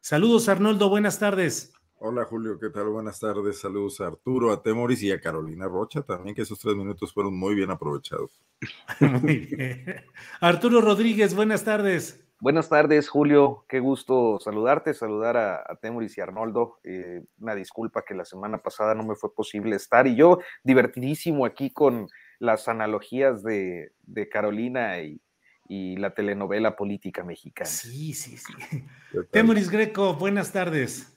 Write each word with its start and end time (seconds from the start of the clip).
Saludos, 0.00 0.48
Arnoldo. 0.48 0.88
Buenas 0.88 1.18
tardes. 1.18 1.72
Hola 2.00 2.24
Julio, 2.24 2.60
¿qué 2.60 2.70
tal? 2.70 2.90
Buenas 2.90 3.18
tardes. 3.18 3.58
Saludos 3.58 4.00
a 4.00 4.06
Arturo, 4.06 4.52
a 4.52 4.62
Temoris 4.62 5.02
y 5.02 5.10
a 5.10 5.20
Carolina 5.20 5.66
Rocha 5.66 6.02
también, 6.02 6.32
que 6.32 6.42
esos 6.42 6.60
tres 6.60 6.76
minutos 6.76 7.12
fueron 7.12 7.36
muy 7.36 7.56
bien 7.56 7.72
aprovechados. 7.72 8.40
Muy 9.00 9.38
bien. 9.38 9.84
Arturo 10.40 10.80
Rodríguez, 10.80 11.34
buenas 11.34 11.64
tardes. 11.64 12.24
Buenas 12.40 12.68
tardes, 12.68 13.08
Julio. 13.08 13.64
Qué 13.68 13.80
gusto 13.80 14.38
saludarte, 14.40 14.94
saludar 14.94 15.36
a, 15.36 15.56
a 15.56 15.74
Temoris 15.80 16.16
y 16.16 16.20
a 16.20 16.24
Arnoldo. 16.24 16.78
Eh, 16.84 17.24
una 17.40 17.56
disculpa 17.56 18.04
que 18.06 18.14
la 18.14 18.24
semana 18.24 18.58
pasada 18.58 18.94
no 18.94 19.02
me 19.02 19.16
fue 19.16 19.34
posible 19.34 19.74
estar 19.74 20.06
y 20.06 20.14
yo 20.14 20.38
divertidísimo 20.62 21.44
aquí 21.44 21.70
con 21.70 22.08
las 22.38 22.68
analogías 22.68 23.42
de, 23.42 23.90
de 24.02 24.28
Carolina 24.28 25.00
y, 25.00 25.20
y 25.68 25.96
la 25.96 26.14
telenovela 26.14 26.74
política 26.76 27.22
mexicana. 27.22 27.68
Sí, 27.68 28.14
sí, 28.14 28.36
sí. 28.38 28.52
Temoris 29.30 29.70
Greco, 29.70 30.14
buenas 30.14 30.50
tardes. 30.50 31.14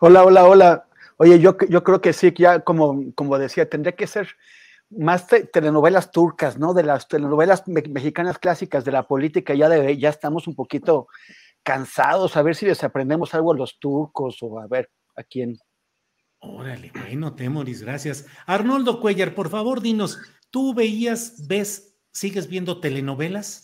Hola, 0.00 0.24
hola, 0.24 0.44
hola. 0.44 0.88
Oye, 1.16 1.38
yo, 1.38 1.56
yo 1.68 1.84
creo 1.84 2.00
que 2.00 2.12
sí, 2.12 2.32
que 2.32 2.42
ya 2.42 2.60
como, 2.60 3.12
como 3.14 3.38
decía, 3.38 3.70
tendría 3.70 3.92
que 3.92 4.06
ser 4.08 4.28
más 4.90 5.28
te- 5.28 5.44
telenovelas 5.44 6.10
turcas, 6.10 6.58
¿no? 6.58 6.74
De 6.74 6.82
las 6.82 7.06
telenovelas 7.08 7.66
me- 7.68 7.82
mexicanas 7.82 8.38
clásicas 8.38 8.84
de 8.84 8.92
la 8.92 9.06
política, 9.06 9.54
ya, 9.54 9.68
de, 9.68 9.96
ya 9.96 10.08
estamos 10.10 10.46
un 10.48 10.54
poquito 10.56 11.06
cansados, 11.62 12.36
a 12.36 12.42
ver 12.42 12.56
si 12.56 12.66
les 12.66 12.82
aprendemos 12.84 13.32
algo 13.34 13.52
a 13.52 13.56
los 13.56 13.78
turcos 13.78 14.38
o 14.42 14.58
a 14.60 14.66
ver 14.66 14.90
a 15.16 15.22
quién. 15.22 15.56
Órale, 16.40 16.92
bueno, 16.94 17.34
Temoris, 17.34 17.82
gracias. 17.82 18.26
Arnoldo 18.44 19.00
Cuellar, 19.00 19.34
por 19.34 19.48
favor, 19.48 19.80
dinos, 19.80 20.18
¿tú 20.50 20.74
veías, 20.74 21.46
ves, 21.48 21.96
sigues 22.12 22.48
viendo 22.48 22.80
telenovelas? 22.80 23.63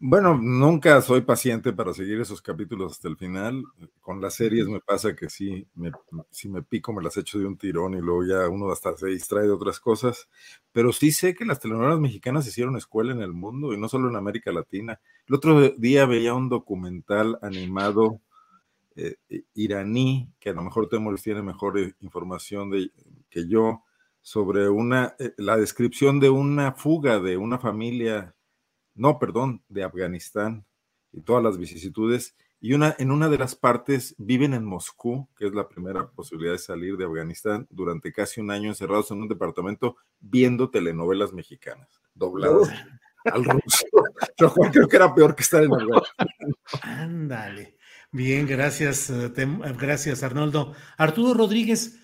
Bueno, 0.00 0.38
nunca 0.40 1.00
soy 1.02 1.22
paciente 1.22 1.72
para 1.72 1.92
seguir 1.92 2.20
esos 2.20 2.40
capítulos 2.40 2.92
hasta 2.92 3.08
el 3.08 3.16
final. 3.16 3.64
Con 4.00 4.20
las 4.20 4.34
series 4.34 4.68
me 4.68 4.80
pasa 4.80 5.16
que 5.16 5.28
sí, 5.28 5.66
me, 5.74 5.90
si 6.30 6.48
me 6.48 6.62
pico 6.62 6.92
me 6.92 7.02
las 7.02 7.16
echo 7.16 7.38
de 7.40 7.46
un 7.46 7.58
tirón 7.58 7.94
y 7.94 8.00
luego 8.00 8.24
ya 8.24 8.48
uno 8.48 8.70
hasta 8.70 8.96
se 8.96 9.08
distrae 9.08 9.46
de 9.46 9.52
otras 9.52 9.80
cosas. 9.80 10.28
Pero 10.70 10.92
sí 10.92 11.10
sé 11.10 11.34
que 11.34 11.44
las 11.44 11.58
telenovelas 11.58 11.98
mexicanas 11.98 12.46
hicieron 12.46 12.76
escuela 12.76 13.12
en 13.12 13.22
el 13.22 13.32
mundo 13.32 13.72
y 13.72 13.76
no 13.76 13.88
solo 13.88 14.08
en 14.08 14.14
América 14.14 14.52
Latina. 14.52 15.00
El 15.26 15.34
otro 15.34 15.68
día 15.70 16.06
veía 16.06 16.32
un 16.34 16.48
documental 16.48 17.36
animado 17.42 18.20
eh, 18.96 19.16
iraní, 19.54 20.30
que 20.40 20.50
a 20.50 20.54
lo 20.54 20.62
mejor 20.62 20.88
Temoris 20.88 21.22
tiene 21.22 21.42
mejor 21.42 21.78
eh, 21.78 21.94
información 22.00 22.70
de, 22.70 22.90
que 23.30 23.48
yo, 23.48 23.84
sobre 24.22 24.68
una, 24.68 25.14
eh, 25.18 25.34
la 25.38 25.56
descripción 25.56 26.20
de 26.20 26.30
una 26.30 26.72
fuga 26.72 27.20
de 27.20 27.36
una 27.36 27.58
familia 27.58 28.34
no, 28.98 29.18
perdón, 29.18 29.62
de 29.68 29.84
Afganistán 29.84 30.66
y 31.12 31.22
todas 31.22 31.42
las 31.42 31.56
vicisitudes. 31.56 32.36
Y 32.60 32.72
una, 32.72 32.96
en 32.98 33.12
una 33.12 33.28
de 33.28 33.38
las 33.38 33.54
partes 33.54 34.16
viven 34.18 34.52
en 34.52 34.64
Moscú, 34.64 35.28
que 35.36 35.46
es 35.46 35.54
la 35.54 35.68
primera 35.68 36.10
posibilidad 36.10 36.52
de 36.52 36.58
salir 36.58 36.96
de 36.96 37.04
Afganistán, 37.04 37.68
durante 37.70 38.12
casi 38.12 38.40
un 38.40 38.50
año 38.50 38.68
encerrados 38.68 39.12
en 39.12 39.22
un 39.22 39.28
departamento 39.28 39.96
viendo 40.18 40.68
telenovelas 40.68 41.32
mexicanas, 41.32 41.88
dobladas 42.12 42.70
al 43.24 43.44
ruso. 43.44 43.86
Lo 44.40 44.52
cual 44.52 44.72
creo 44.72 44.88
que 44.88 44.96
era 44.96 45.14
peor 45.14 45.36
que 45.36 45.42
estar 45.42 45.62
en 45.62 45.72
Afganistán. 45.72 46.28
Ándale. 46.82 47.78
Bien, 48.10 48.46
gracias, 48.46 49.10
eh, 49.10 49.32
eh, 49.36 49.74
gracias, 49.78 50.24
Arnoldo. 50.24 50.74
Arturo 50.96 51.34
Rodríguez, 51.34 52.00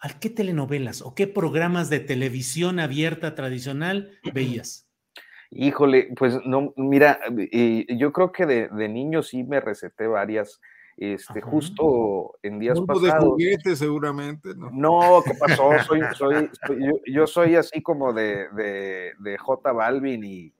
¿a 0.00 0.18
qué 0.18 0.30
telenovelas 0.30 1.02
o 1.02 1.14
qué 1.14 1.26
programas 1.26 1.90
de 1.90 2.00
televisión 2.00 2.80
abierta 2.80 3.34
tradicional 3.34 4.12
veías? 4.32 4.87
Híjole, 5.50 6.10
pues 6.16 6.38
no, 6.44 6.74
mira, 6.76 7.18
eh, 7.52 7.86
yo 7.96 8.12
creo 8.12 8.32
que 8.32 8.44
de, 8.44 8.68
de 8.68 8.88
niño 8.88 9.22
sí 9.22 9.44
me 9.44 9.60
receté 9.60 10.06
varias, 10.06 10.60
este, 10.98 11.38
Ajá. 11.40 11.48
justo 11.50 12.34
en 12.42 12.58
días 12.58 12.78
de 12.78 12.86
pasados. 12.86 13.24
juguete, 13.30 13.74
seguramente, 13.74 14.50
¿no? 14.54 14.70
No, 14.70 15.22
¿qué 15.26 15.32
pasó? 15.40 15.70
Soy, 15.88 16.00
soy, 16.14 16.50
soy- 16.66 16.84
yo, 16.86 16.92
yo 17.06 17.26
soy 17.26 17.56
así 17.56 17.80
como 17.82 18.12
de, 18.12 18.48
de, 18.50 19.12
de 19.18 19.38
J 19.38 19.72
Balvin 19.72 20.22
y, 20.22 20.52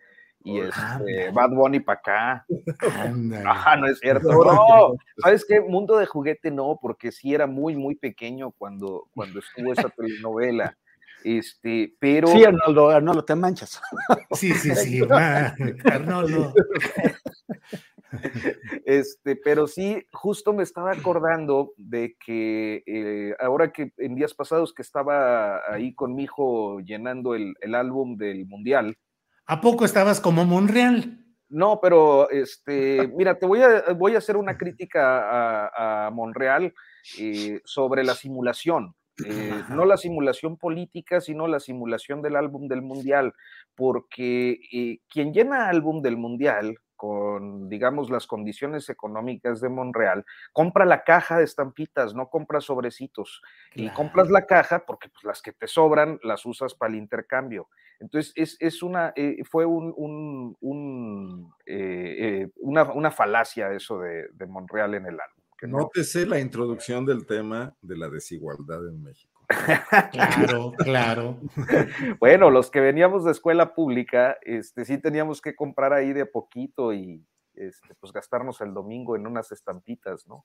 y 0.44 0.60
este, 0.60 1.30
Bad 1.34 1.50
Bunny 1.50 1.80
para 1.80 1.98
acá. 1.98 2.46
Ajá, 3.44 3.76
no 3.76 3.88
es 3.88 3.98
cierto. 3.98 4.42
No, 4.42 4.94
¿sabes 5.22 5.44
qué? 5.46 5.60
Mundo 5.60 5.98
de 5.98 6.06
juguete 6.06 6.50
no, 6.50 6.78
porque 6.80 7.12
sí 7.12 7.34
era 7.34 7.46
muy, 7.46 7.76
muy 7.76 7.94
pequeño 7.94 8.52
cuando, 8.52 9.08
cuando 9.14 9.40
estuvo 9.40 9.72
esa 9.74 9.90
telenovela. 9.90 10.76
Este, 11.24 11.94
pero. 11.98 12.28
Sí, 12.28 12.44
Arnoldo, 12.44 12.90
Arnoldo, 12.90 13.24
te 13.24 13.34
manchas. 13.34 13.80
Sí, 14.32 14.52
sí, 14.52 14.74
sí, 14.74 15.00
va, 15.02 15.54
Arnoldo. 15.84 16.52
Este, 18.84 19.36
pero 19.36 19.66
sí, 19.66 20.02
justo 20.12 20.52
me 20.52 20.62
estaba 20.62 20.92
acordando 20.92 21.72
de 21.76 22.16
que 22.24 22.82
eh, 22.86 23.34
ahora 23.38 23.70
que 23.70 23.92
en 23.98 24.14
días 24.14 24.34
pasados 24.34 24.72
que 24.72 24.82
estaba 24.82 25.60
ahí 25.72 25.94
con 25.94 26.14
mi 26.14 26.24
hijo 26.24 26.80
llenando 26.80 27.34
el, 27.34 27.54
el 27.60 27.74
álbum 27.74 28.16
del 28.16 28.46
mundial. 28.46 28.96
¿A 29.46 29.60
poco 29.60 29.84
estabas 29.84 30.20
como 30.20 30.44
Monreal? 30.44 31.24
No, 31.50 31.80
pero 31.80 32.28
este, 32.30 33.08
mira, 33.08 33.38
te 33.38 33.46
voy 33.46 33.62
a, 33.62 33.92
voy 33.94 34.14
a 34.14 34.18
hacer 34.18 34.36
una 34.36 34.58
crítica 34.58 35.70
a, 35.70 36.06
a 36.06 36.10
Monreal 36.10 36.74
eh, 37.18 37.60
sobre 37.64 38.04
la 38.04 38.14
simulación. 38.14 38.94
Eh, 39.24 39.64
no 39.68 39.84
la 39.84 39.96
simulación 39.96 40.56
política, 40.56 41.20
sino 41.20 41.46
la 41.48 41.60
simulación 41.60 42.22
del 42.22 42.36
álbum 42.36 42.68
del 42.68 42.82
mundial, 42.82 43.34
porque 43.74 44.58
eh, 44.72 45.00
quien 45.08 45.32
llena 45.32 45.68
álbum 45.68 46.02
del 46.02 46.16
mundial 46.16 46.78
con, 46.96 47.68
digamos, 47.68 48.10
las 48.10 48.26
condiciones 48.26 48.88
económicas 48.90 49.60
de 49.60 49.68
Monreal, 49.68 50.24
compra 50.52 50.84
la 50.84 51.04
caja 51.04 51.38
de 51.38 51.44
estampitas, 51.44 52.12
no 52.14 52.28
compra 52.28 52.60
sobrecitos. 52.60 53.40
Y 53.76 53.92
compras 53.92 54.30
la 54.30 54.46
caja 54.46 54.84
porque 54.84 55.08
pues, 55.08 55.22
las 55.24 55.40
que 55.40 55.52
te 55.52 55.68
sobran 55.68 56.18
las 56.24 56.44
usas 56.44 56.74
para 56.74 56.90
el 56.92 56.98
intercambio. 56.98 57.68
Entonces, 58.00 58.32
es, 58.34 58.56
es 58.60 58.82
una, 58.82 59.12
eh, 59.14 59.36
fue 59.48 59.64
un, 59.64 59.94
un- 59.96 60.56
un, 60.60 61.52
una, 62.56 62.82
una 62.92 63.10
falacia 63.10 63.72
eso 63.72 63.98
de, 64.00 64.28
de 64.32 64.46
Monreal 64.46 64.94
en 64.94 65.06
el 65.06 65.20
álbum. 65.20 65.37
Que 65.58 65.66
no- 65.66 65.78
Nótese 65.78 66.24
la 66.26 66.38
introducción 66.38 67.04
del 67.04 67.26
tema 67.26 67.74
de 67.82 67.96
la 67.96 68.08
desigualdad 68.08 68.86
en 68.88 69.02
México. 69.02 69.44
Claro, 70.12 70.72
claro. 70.78 71.40
Bueno, 72.20 72.50
los 72.50 72.70
que 72.70 72.80
veníamos 72.80 73.24
de 73.24 73.32
escuela 73.32 73.74
pública, 73.74 74.36
este, 74.42 74.84
sí 74.84 74.98
teníamos 74.98 75.40
que 75.40 75.54
comprar 75.56 75.92
ahí 75.92 76.12
de 76.12 76.22
a 76.22 76.26
poquito 76.30 76.92
y 76.92 77.24
este, 77.54 77.94
pues 77.98 78.12
gastarnos 78.12 78.60
el 78.60 78.72
domingo 78.74 79.16
en 79.16 79.26
unas 79.26 79.50
estampitas, 79.50 80.26
¿no? 80.28 80.44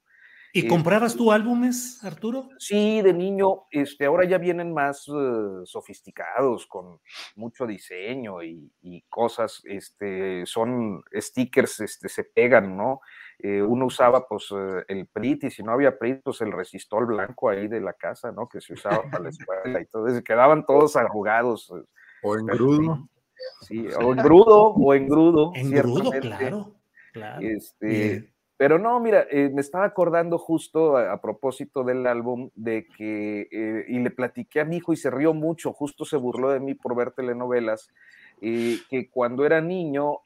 ¿Y 0.56 0.68
comprabas 0.68 1.16
tú 1.16 1.32
álbumes, 1.32 2.04
Arturo? 2.04 2.48
Sí, 2.60 3.02
de 3.02 3.12
niño. 3.12 3.64
Este, 3.72 4.06
ahora 4.06 4.24
ya 4.26 4.38
vienen 4.38 4.72
más 4.72 5.08
uh, 5.08 5.66
sofisticados, 5.66 6.68
con 6.68 7.00
mucho 7.36 7.66
diseño 7.66 8.44
y, 8.44 8.72
y, 8.84 9.02
cosas. 9.10 9.62
Este, 9.64 10.46
son 10.46 11.04
stickers, 11.12 11.80
este, 11.80 12.08
se 12.08 12.26
pegan, 12.26 12.78
¿no? 12.78 13.02
Eh, 13.40 13.64
uno 13.64 13.88
usaba 13.88 14.28
pues 14.28 14.52
uh, 14.52 14.84
el 14.88 15.08
PRIT 15.08 15.46
y 15.46 15.50
si 15.50 15.64
no 15.64 15.72
había 15.72 15.98
PRIT, 15.98 16.22
pues 16.24 16.42
el 16.42 16.52
resistol 16.52 17.08
blanco 17.08 17.50
ahí 17.50 17.68
de 17.68 17.82
la 17.82 17.94
casa, 17.94 18.32
¿no? 18.32 18.48
Que 18.48 18.62
se 18.62 18.74
usaba 18.74 19.02
para 19.10 19.24
la 19.24 19.30
escuela 19.30 19.82
y 19.82 19.88
todo. 19.88 20.08
eso. 20.08 20.24
quedaban 20.24 20.68
todos 20.68 20.96
arrugados. 20.96 21.74
O 22.22 22.38
en 22.38 22.46
grudo. 22.46 23.10
Sí, 23.62 23.88
o 24.00 24.14
en 24.14 24.20
grudo, 24.20 24.68
o 24.68 24.94
en 24.94 25.08
grudo. 25.08 25.52
En 25.56 25.72
grudo, 25.72 26.12
claro. 26.12 26.76
claro. 27.12 27.42
Este. 27.42 28.33
Pero 28.58 28.78
no, 28.78 29.00
mira, 29.00 29.26
eh, 29.32 29.50
me 29.52 29.62
estaba 29.62 29.86
acordando 29.86 30.38
justo 30.38 30.96
a, 30.96 31.12
a, 31.12 31.22
propósito 31.22 31.84
del 31.84 32.06
álbum 32.06 32.52
de 32.56 32.86
que, 32.86 33.48
eh, 33.52 33.86
y 33.88 34.00
le 34.00 34.12
platiqué 34.12 34.62
a 34.62 34.66
mi 34.66 34.78
hijo 34.78 34.94
y 34.94 34.98
se 34.98 35.10
rió 35.10 35.34
mucho, 35.34 35.74
justo 35.74 36.06
se 36.06 36.18
burló 36.18 36.52
de 36.52 36.60
mí 36.60 36.76
por 36.76 36.96
ver 36.96 37.12
telenovelas, 37.12 37.90
eh, 38.42 38.78
que 38.90 39.10
cuando 39.10 39.46
era 39.46 39.60
niño 39.62 40.18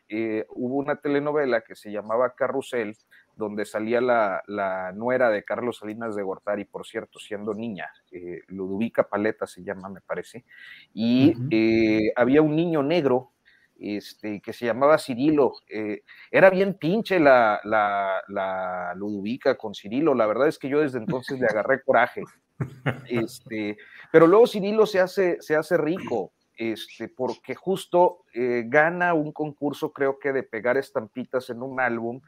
hubo 0.49 0.75
una 0.75 0.97
telenovela 0.97 1.61
que 1.61 1.75
se 1.75 1.91
llamaba 1.91 2.33
Carrusel, 2.35 2.97
donde 3.35 3.65
salía 3.65 4.01
la, 4.01 4.41
la, 4.47 4.91
nuera 4.93 5.29
de 5.29 5.43
Carlos 5.43 5.77
Salinas 5.77 6.15
de 6.15 6.23
Gortari, 6.23 6.65
por 6.65 6.85
cierto, 6.85 7.19
siendo 7.19 7.53
niña, 7.53 7.91
Ludovica 8.47 9.03
Paleta 9.03 9.45
se 9.45 9.63
llama, 9.63 9.89
me 9.89 10.01
parece, 10.01 10.43
y 10.93 11.29
uh 11.29 11.33
-huh. 11.33 12.11
había 12.15 12.41
un 12.41 12.55
niño 12.55 12.81
negro 12.81 13.31
este, 13.79 14.41
que 14.41 14.53
se 14.53 14.65
llamaba 14.65 14.97
Cirilo. 14.97 15.53
Eh, 15.69 16.03
era 16.31 16.49
bien 16.49 16.75
pinche 16.75 17.19
la, 17.19 17.59
la, 17.63 18.21
la, 18.27 18.93
Ludovica 18.95 19.55
con 19.55 19.73
Cirilo. 19.73 20.13
La 20.13 20.25
verdad 20.25 20.47
es 20.47 20.57
que 20.57 20.69
yo 20.69 20.81
desde 20.81 20.99
entonces 20.99 21.39
le 21.39 21.47
agarré 21.47 21.81
coraje. 21.81 22.23
Este, 23.07 23.77
pero 24.11 24.25
luego 24.25 24.47
Cirilo 24.47 24.87
se 24.87 24.99
hace, 24.99 25.37
se 25.41 25.55
hace 25.55 25.77
rico. 25.77 26.31
Este, 26.57 27.07
porque 27.07 27.53
justo 27.53 28.25
eh, 28.33 28.63
gana 28.65 29.13
un 29.13 29.31
concurso, 29.31 29.93
creo 29.93 30.17
que 30.17 30.33
de 30.33 30.41
pegar 30.41 30.75
estampitas 30.75 31.51
en 31.51 31.61
un 31.61 31.79
álbum, 31.79 32.19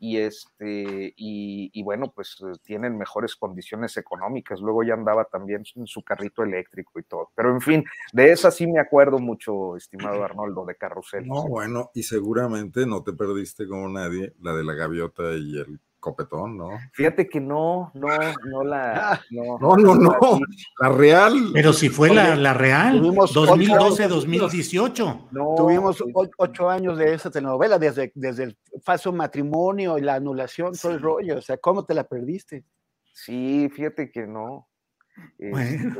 y 0.00 0.18
este, 0.18 1.14
y, 1.16 1.70
y, 1.72 1.82
bueno, 1.82 2.12
pues 2.14 2.36
tienen 2.62 2.96
mejores 2.96 3.34
condiciones 3.34 3.96
económicas. 3.96 4.60
Luego 4.60 4.84
ya 4.84 4.94
andaba 4.94 5.24
también 5.24 5.64
en 5.74 5.86
su 5.86 6.02
carrito 6.02 6.42
eléctrico 6.44 7.00
y 7.00 7.02
todo. 7.02 7.30
Pero 7.34 7.50
en 7.50 7.60
fin, 7.60 7.84
de 8.12 8.30
esa 8.30 8.50
sí 8.50 8.66
me 8.66 8.78
acuerdo 8.78 9.18
mucho, 9.18 9.76
estimado 9.76 10.22
Arnoldo, 10.24 10.64
de 10.66 10.76
Carrusel. 10.76 11.26
No, 11.26 11.48
bueno, 11.48 11.90
y 11.94 12.04
seguramente 12.04 12.86
no 12.86 13.02
te 13.02 13.12
perdiste 13.12 13.66
como 13.66 13.88
nadie 13.88 14.34
la 14.40 14.54
de 14.54 14.64
la 14.64 14.74
gaviota 14.74 15.32
y 15.32 15.58
el 15.58 15.80
copetón, 16.00 16.56
¿no? 16.56 16.70
Fíjate 16.92 17.28
que 17.28 17.40
no, 17.40 17.92
no, 17.94 18.08
no 18.50 18.64
la. 18.64 19.20
No, 19.30 19.58
no, 19.58 19.76
no, 19.76 19.94
no. 19.94 20.40
La 20.80 20.88
real. 20.90 21.50
Pero 21.52 21.72
si 21.72 21.88
fue 21.88 22.12
la, 22.14 22.36
la 22.36 22.54
real, 22.54 23.02
2012-2018. 23.02 25.28
No, 25.32 25.54
Tuvimos 25.56 26.04
ocho 26.36 26.70
años 26.70 26.96
de 26.98 27.14
esa 27.14 27.30
telenovela, 27.30 27.78
desde, 27.78 28.12
desde 28.14 28.44
el 28.44 28.56
falso 28.82 29.12
matrimonio 29.12 29.98
y 29.98 30.02
la 30.02 30.14
anulación, 30.14 30.74
todo 30.80 30.92
el 30.92 31.00
rollo. 31.00 31.38
O 31.38 31.42
sea, 31.42 31.56
¿cómo 31.58 31.84
te 31.84 31.94
la 31.94 32.04
perdiste? 32.04 32.64
Sí, 33.12 33.68
fíjate 33.74 34.10
que 34.10 34.26
no. 34.26 34.68
Este, 35.38 35.90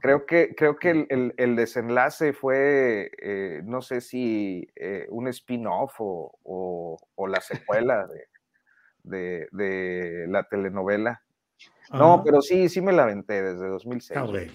creo 0.00 0.26
que, 0.26 0.54
creo 0.56 0.76
que 0.76 0.90
el, 0.90 1.06
el, 1.10 1.34
el 1.36 1.56
desenlace 1.56 2.32
fue, 2.32 3.10
eh, 3.22 3.60
no 3.64 3.82
sé 3.82 4.00
si 4.00 4.66
eh, 4.76 5.06
un 5.10 5.28
spin-off 5.28 6.00
o, 6.00 6.32
o, 6.42 6.98
o, 7.14 7.28
la 7.28 7.40
secuela 7.40 8.06
de, 8.06 8.26
de, 9.02 9.48
de 9.52 10.26
la 10.28 10.44
telenovela. 10.44 11.22
No, 11.92 12.22
pero 12.24 12.40
sí, 12.40 12.68
sí 12.68 12.80
me 12.80 12.92
la 12.92 13.02
aventé 13.02 13.42
desde 13.42 13.66
2006. 13.68 14.20
Okay. 14.20 14.50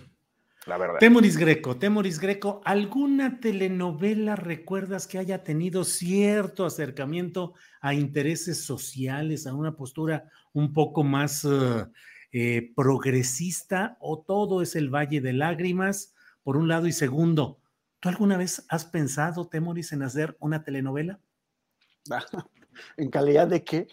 La 0.65 0.77
verdad. 0.79 0.97
Temoris 0.99 1.37
Greco, 1.37 1.77
Temoris 1.77 2.19
Greco, 2.19 2.61
¿alguna 2.65 3.39
telenovela 3.39 4.35
recuerdas 4.35 5.05
que 5.05 5.19
haya 5.19 5.43
tenido 5.43 5.83
cierto 5.83 6.65
acercamiento 6.65 7.53
a 7.81 7.93
intereses 7.93 8.63
sociales, 8.63 9.45
a 9.45 9.53
una 9.53 9.75
postura 9.75 10.31
un 10.53 10.73
poco 10.73 11.03
más 11.03 11.45
uh, 11.45 11.91
eh, 12.31 12.71
progresista 12.75 13.95
o 13.99 14.23
todo 14.23 14.63
es 14.63 14.75
el 14.75 14.89
Valle 14.89 15.21
de 15.21 15.33
Lágrimas, 15.33 16.15
por 16.41 16.57
un 16.57 16.67
lado, 16.67 16.87
y 16.87 16.93
segundo, 16.93 17.59
¿tú 17.99 18.09
alguna 18.09 18.35
vez 18.35 18.65
has 18.69 18.85
pensado, 18.85 19.47
Temoris, 19.47 19.91
en 19.93 20.01
hacer 20.01 20.35
una 20.39 20.63
telenovela? 20.63 21.19
¿En 22.97 23.09
calidad 23.09 23.47
de 23.47 23.63
qué? 23.63 23.87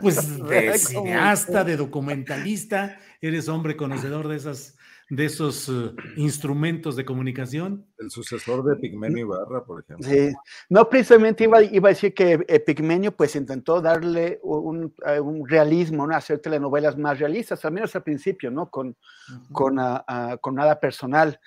Pues 0.00 0.16
de 0.48 0.78
cineasta, 0.78 1.64
de 1.64 1.76
documentalista, 1.76 2.98
eres 3.20 3.48
hombre 3.48 3.76
conocedor 3.76 4.28
de 4.28 4.36
esas 4.36 4.76
de 5.10 5.24
esos 5.24 5.68
uh, 5.68 5.94
instrumentos 6.16 6.94
de 6.94 7.04
comunicación. 7.04 7.84
El 7.98 8.10
sucesor 8.10 8.64
de 8.64 8.76
Pigmenio 8.76 9.26
Ibarra, 9.26 9.64
por 9.64 9.82
ejemplo. 9.82 10.08
Sí, 10.08 10.32
no 10.68 10.88
precisamente 10.88 11.44
iba, 11.44 11.62
iba 11.62 11.88
a 11.88 11.92
decir 11.92 12.14
que 12.14 12.38
eh, 12.46 12.60
Pigmenio 12.60 13.10
pues 13.16 13.34
intentó 13.34 13.82
darle 13.82 14.38
un, 14.44 14.94
uh, 15.04 15.20
un, 15.20 15.48
realismo, 15.48 16.06
¿no? 16.06 16.14
hacer 16.14 16.38
telenovelas 16.38 16.96
más 16.96 17.18
realistas, 17.18 17.64
al 17.64 17.72
menos 17.72 17.94
al 17.96 18.04
principio, 18.04 18.52
¿no? 18.52 18.70
Con, 18.70 18.88
uh 18.88 18.92
-huh. 18.92 19.52
con, 19.52 19.78
uh, 19.80 20.38
con 20.40 20.54
nada 20.54 20.78
personal. 20.78 21.40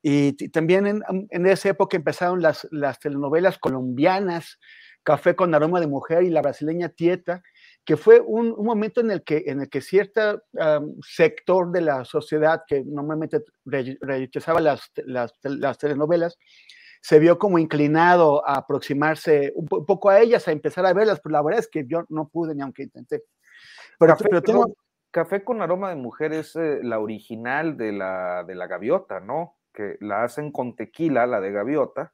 Y, 0.00 0.36
y 0.38 0.48
también 0.50 0.86
en, 0.86 1.02
en, 1.30 1.46
esa 1.46 1.70
época 1.70 1.96
empezaron 1.96 2.40
las, 2.40 2.68
las 2.70 3.00
telenovelas 3.00 3.58
colombianas, 3.58 4.60
Café 5.08 5.34
con 5.34 5.54
aroma 5.54 5.80
de 5.80 5.86
mujer 5.86 6.22
y 6.24 6.28
la 6.28 6.42
brasileña 6.42 6.90
Tieta, 6.90 7.42
que 7.82 7.96
fue 7.96 8.20
un, 8.20 8.52
un, 8.54 8.66
momento 8.66 9.00
en 9.00 9.10
el 9.10 9.24
que, 9.24 9.44
en 9.46 9.62
el 9.62 9.70
que 9.70 9.80
cierto 9.80 10.42
um, 10.52 11.00
sector 11.00 11.72
de 11.72 11.80
la 11.80 12.04
sociedad 12.04 12.64
que 12.66 12.84
normalmente 12.84 13.42
re, 13.64 13.96
rechazaba 14.02 14.60
las, 14.60 14.92
las, 14.96 15.32
las, 15.44 15.78
telenovelas, 15.78 16.36
se 17.00 17.18
vio 17.20 17.38
como 17.38 17.58
inclinado 17.58 18.46
a 18.46 18.56
aproximarse 18.58 19.50
un, 19.54 19.66
un, 19.70 19.86
poco 19.86 20.10
a 20.10 20.20
ellas, 20.20 20.46
a 20.46 20.52
empezar 20.52 20.84
a 20.84 20.92
verlas, 20.92 21.20
pero 21.20 21.32
la 21.32 21.42
verdad 21.42 21.60
es 21.60 21.68
que 21.68 21.86
yo 21.86 22.04
no 22.10 22.28
pude 22.28 22.54
ni 22.54 22.60
aunque 22.60 22.82
intenté. 22.82 23.22
Pero, 23.98 24.12
Café, 24.12 24.24
pero 24.28 24.42
tengo... 24.42 24.76
Café 25.10 25.42
con 25.42 25.62
aroma 25.62 25.88
de 25.88 25.96
mujer 25.96 26.34
es 26.34 26.54
eh, 26.54 26.80
la 26.82 26.98
original 26.98 27.78
de 27.78 27.92
la, 27.92 28.44
de 28.46 28.54
la 28.54 28.66
gaviota, 28.66 29.20
¿no? 29.20 29.56
Que 29.72 29.96
la 30.00 30.24
hacen 30.24 30.52
con 30.52 30.76
tequila, 30.76 31.26
la 31.26 31.40
de 31.40 31.50
gaviota, 31.50 32.12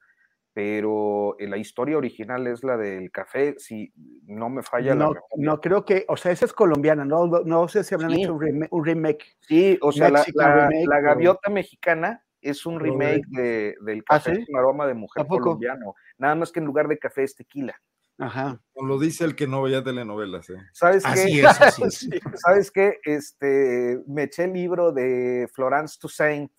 pero 0.55 1.35
la 1.37 1.57
historia 1.57 1.97
original 1.97 2.47
es 2.47 2.63
la 2.63 2.77
del 2.77 3.11
café, 3.11 3.55
si 3.57 3.91
no 4.23 4.49
me 4.49 4.63
falla 4.63 4.95
no, 4.95 5.13
la 5.13 5.19
No, 5.35 5.59
creo 5.59 5.83
que, 5.83 6.05
o 6.07 6.15
sea, 6.15 6.31
esa 6.31 6.45
es 6.45 6.53
colombiana, 6.53 7.03
no, 7.03 7.27
no 7.27 7.67
sé 7.67 7.83
si 7.83 7.93
habrán 7.93 8.11
sí. 8.11 8.23
hecho 8.23 8.33
un 8.33 8.41
remake, 8.41 8.71
un 8.71 8.85
remake. 8.85 9.37
Sí, 9.41 9.77
o 9.81 9.91
sea, 9.91 10.09
la, 10.09 10.23
la, 10.33 10.67
remake, 10.69 10.87
la, 10.87 11.01
gaviota 11.01 11.49
o... 11.49 11.51
mexicana 11.51 12.23
es 12.39 12.65
un 12.65 12.79
remake 12.79 13.25
de, 13.31 13.75
del 13.81 13.99
¿Ah, 14.07 14.15
café 14.15 14.31
¿Ah, 14.31 14.35
sí? 14.35 14.45
con 14.45 14.57
aroma 14.57 14.87
de 14.87 14.93
mujer 14.93 15.27
colombiano, 15.27 15.93
nada 16.17 16.35
más 16.35 16.53
que 16.53 16.61
en 16.61 16.65
lugar 16.67 16.87
de 16.87 16.99
café 16.99 17.23
es 17.23 17.35
tequila. 17.35 17.75
Ajá. 18.17 18.61
Lo 18.75 18.97
dice 18.97 19.25
el 19.25 19.35
que 19.35 19.47
no 19.47 19.61
veía 19.61 19.83
telenovelas, 19.83 20.49
¿eh? 20.49 20.61
¿Sabes 20.71 21.05
así 21.05 21.33
qué? 21.33 21.39
Es, 21.41 21.61
así 21.61 21.83
es. 21.83 22.09
¿Sabes 22.35 22.71
qué? 22.71 22.99
Este, 23.03 23.99
me 24.07 24.23
eché 24.23 24.45
el 24.45 24.53
libro 24.53 24.93
de 24.93 25.49
Florence 25.53 25.97
Toussaint, 25.99 26.49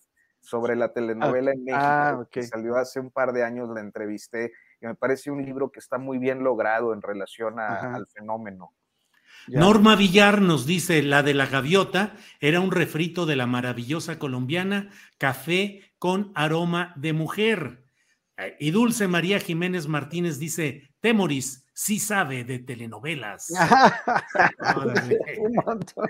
sobre 0.47 0.77
la 0.77 0.93
telenovela 0.93 1.51
ah, 1.51 1.53
en 1.53 1.63
México, 1.65 1.83
ah, 1.83 2.17
okay. 2.21 2.41
que 2.41 2.47
salió 2.47 2.77
hace 2.77 3.01
un 3.01 3.11
par 3.11 3.33
de 3.33 3.43
años, 3.43 3.67
la 3.69 3.81
entrevisté, 3.81 4.53
y 4.81 4.85
me 4.85 4.95
parece 4.95 5.29
un 5.29 5.43
libro 5.43 5.73
que 5.73 5.79
está 5.79 5.97
muy 5.97 6.19
bien 6.19 6.41
logrado 6.41 6.93
en 6.93 7.01
relación 7.01 7.59
a, 7.59 7.95
al 7.95 8.07
fenómeno. 8.07 8.71
Ya. 9.49 9.59
Norma 9.59 9.97
Villar 9.97 10.41
nos 10.41 10.65
dice, 10.65 11.03
la 11.03 11.21
de 11.21 11.33
la 11.33 11.47
gaviota 11.47 12.13
era 12.39 12.61
un 12.61 12.71
refrito 12.71 13.25
de 13.25 13.35
la 13.35 13.45
maravillosa 13.45 14.19
colombiana 14.19 14.89
Café 15.17 15.81
con 15.99 16.31
aroma 16.33 16.93
de 16.95 17.11
mujer. 17.11 17.83
Y 18.57 18.71
Dulce 18.71 19.09
María 19.09 19.39
Jiménez 19.39 19.87
Martínez 19.87 20.39
dice, 20.39 20.93
Temoris 21.01 21.67
sí 21.73 21.99
sabe 21.99 22.45
de 22.45 22.59
telenovelas. 22.59 23.49
un 25.39 25.53
montón. 25.65 26.09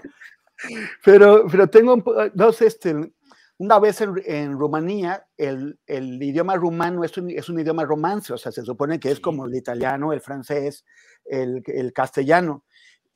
Pero, 1.03 1.46
pero 1.50 1.67
tengo 1.67 2.03
dos, 2.34 2.62
este, 2.62 3.13
una 3.59 3.79
vez 3.79 4.01
en, 4.01 4.13
en 4.25 4.53
Rumanía, 4.53 5.27
el, 5.35 5.79
el, 5.87 6.21
idioma 6.21 6.55
rumano 6.55 7.03
es 7.03 7.17
un, 7.17 7.31
es 7.31 7.49
un, 7.49 7.59
idioma 7.59 7.85
romance, 7.85 8.31
o 8.33 8.37
sea, 8.37 8.51
se 8.51 8.61
supone 8.61 8.99
que 8.99 9.09
es 9.09 9.19
como 9.19 9.45
el 9.45 9.55
italiano, 9.55 10.13
el 10.13 10.21
francés, 10.21 10.85
el, 11.25 11.63
el 11.65 11.93
castellano. 11.93 12.63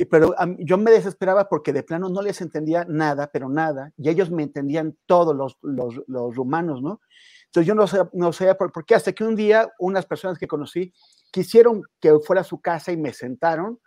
Pero 0.09 0.33
yo 0.57 0.79
me 0.79 0.89
desesperaba 0.89 1.47
porque 1.47 1.73
de 1.73 1.83
plano 1.83 2.09
no 2.09 2.23
les 2.23 2.41
entendía 2.41 2.85
nada, 2.85 3.29
pero 3.31 3.49
nada, 3.49 3.93
y 3.97 4.09
ellos 4.09 4.31
me 4.31 4.41
entendían 4.41 4.97
todos 5.05 5.35
los, 5.35 5.59
los, 5.61 6.01
los 6.07 6.35
rumanos, 6.35 6.81
¿no? 6.81 7.01
Entonces 7.45 7.67
yo 7.67 7.75
no 7.75 7.85
sé, 7.85 7.99
no 8.13 8.33
sé 8.33 8.55
por, 8.55 8.71
por, 8.71 8.85
qué, 8.85 8.95
hasta 8.95 9.11
que 9.11 9.23
un 9.23 9.35
día 9.35 9.69
unas 9.77 10.05
personas 10.05 10.39
que 10.39 10.47
conocí 10.47 10.93
quisieron 11.31 11.83
que 11.99 12.17
fuera 12.19 12.41
a 12.41 12.45
su 12.45 12.61
casa 12.61 12.91
y 12.91 12.97
me 12.97 13.13
sentaron, 13.13 13.79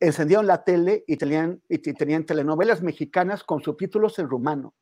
encendieron 0.00 0.46
la 0.46 0.64
tele 0.64 1.04
y 1.06 1.16
tenían, 1.16 1.62
y 1.68 1.78
tenían 1.78 2.24
telenovelas 2.24 2.82
mexicanas 2.82 3.44
con 3.44 3.62
subtítulos 3.62 4.18
en 4.18 4.28
rumano. 4.28 4.74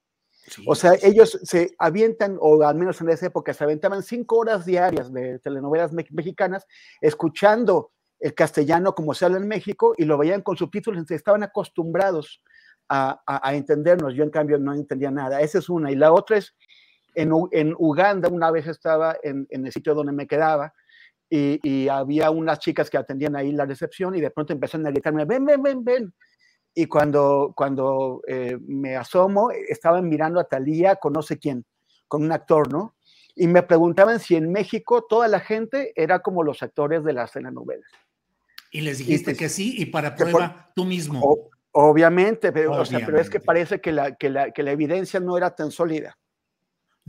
Sí, 0.49 0.65
o 0.67 0.75
sea, 0.75 0.93
ellos 1.03 1.39
se 1.43 1.75
avientan, 1.79 2.37
o 2.41 2.63
al 2.63 2.77
menos 2.77 3.01
en 3.01 3.11
esa 3.11 3.27
época, 3.27 3.55
se 3.55 3.65
aventaban 3.65 4.03
cinco 4.03 4.39
horas 4.39 4.65
diarias 4.65 5.13
de 5.13 5.39
telenovelas 5.39 5.93
me 5.93 6.07
mexicanas, 6.11 6.67
escuchando 7.01 7.93
el 8.21 8.35
castellano 8.35 8.95
como 8.95 9.15
se 9.15 9.25
habla 9.25 9.39
en 9.39 9.47
México 9.47 9.95
y 9.97 10.05
lo 10.05 10.19
veían 10.19 10.43
con 10.43 10.57
subtítulos, 10.57 11.11
estaban 11.11 11.43
acostumbrados 11.43 12.43
a, 12.89 13.55
entendernos. 13.55 14.15
Yo 14.15 14.25
en 14.25 14.31
cambio 14.31 14.59
no 14.59 14.75
entendía 14.75 15.11
nada. 15.11 15.41
Esa 15.41 15.59
es 15.59 15.69
una. 15.69 15.91
Y 15.91 15.97
la 15.97 16.13
otra 16.13 16.39
es, 16.39 16.55
en, 17.15 17.33
Uganda 17.79 18.29
una 18.29 18.51
vez 18.51 18.67
estaba 18.67 19.17
en, 19.23 19.47
el 19.51 19.73
sitio 19.73 19.95
donde 19.95 20.13
me 20.13 20.27
quedaba 20.27 20.73
y, 21.29 21.89
había 21.89 22.31
unas 22.31 22.59
chicas 22.59 22.89
que 22.89 22.97
atendían 22.97 23.37
ahí 23.37 23.53
la 23.53 23.67
recepción 23.67 24.15
y 24.15 24.21
de 24.21 24.31
pronto 24.31 24.53
empezaron 24.53 24.87
a 24.87 24.91
gritarme, 24.91 25.25
ven, 25.25 25.45
ven, 25.45 25.63
ven, 25.63 25.85
ven. 25.85 26.15
Y 26.81 26.87
cuando, 26.87 27.55
cuando 27.57 28.23
eh, 28.29 28.57
me 28.65 28.95
asomo, 28.95 29.51
estaban 29.51 30.09
mirando 30.09 30.39
a 30.39 30.45
Talía 30.45 30.95
con 30.95 31.13
no 31.13 31.23
sé 31.23 31.37
quién, 31.37 31.65
con 32.07 32.23
un 32.23 32.31
actor, 32.31 32.73
¿no? 32.73 32.95
Y 33.35 33.49
me 33.49 33.65
preguntaban 33.65 34.21
si 34.21 34.37
en 34.37 34.53
México 34.53 35.05
toda 35.09 35.27
la 35.27 35.41
gente 35.41 35.93
era 35.97 36.21
como 36.21 36.45
los 36.45 36.63
actores 36.63 37.03
de 37.03 37.15
las 37.15 37.33
telenovelas. 37.33 37.91
Y 38.71 38.83
les 38.83 38.99
dijiste 38.99 39.35
que 39.35 39.49
sí, 39.49 39.75
y 39.77 39.87
para 39.87 40.15
prueba 40.15 40.71
tú 40.77 40.85
mismo. 40.85 41.51
obviamente, 41.73 42.53
pero, 42.53 42.81
pero 42.89 43.21
es 43.21 43.29
que 43.29 43.41
parece 43.41 43.81
que 43.81 43.91
la, 43.91 44.15
que, 44.15 44.31
la, 44.31 44.53
que 44.53 44.63
la 44.63 44.71
evidencia 44.71 45.19
no 45.19 45.37
era 45.37 45.57
tan 45.57 45.73
sólida 45.73 46.17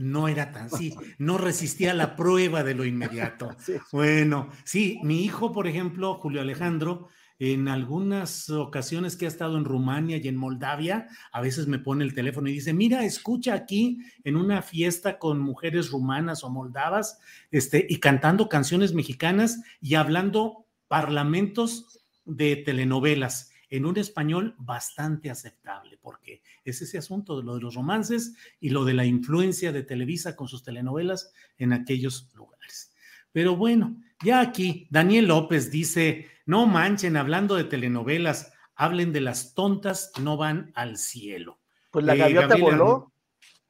no 0.00 0.28
era 0.28 0.50
tan, 0.50 0.70
sí, 0.70 0.96
no 1.18 1.36
resistía 1.36 1.92
la 1.92 2.16
prueba 2.16 2.64
de 2.64 2.74
lo 2.74 2.86
inmediato. 2.86 3.54
Bueno, 3.92 4.48
sí, 4.64 4.98
mi 5.02 5.22
hijo, 5.22 5.52
por 5.52 5.66
ejemplo, 5.66 6.14
Julio 6.14 6.40
Alejandro, 6.40 7.08
en 7.40 7.68
algunas 7.68 8.50
ocasiones 8.50 9.16
que 9.16 9.24
ha 9.24 9.28
estado 9.28 9.56
en 9.56 9.64
Rumania 9.64 10.18
y 10.18 10.28
en 10.28 10.36
Moldavia, 10.36 11.08
a 11.32 11.40
veces 11.40 11.66
me 11.66 11.78
pone 11.78 12.04
el 12.04 12.12
teléfono 12.12 12.50
y 12.50 12.52
dice, 12.52 12.74
mira, 12.74 13.02
escucha 13.02 13.54
aquí 13.54 13.98
en 14.24 14.36
una 14.36 14.60
fiesta 14.60 15.18
con 15.18 15.40
mujeres 15.40 15.90
rumanas 15.90 16.44
o 16.44 16.50
moldavas, 16.50 17.18
este, 17.50 17.86
y 17.88 17.96
cantando 17.96 18.50
canciones 18.50 18.92
mexicanas 18.92 19.62
y 19.80 19.94
hablando 19.94 20.66
parlamentos 20.86 21.98
de 22.26 22.56
telenovelas 22.56 23.52
en 23.70 23.86
un 23.86 23.96
español 23.96 24.54
bastante 24.58 25.30
aceptable, 25.30 25.98
porque 26.02 26.42
es 26.62 26.82
ese 26.82 26.98
asunto 26.98 27.38
de 27.38 27.44
lo 27.44 27.54
de 27.54 27.62
los 27.62 27.74
romances 27.74 28.34
y 28.60 28.68
lo 28.68 28.84
de 28.84 28.92
la 28.92 29.06
influencia 29.06 29.72
de 29.72 29.82
Televisa 29.82 30.36
con 30.36 30.46
sus 30.46 30.62
telenovelas 30.62 31.32
en 31.56 31.72
aquellos 31.72 32.30
lugares. 32.34 32.92
Pero 33.32 33.56
bueno, 33.56 33.96
ya 34.22 34.40
aquí 34.40 34.88
Daniel 34.90 35.28
López 35.28 35.70
dice, 35.70 36.26
no 36.50 36.66
manchen, 36.66 37.16
hablando 37.16 37.54
de 37.54 37.64
telenovelas, 37.64 38.52
hablen 38.74 39.12
de 39.12 39.20
las 39.20 39.54
tontas, 39.54 40.12
no 40.20 40.36
van 40.36 40.72
al 40.74 40.98
cielo. 40.98 41.60
Pues 41.90 42.04
la 42.04 42.14
eh, 42.14 42.18
gaviota 42.18 42.56
voló. 42.56 43.12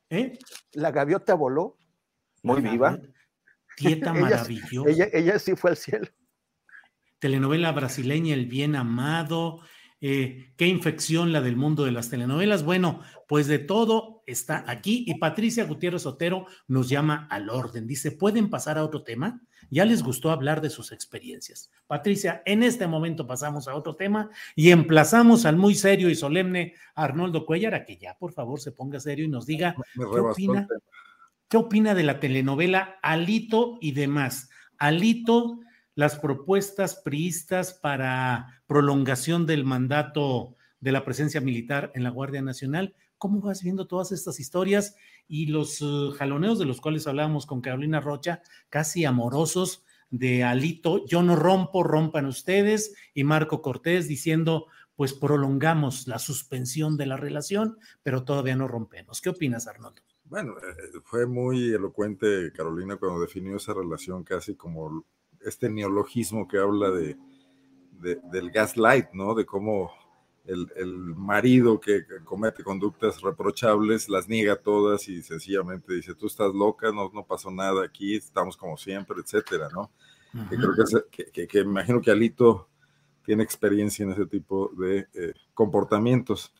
¿Eh? 0.08 0.38
La 0.72 0.90
gaviota 0.90 1.34
voló. 1.34 1.76
Muy 2.42 2.60
viva. 2.62 2.98
Tieta 3.76 4.12
maravillosa. 4.14 4.90
Ella, 4.90 5.08
ella 5.12 5.38
sí 5.38 5.54
fue 5.54 5.70
al 5.70 5.76
cielo 5.76 6.08
telenovela 7.20 7.70
brasileña 7.70 8.34
El 8.34 8.46
Bien 8.46 8.74
Amado, 8.74 9.60
eh, 10.00 10.54
qué 10.56 10.66
infección 10.66 11.32
la 11.32 11.42
del 11.42 11.56
mundo 11.56 11.84
de 11.84 11.92
las 11.92 12.08
telenovelas. 12.08 12.64
Bueno, 12.64 13.02
pues 13.28 13.46
de 13.46 13.58
todo 13.58 14.22
está 14.26 14.64
aquí 14.66 15.04
y 15.06 15.18
Patricia 15.18 15.64
Gutiérrez 15.66 16.06
Otero 16.06 16.46
nos 16.66 16.88
llama 16.88 17.28
al 17.30 17.50
orden. 17.50 17.86
Dice, 17.86 18.10
¿pueden 18.10 18.48
pasar 18.50 18.78
a 18.78 18.84
otro 18.84 19.04
tema? 19.04 19.40
Ya 19.68 19.84
les 19.84 20.02
gustó 20.02 20.30
hablar 20.30 20.60
de 20.60 20.70
sus 20.70 20.92
experiencias. 20.92 21.70
Patricia, 21.86 22.42
en 22.46 22.62
este 22.62 22.86
momento 22.86 23.26
pasamos 23.26 23.68
a 23.68 23.74
otro 23.74 23.96
tema 23.96 24.30
y 24.54 24.70
emplazamos 24.70 25.44
al 25.44 25.56
muy 25.56 25.74
serio 25.74 26.08
y 26.08 26.14
solemne 26.14 26.74
Arnoldo 26.94 27.44
Cuellar 27.44 27.74
a 27.74 27.84
que 27.84 27.96
ya 27.96 28.16
por 28.18 28.32
favor 28.32 28.60
se 28.60 28.72
ponga 28.72 29.00
serio 29.00 29.24
y 29.24 29.28
nos 29.28 29.46
diga 29.46 29.74
qué 29.94 30.20
opina, 30.20 30.68
qué 31.48 31.56
opina 31.56 31.94
de 31.94 32.04
la 32.04 32.20
telenovela 32.20 32.98
Alito 33.02 33.78
y 33.80 33.92
demás. 33.92 34.48
Alito 34.78 35.60
las 35.94 36.18
propuestas 36.18 36.96
priistas 36.96 37.74
para 37.74 38.62
prolongación 38.66 39.46
del 39.46 39.64
mandato 39.64 40.56
de 40.80 40.92
la 40.92 41.04
presencia 41.04 41.40
militar 41.40 41.92
en 41.94 42.04
la 42.04 42.10
Guardia 42.10 42.42
Nacional. 42.42 42.94
¿Cómo 43.18 43.40
vas 43.40 43.62
viendo 43.62 43.86
todas 43.86 44.12
estas 44.12 44.40
historias 44.40 44.96
y 45.30 45.46
los 45.46 45.80
uh, 45.80 46.10
jaloneos 46.10 46.58
de 46.58 46.64
los 46.64 46.80
cuales 46.80 47.06
hablábamos 47.06 47.46
con 47.46 47.60
Carolina 47.60 48.00
Rocha, 48.00 48.42
casi 48.68 49.04
amorosos 49.04 49.84
de 50.10 50.42
Alito? 50.42 51.06
Yo 51.06 51.22
no 51.22 51.36
rompo, 51.36 51.84
rompan 51.84 52.26
ustedes, 52.26 52.96
y 53.14 53.22
Marco 53.22 53.62
Cortés 53.62 54.08
diciendo, 54.08 54.66
pues 54.96 55.14
prolongamos 55.14 56.08
la 56.08 56.18
suspensión 56.18 56.96
de 56.96 57.06
la 57.06 57.16
relación, 57.16 57.78
pero 58.02 58.24
todavía 58.24 58.56
no 58.56 58.66
rompemos. 58.66 59.20
¿Qué 59.20 59.30
opinas, 59.30 59.68
Arnoldo? 59.68 60.02
Bueno, 60.24 60.54
eh, 60.58 60.98
fue 61.04 61.26
muy 61.26 61.72
elocuente 61.72 62.52
Carolina 62.52 62.96
cuando 62.96 63.20
definió 63.20 63.56
esa 63.56 63.72
relación 63.72 64.24
casi 64.24 64.56
como 64.56 65.04
este 65.40 65.70
neologismo 65.70 66.48
que 66.48 66.58
habla 66.58 66.90
de, 66.90 67.16
del 68.00 68.50
gaslight, 68.50 69.12
¿no? 69.12 69.36
De 69.36 69.46
cómo 69.46 69.92
el, 70.44 71.14
marido 71.16 71.80
que 71.80 72.04
comete 72.24 72.62
conductas 72.62 73.20
reprochables 73.20 74.08
las 74.08 74.28
niega 74.28 74.56
todas 74.56 75.08
y 75.08 75.22
sencillamente 75.22 75.94
dice, 75.94 76.14
tú 76.14 76.26
estás 76.26 76.54
loca, 76.54 76.90
no, 76.92 77.10
no 77.12 77.24
pasó 77.24 77.50
nada 77.50 77.84
aquí, 77.84 78.16
estamos 78.16 78.56
como 78.56 78.76
siempre, 78.76 79.16
etcétera, 79.22 79.68
¿no? 79.72 79.90
que 80.48 80.56
creo 80.56 80.72
que, 81.32 81.46
que, 81.48 81.60
imagino 81.60 82.00
que 82.00 82.10
Alito 82.10 82.68
tiene 83.24 83.42
experiencia 83.42 84.04
en 84.04 84.12
ese 84.12 84.26
tipo 84.26 84.70
de 84.76 85.08
eh, 85.14 85.34
comportamientos. 85.54 86.54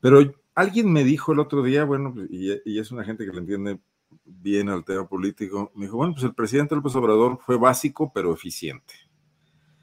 Pero 0.00 0.18
alguien 0.54 0.92
me 0.92 1.04
dijo 1.04 1.32
el 1.32 1.40
otro 1.40 1.62
día, 1.62 1.84
bueno, 1.84 2.14
y, 2.28 2.52
y, 2.64 2.78
es 2.78 2.90
una 2.90 3.04
gente 3.04 3.24
que 3.24 3.32
le 3.32 3.38
entiende 3.38 3.78
bien 4.24 4.68
al 4.68 4.84
tema 4.84 5.08
político, 5.08 5.72
me 5.74 5.86
dijo, 5.86 5.96
bueno, 5.96 6.12
pues 6.12 6.24
el 6.24 6.34
presidente 6.34 6.74
López 6.74 6.94
Obrador 6.96 7.38
fue 7.44 7.56
básico 7.56 8.12
pero 8.12 8.32
eficiente. 8.32 8.94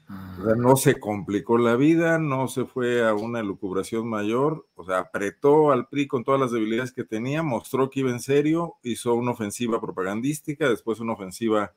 O 0.08 0.44
sea, 0.44 0.54
no 0.54 0.76
se 0.76 0.98
complicó 0.98 1.58
la 1.58 1.76
vida, 1.76 2.18
no 2.18 2.48
se 2.48 2.64
fue 2.64 3.06
a 3.06 3.12
una 3.12 3.42
lucubración 3.42 4.08
mayor, 4.08 4.66
o 4.74 4.84
sea, 4.84 5.00
apretó 5.00 5.70
al 5.70 5.86
PRI 5.88 6.06
con 6.06 6.24
todas 6.24 6.40
las 6.40 6.50
debilidades 6.50 6.92
que 6.92 7.04
tenía, 7.04 7.42
mostró 7.42 7.90
que 7.90 8.00
iba 8.00 8.10
en 8.10 8.20
serio, 8.20 8.76
hizo 8.82 9.14
una 9.14 9.32
ofensiva 9.32 9.80
propagandística, 9.80 10.68
después 10.68 11.00
una 11.00 11.12
ofensiva 11.12 11.74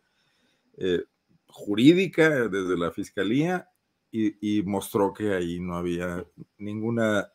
eh, 0.77 1.03
jurídica 1.47 2.47
desde 2.47 2.77
la 2.77 2.91
fiscalía 2.91 3.67
y, 4.11 4.61
mostró 4.63 5.13
que 5.13 5.33
ahí 5.33 5.59
no 5.59 5.75
había 5.75 6.25
ninguna 6.57 7.31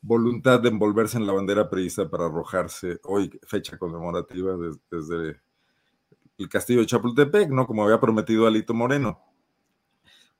voluntad 0.00 0.60
de 0.60 0.68
envolverse 0.68 1.16
en 1.16 1.26
la 1.26 1.32
bandera 1.32 1.70
prevista 1.70 2.08
para 2.08 2.26
arrojarse 2.26 2.98
hoy, 3.04 3.30
fecha 3.46 3.78
conmemorativa 3.78 4.56
desde, 4.90 5.40
el 6.36 6.48
castillo 6.48 6.80
de 6.80 6.86
Chapultepec, 6.86 7.48
¿no? 7.50 7.66
Como 7.66 7.84
había 7.84 8.00
prometido 8.00 8.46
Alito 8.46 8.74
Moreno. 8.74 9.33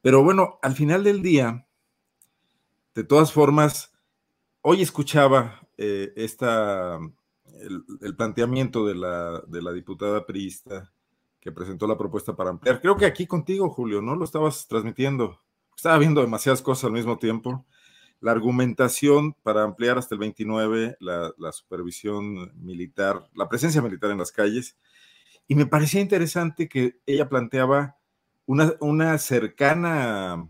Pero 0.04 0.22
bueno, 0.22 0.58
al 0.60 0.74
final 0.74 1.02
del 1.02 1.22
día, 1.22 1.66
de 2.94 3.04
todas 3.04 3.32
formas, 3.32 3.90
hoy 4.60 4.82
escuchaba 4.82 5.66
eh, 5.78 6.12
esta, 6.14 6.98
el, 8.02 8.14
planteamiento 8.14 8.86
de 8.86 8.96
la, 8.96 9.40
de 9.46 9.62
la 9.62 9.72
diputada 9.72 10.26
priista 10.26 10.92
que 11.40 11.52
presentó 11.52 11.86
la 11.86 11.96
propuesta 11.96 12.36
para 12.36 12.50
ampliar. 12.50 12.82
Creo 12.82 12.98
que 12.98 13.06
aquí 13.06 13.26
contigo, 13.26 13.70
Julio, 13.70 14.02
¿no? 14.02 14.14
Lo 14.14 14.26
estabas 14.26 14.68
transmitiendo. 14.68 15.40
Estaba 15.74 15.96
viendo 15.96 16.20
demasiadas 16.20 16.60
cosas 16.60 16.84
al 16.84 16.92
mismo 16.92 17.16
tiempo 17.16 17.64
la 18.20 18.32
argumentación 18.32 19.32
para 19.42 19.62
ampliar 19.62 19.96
hasta 19.96 20.14
el 20.14 20.18
29 20.18 20.98
la, 21.00 21.32
supervisión 21.52 22.52
militar, 22.62 23.26
la 23.34 23.48
presencia 23.48 23.80
militar 23.80 24.10
en 24.10 24.18
las 24.18 24.32
calles. 24.32 24.76
Y 25.48 25.54
me 25.54 25.64
parecía 25.64 26.02
interesante 26.02 26.68
que 26.68 27.00
ella 27.06 27.30
planteaba 27.30 27.96
una, 28.46 28.74
una 28.80 29.18
cercana 29.18 30.46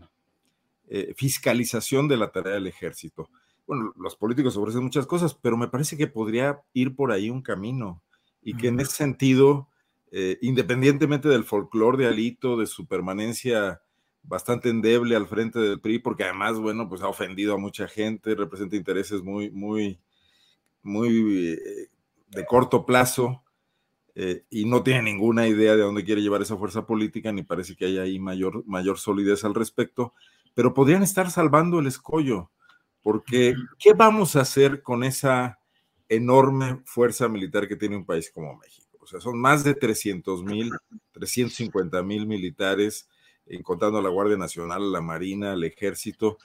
eh, 0.87 1.13
fiscalización 1.15 2.07
de 2.07 2.17
la 2.17 2.31
tarea 2.31 2.53
del 2.53 2.67
ejército. 2.67 3.29
Bueno, 3.67 3.93
los 3.97 4.15
políticos 4.15 4.57
ofrecen 4.57 4.83
muchas 4.83 5.07
cosas, 5.07 5.33
pero 5.33 5.57
me 5.57 5.67
parece 5.67 5.97
que 5.97 6.07
podría 6.07 6.61
ir 6.73 6.95
por 6.95 7.11
ahí 7.11 7.29
un 7.29 7.41
camino 7.41 8.03
y 8.43 8.55
que 8.55 8.67
en 8.67 8.79
ese 8.79 8.91
sentido, 8.91 9.69
eh, 10.11 10.37
independientemente 10.41 11.27
del 11.27 11.43
folclore 11.43 11.97
de 11.97 12.07
Alito, 12.07 12.57
de 12.57 12.67
su 12.67 12.85
permanencia 12.85 13.81
bastante 14.21 14.69
endeble 14.69 15.15
al 15.15 15.27
frente 15.27 15.59
del 15.59 15.79
PRI, 15.79 15.99
porque 15.99 16.23
además, 16.23 16.59
bueno, 16.59 16.87
pues 16.87 17.01
ha 17.01 17.07
ofendido 17.07 17.55
a 17.55 17.57
mucha 17.57 17.87
gente, 17.87 18.35
representa 18.35 18.75
intereses 18.75 19.23
muy, 19.23 19.49
muy, 19.49 19.99
muy 20.83 21.53
eh, 21.53 21.89
de 22.29 22.45
corto 22.45 22.85
plazo 22.85 23.43
eh, 24.15 24.45
y 24.49 24.65
no 24.65 24.81
tiene 24.81 25.03
ninguna 25.03 25.47
idea 25.47 25.75
de 25.75 25.81
dónde 25.81 26.05
quiere 26.05 26.21
llevar 26.21 26.41
esa 26.41 26.55
fuerza 26.55 26.85
política, 26.85 27.31
ni 27.33 27.43
parece 27.43 27.75
que 27.75 27.85
haya 27.85 28.03
ahí 28.03 28.17
mayor, 28.17 28.63
mayor 28.65 28.97
solidez 28.97 29.43
al 29.43 29.53
respecto, 29.53 30.13
pero 30.53 30.73
podrían 30.73 31.03
estar 31.03 31.29
salvando 31.29 31.79
el 31.79 31.87
escollo, 31.87 32.49
porque 33.01 33.55
¿qué 33.77 33.93
vamos 33.93 34.35
a 34.35 34.41
hacer 34.41 34.81
con 34.81 35.03
esa 35.03 35.59
enorme 36.07 36.81
fuerza 36.85 37.27
militar 37.27 37.67
que 37.67 37.75
tiene 37.75 37.97
un 37.97 38.05
país 38.05 38.31
como 38.31 38.55
México? 38.57 38.97
O 39.01 39.05
sea, 39.05 39.19
son 39.19 39.37
más 39.37 39.63
de 39.63 39.75
300 39.75 40.43
mil, 40.43 40.71
350 41.11 42.01
mil 42.01 42.25
militares 42.25 43.07
encontrando 43.45 43.99
a 43.99 44.01
la 44.01 44.09
Guardia 44.09 44.37
Nacional, 44.37 44.91
la 44.91 45.01
Marina, 45.01 45.53
el 45.53 45.63
Ejército, 45.63 46.37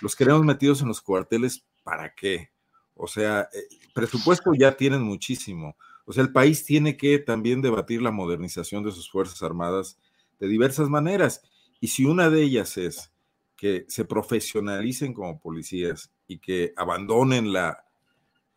los 0.00 0.14
queremos 0.14 0.44
metidos 0.44 0.80
en 0.80 0.88
los 0.88 1.00
cuarteles, 1.00 1.64
¿para 1.82 2.14
qué? 2.14 2.50
O 2.94 3.06
sea, 3.06 3.48
eh, 3.52 3.68
presupuesto 3.92 4.52
ya 4.54 4.76
tienen 4.76 5.02
muchísimo. 5.02 5.76
O 6.06 6.12
sea, 6.12 6.22
el 6.22 6.32
país 6.32 6.64
tiene 6.64 6.96
que 6.96 7.18
también 7.18 7.60
debatir 7.60 8.00
la 8.00 8.12
modernización 8.12 8.84
de 8.84 8.92
sus 8.92 9.10
Fuerzas 9.10 9.42
Armadas 9.42 9.98
de 10.38 10.48
diversas 10.48 10.88
maneras. 10.88 11.42
Y 11.80 11.88
si 11.88 12.04
una 12.04 12.30
de 12.30 12.42
ellas 12.42 12.76
es 12.78 13.12
que 13.56 13.84
se 13.88 14.04
profesionalicen 14.04 15.12
como 15.12 15.40
policías 15.40 16.12
y 16.28 16.38
que 16.38 16.72
abandonen 16.76 17.52
la, 17.52 17.84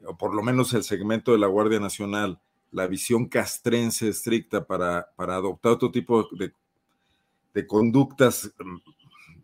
o 0.06 0.18
por 0.18 0.36
lo 0.36 0.44
menos 0.44 0.74
el 0.74 0.84
segmento 0.84 1.32
de 1.32 1.40
la 1.40 1.48
Guardia 1.48 1.80
Nacional, 1.80 2.40
la 2.72 2.86
visión 2.86 3.28
castrense 3.28 4.10
estricta 4.10 4.66
para, 4.66 5.10
para 5.16 5.36
adoptar 5.36 5.74
otro 5.74 5.92
tipo 5.92 6.30
de, 6.38 6.54
de 7.54 7.68
conductas 7.68 8.54
mm, 8.60 8.78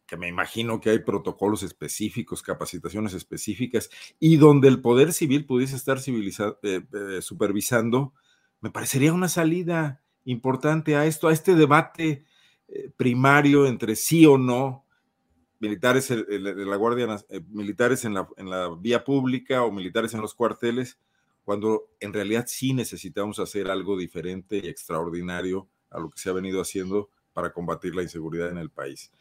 que 0.06 0.18
me 0.18 0.28
imagino 0.28 0.80
que 0.80 0.92
hay 0.92 1.00
protocolos 1.00 1.64
específicos, 1.64 2.44
capacitaciones 2.44 3.14
específicas, 3.14 3.90
y 4.20 4.38
donde 4.38 4.68
el 4.68 4.82
poder 4.82 5.14
civil 5.14 5.46
pudiese 5.46 5.76
estar 5.76 5.98
eh, 5.98 6.52
eh, 6.64 7.22
supervisando, 7.22 8.14
me 8.62 8.70
parecería 8.70 9.14
una 9.14 9.30
salida 9.30 10.02
importante 10.26 10.96
a 10.96 11.06
esto, 11.06 11.28
a 11.28 11.34
este 11.34 11.56
debate 11.56 12.26
eh, 12.68 12.92
primario 12.96 13.66
entre 13.66 13.96
sí 13.96 14.26
o 14.26 14.38
no, 14.38 14.86
militares 15.60 16.10
de 16.10 16.66
la 16.66 16.76
Guardia, 16.76 17.08
militares 17.48 18.06
en 18.06 18.14
la, 18.14 18.28
en 18.38 18.50
la 18.50 18.70
vía 18.70 19.04
pública 19.04 19.64
o 19.64 19.72
militares 19.72 20.14
en 20.14 20.22
los 20.22 20.36
cuarteles, 20.36 21.00
cuando 21.44 21.90
en 22.00 22.14
realidad 22.14 22.46
sí 22.48 22.74
necesitamos 22.74 23.40
hacer 23.40 23.70
algo 23.72 23.98
diferente 23.98 24.58
y 24.58 24.68
extraordinario 24.68 25.68
a 25.90 26.00
lo 26.00 26.10
que 26.10 26.20
se 26.20 26.30
ha 26.30 26.34
venido 26.34 26.62
haciendo 26.62 27.10
para 27.34 27.52
combatir 27.52 27.96
la 27.96 28.04
inseguridad 28.04 28.50
en 28.50 28.58
el 28.58 28.70
país. 28.70 29.12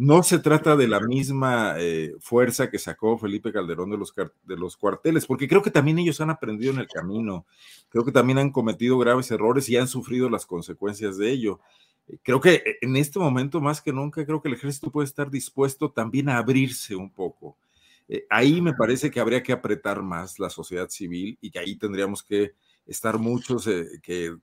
No 0.00 0.22
se 0.22 0.38
trata 0.38 0.76
de 0.76 0.86
la 0.86 1.00
misma 1.00 1.74
eh, 1.76 2.14
fuerza 2.20 2.70
que 2.70 2.78
sacó 2.78 3.18
Felipe 3.18 3.52
Calderón 3.52 3.90
de 3.90 3.96
los, 3.98 4.14
de 4.14 4.56
los 4.56 4.76
cuarteles, 4.76 5.26
porque 5.26 5.48
creo 5.48 5.60
que 5.60 5.72
también 5.72 5.98
ellos 5.98 6.20
han 6.20 6.30
aprendido 6.30 6.72
en 6.72 6.78
el 6.78 6.86
camino, 6.86 7.46
creo 7.88 8.04
que 8.04 8.12
también 8.12 8.38
han 8.38 8.52
cometido 8.52 8.96
graves 8.96 9.28
errores 9.32 9.68
y 9.68 9.76
han 9.76 9.88
sufrido 9.88 10.30
las 10.30 10.46
consecuencias 10.46 11.18
de 11.18 11.32
ello. 11.32 11.58
Eh, 12.06 12.16
creo 12.22 12.40
que 12.40 12.54
eh, 12.54 12.78
en 12.80 12.94
este 12.94 13.18
momento, 13.18 13.60
más 13.60 13.82
que 13.82 13.92
nunca, 13.92 14.24
creo 14.24 14.40
que 14.40 14.46
el 14.46 14.54
ejército 14.54 14.92
puede 14.92 15.06
estar 15.06 15.32
dispuesto 15.32 15.90
también 15.90 16.28
a 16.28 16.38
abrirse 16.38 16.94
un 16.94 17.10
poco. 17.10 17.56
ahí 18.30 18.62
me 18.62 18.74
parece 18.74 19.10
que 19.10 19.18
habría 19.18 19.42
que 19.42 19.52
apretar 19.52 20.00
más 20.02 20.38
la 20.38 20.48
sociedad 20.48 20.88
civil 20.90 21.36
y 21.40 21.50
que 21.50 21.58
ahí 21.58 21.74
tendríamos 21.74 22.22
que 22.22 22.52
estar 22.86 23.18
muchos 23.18 23.68
que 24.00 24.36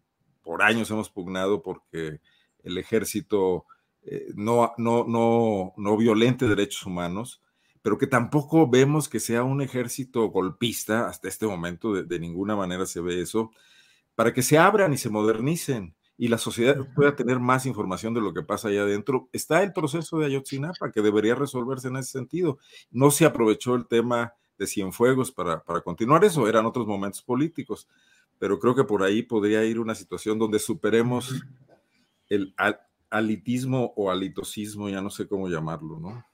por 0.44 0.62
años 0.64 0.92
hemos 0.92 1.10
pugnado 1.10 1.64
porque 1.64 2.20
el 2.62 2.78
ejército 2.78 3.66
eh, 4.06 4.28
no, 4.36 4.74
no, 4.78 5.04
no, 5.08 5.74
no 5.78 5.98
violente 5.98 6.48
derechos 6.48 6.86
humanos, 6.86 7.42
pero 7.82 7.98
que 7.98 8.08
tampoco 8.08 8.70
vemos 8.70 9.10
que 9.10 9.20
sea 9.20 9.44
un 9.44 9.62
ejército 9.62 10.28
golpista, 10.30 11.08
hasta 11.08 11.28
este 11.28 11.48
momento 11.48 11.94
de, 11.94 12.20
ninguna 12.20 12.56
manera 12.56 12.86
se 12.86 13.02
ve 13.02 13.22
eso, 13.22 13.52
para 14.16 14.34
que 14.34 14.44
se 14.44 14.58
abran 14.58 14.94
y 14.94 14.98
se 14.98 15.10
modernicen 15.10 15.96
y 16.18 16.30
la 16.30 16.38
sociedad 16.38 16.78
pueda 16.96 17.16
tener 17.16 17.40
más 17.40 17.66
información 17.66 18.14
de 18.14 18.22
lo 18.22 18.34
que 18.34 18.42
pasa 18.42 18.70
allá 18.70 18.84
adentro. 18.84 19.28
Está 19.34 19.64
el 19.64 19.74
proceso 19.74 20.18
de 20.18 20.28
Ayotzinapa 20.28 20.92
que 20.92 21.02
debería 21.02 21.36
resolverse 21.36 21.90
en 21.90 21.98
ese 21.98 22.12
sentido. 22.12 22.58
No 22.90 23.12
se 23.12 23.26
aprovechó 23.26 23.76
el 23.76 23.86
tema 23.86 24.34
de 24.58 24.68
Cienfuegos 24.68 25.32
para, 25.32 25.64
para 25.64 25.82
continuar 25.82 26.24
eso, 26.24 26.48
eran 26.48 26.66
otros 26.66 26.88
momentos 26.88 27.22
políticos, 27.22 27.90
pero 28.40 28.60
creo 28.60 28.76
que 28.76 28.86
por 28.86 29.04
ahí 29.04 29.24
podría 29.24 29.64
ir 29.66 29.80
una 29.80 29.96
situación 29.96 30.40
donde 30.40 30.60
superemos 30.60 31.44
el, 32.30 32.54
alitismo 33.10 33.94
o 33.96 34.12
alitosismo, 34.12 34.90
ya 34.90 35.02
no 35.02 35.10
sé 35.10 35.28
cómo 35.28 35.48
llamarlo, 35.48 36.00
¿no? 36.00 36.26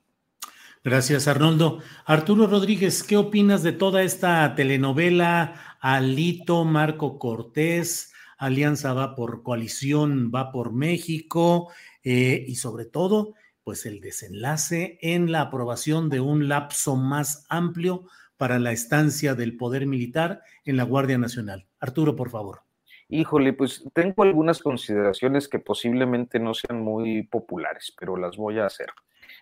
Gracias, 0.84 1.28
Arnoldo. 1.28 1.80
Arturo 2.06 2.48
Rodríguez, 2.48 3.04
¿qué 3.04 3.16
opinas 3.16 3.62
de 3.62 3.72
toda 3.72 4.01
esta 4.01 4.56
telenovela? 4.56 5.78
Alito, 5.80 6.66
Marco 6.66 7.20
Cortés, 7.20 8.13
Alianza 8.38 8.94
va 8.94 9.13
por 9.13 9.44
coalición, 9.44 10.32
va 10.34 10.51
por 10.51 10.74
México, 10.74 11.72
eh, 12.04 12.44
y 12.48 12.56
sobre 12.56 12.86
todo, 12.86 13.36
pues 13.63 13.86
el 13.86 14.01
desenlace 14.01 14.98
en 15.01 15.32
la 15.32 15.42
aprobación 15.42 16.10
de 16.10 16.20
un 16.20 16.50
lapso 16.50 16.96
más 16.96 17.46
amplio 17.50 18.08
para 18.38 18.58
la 18.58 18.72
estancia 18.72 19.36
del 19.36 19.57
poder 19.57 19.86
militar 19.86 20.42
en 20.66 20.77
la 20.77 20.84
Guardia 20.84 21.20
Nacional. 21.20 21.68
Arturo, 21.79 22.16
por 22.16 22.31
favor. 22.31 22.64
Híjole, 23.11 23.51
pues 23.51 23.83
tengo 23.93 24.24
algunas 24.24 24.61
consideraciones 24.61 25.50
que 25.50 25.59
posiblemente 25.59 26.39
no 26.39 26.53
sean 26.53 26.81
muy 26.81 27.24
populares, 27.24 27.93
pero 28.00 28.15
las 28.15 28.37
voy 28.37 28.59
a 28.59 28.65
hacer. 28.65 28.87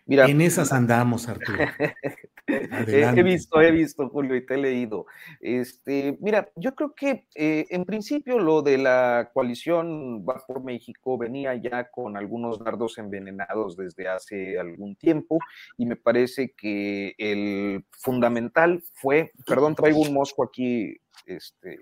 Mira, 0.08 0.26
en 0.26 0.42
esas 0.42 0.74
andamos, 0.74 1.30
Arturo. 1.30 1.60
he 2.48 3.24
visto, 3.24 3.62
he 3.62 3.70
visto, 3.70 4.10
Julio, 4.10 4.36
y 4.36 4.44
te 4.44 4.56
he 4.56 4.58
leído. 4.58 5.06
Este, 5.40 6.18
mira, 6.20 6.50
yo 6.56 6.74
creo 6.74 6.96
que 6.96 7.28
eh, 7.36 7.68
en 7.70 7.86
principio 7.86 8.40
lo 8.40 8.64
de 8.64 8.80
la 8.80 9.30
coalición 9.36 10.26
Va 10.28 10.44
por 10.48 10.64
México 10.64 11.20
venía 11.20 11.54
ya 11.54 11.92
con 11.92 12.18
algunos 12.18 12.58
dardos 12.58 12.98
envenenados 12.98 13.78
desde 13.78 14.08
hace 14.08 14.58
algún 14.58 14.96
tiempo 14.96 15.38
y 15.78 15.86
me 15.86 15.96
parece 15.96 16.56
que 16.58 17.14
el 17.20 17.86
fundamental 17.92 18.82
fue, 18.96 19.32
perdón, 19.46 19.76
traigo 19.76 20.00
un 20.00 20.12
mosco 20.12 20.44
aquí 20.44 20.98
este, 21.28 21.78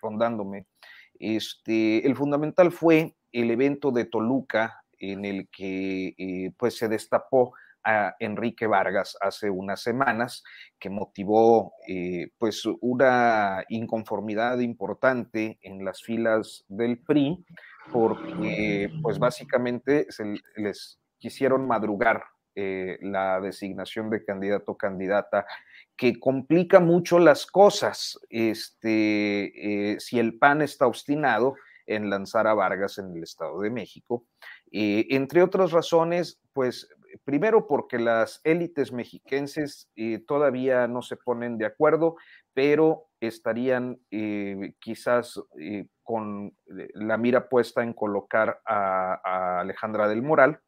rondándome. 0.00 0.66
Este, 1.20 2.06
el 2.06 2.16
fundamental 2.16 2.72
fue 2.72 3.16
el 3.32 3.50
evento 3.50 3.90
de 3.90 4.04
Toluca 4.04 4.82
en 4.98 5.24
el 5.24 5.48
que 5.50 6.14
eh, 6.16 6.52
pues 6.56 6.76
se 6.76 6.88
destapó 6.88 7.52
a 7.84 8.16
Enrique 8.18 8.66
Vargas 8.66 9.16
hace 9.20 9.48
unas 9.48 9.80
semanas, 9.80 10.42
que 10.78 10.90
motivó 10.90 11.74
eh, 11.86 12.30
pues 12.36 12.64
una 12.80 13.64
inconformidad 13.68 14.58
importante 14.58 15.58
en 15.62 15.84
las 15.84 16.02
filas 16.02 16.64
del 16.66 16.98
PRI, 16.98 17.44
porque 17.92 18.90
pues 19.02 19.20
básicamente 19.20 20.06
se 20.08 20.24
les 20.56 20.98
quisieron 21.18 21.66
madrugar 21.68 22.24
eh, 22.56 22.98
la 23.02 23.40
designación 23.40 24.10
de 24.10 24.24
candidato 24.24 24.72
o 24.72 24.78
candidata 24.78 25.46
que 25.96 26.20
complica 26.20 26.78
mucho 26.80 27.18
las 27.18 27.46
cosas. 27.46 28.18
Este, 28.28 29.92
eh, 29.92 30.00
si 30.00 30.18
el 30.18 30.38
PAN 30.38 30.62
está 30.62 30.86
obstinado 30.86 31.54
en 31.86 32.10
lanzar 32.10 32.46
a 32.46 32.54
Vargas 32.54 32.98
en 32.98 33.16
el 33.16 33.22
Estado 33.22 33.60
de 33.60 33.70
México, 33.70 34.26
eh, 34.72 35.06
entre 35.10 35.42
otras 35.42 35.72
razones, 35.72 36.40
pues 36.52 36.88
primero 37.24 37.66
porque 37.66 37.98
las 37.98 38.40
élites 38.44 38.92
mexiquenses 38.92 39.88
eh, 39.96 40.22
todavía 40.26 40.86
no 40.88 41.02
se 41.02 41.16
ponen 41.16 41.56
de 41.56 41.66
acuerdo, 41.66 42.16
pero 42.52 43.08
estarían 43.20 43.98
quizás 44.78 45.40
con 46.02 46.56
la 46.66 47.16
mira 47.16 47.48
puesta 47.48 47.82
en 47.82 47.92
colocar 47.92 48.60
a, 48.64 49.20
a 49.24 49.60
Alejandra 49.60 50.08
del 50.08 50.22
Moral 50.22 50.60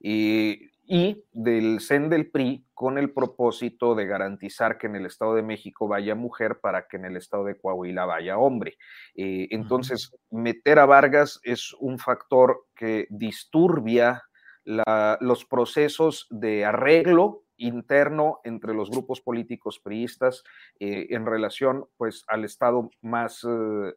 y 0.00 0.73
del 0.86 1.80
CEN 1.80 2.08
del 2.10 2.30
PRI 2.30 2.66
con 2.74 2.98
el 2.98 3.12
propósito 3.12 3.94
de 3.94 4.06
garantizar 4.06 4.78
que 4.78 4.86
en 4.86 4.96
el 4.96 5.06
Estado 5.06 5.34
de 5.34 5.42
México 5.42 5.88
vaya 5.88 6.14
mujer 6.14 6.60
para 6.60 6.86
que 6.86 6.96
en 6.96 7.06
el 7.06 7.16
Estado 7.16 7.44
de 7.44 7.56
Coahuila 7.56 8.04
vaya 8.04 8.38
hombre. 8.38 8.76
Eh, 9.14 9.48
entonces, 9.50 10.14
meter 10.30 10.78
a 10.78 10.86
Vargas 10.86 11.40
es 11.42 11.72
un 11.80 11.98
factor 11.98 12.66
que 12.74 13.06
disturbia 13.10 14.22
los 14.64 15.44
procesos 15.44 16.26
de 16.30 16.64
arreglo 16.64 17.42
interno 17.56 18.40
entre 18.44 18.74
los 18.74 18.90
grupos 18.90 19.20
políticos 19.20 19.78
priistas 19.78 20.42
eh, 20.80 21.06
en 21.10 21.26
relación 21.26 21.84
pues 21.96 22.24
al 22.28 22.44
estado 22.44 22.90
más 23.00 23.46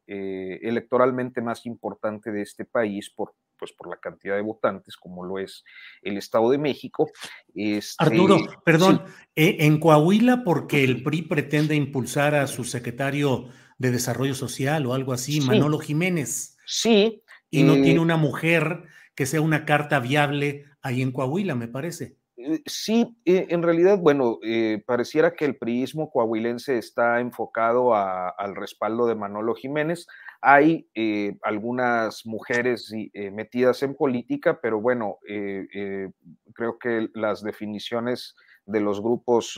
eh, 0.08 0.60
electoralmente 0.62 1.42
más 1.42 1.66
importante 1.66 2.32
de 2.32 2.42
este 2.42 2.66
país 2.66 3.10
por 3.10 3.34
pues 3.58 3.74
por 3.74 3.90
la 3.90 3.98
cantidad 3.98 4.36
de 4.36 4.42
votantes 4.42 4.96
como 4.96 5.24
lo 5.24 5.40
es 5.40 5.64
el 6.02 6.18
Estado 6.18 6.50
de 6.50 6.58
México. 6.58 7.10
Este, 7.54 8.04
Arturo, 8.04 8.38
perdón, 8.64 9.04
eh, 9.36 9.58
en 9.62 9.80
Coahuila 9.80 10.44
porque 10.44 10.84
el 10.84 11.04
PRI 11.04 11.24
pretende 11.24 11.76
impulsar 11.76 12.36
a 12.36 12.48
su 12.48 12.64
secretario 12.64 13.50
de 13.78 13.92
Desarrollo 13.92 14.34
Social 14.34 14.86
o 14.86 14.94
algo 14.94 15.14
así, 15.14 15.42
Manolo 15.42 15.80
Jiménez. 15.80 16.58
Sí. 16.66 17.22
Y 17.50 17.64
no 17.64 17.74
tiene 17.74 17.96
eh, 17.96 18.00
una 18.00 18.18
mujer 18.18 18.84
que 19.16 19.26
sea 19.26 19.42
una 19.42 19.66
carta 19.66 20.00
viable 20.00 20.66
ahí 20.82 21.02
en 21.02 21.12
Coahuila, 21.12 21.56
me 21.56 21.68
parece. 21.68 22.18
Eh, 22.38 22.62
sí, 22.66 23.18
en 23.26 23.64
realidad, 23.64 23.98
bueno, 23.98 24.40
pareciera 24.86 25.34
que 25.34 25.46
el 25.46 25.58
priismo 25.58 26.10
coahuilense 26.10 26.78
está 26.78 27.20
enfocado 27.20 27.96
al 27.96 28.56
respaldo 28.56 29.08
de 29.08 29.16
Manolo 29.16 29.56
Jiménez. 29.56 30.08
Hay 30.42 30.88
eh, 30.94 31.36
algunas 31.42 32.26
mujeres 32.26 32.94
eh, 32.94 33.32
metidas 33.32 33.82
en 33.84 33.96
política, 33.96 34.60
pero 34.62 34.80
bueno, 34.80 35.18
eh, 35.28 36.10
creo 36.54 36.78
que 36.78 37.10
las 37.14 37.42
definiciones 37.42 38.36
de 38.66 38.82
los 38.82 39.02
grupos 39.02 39.58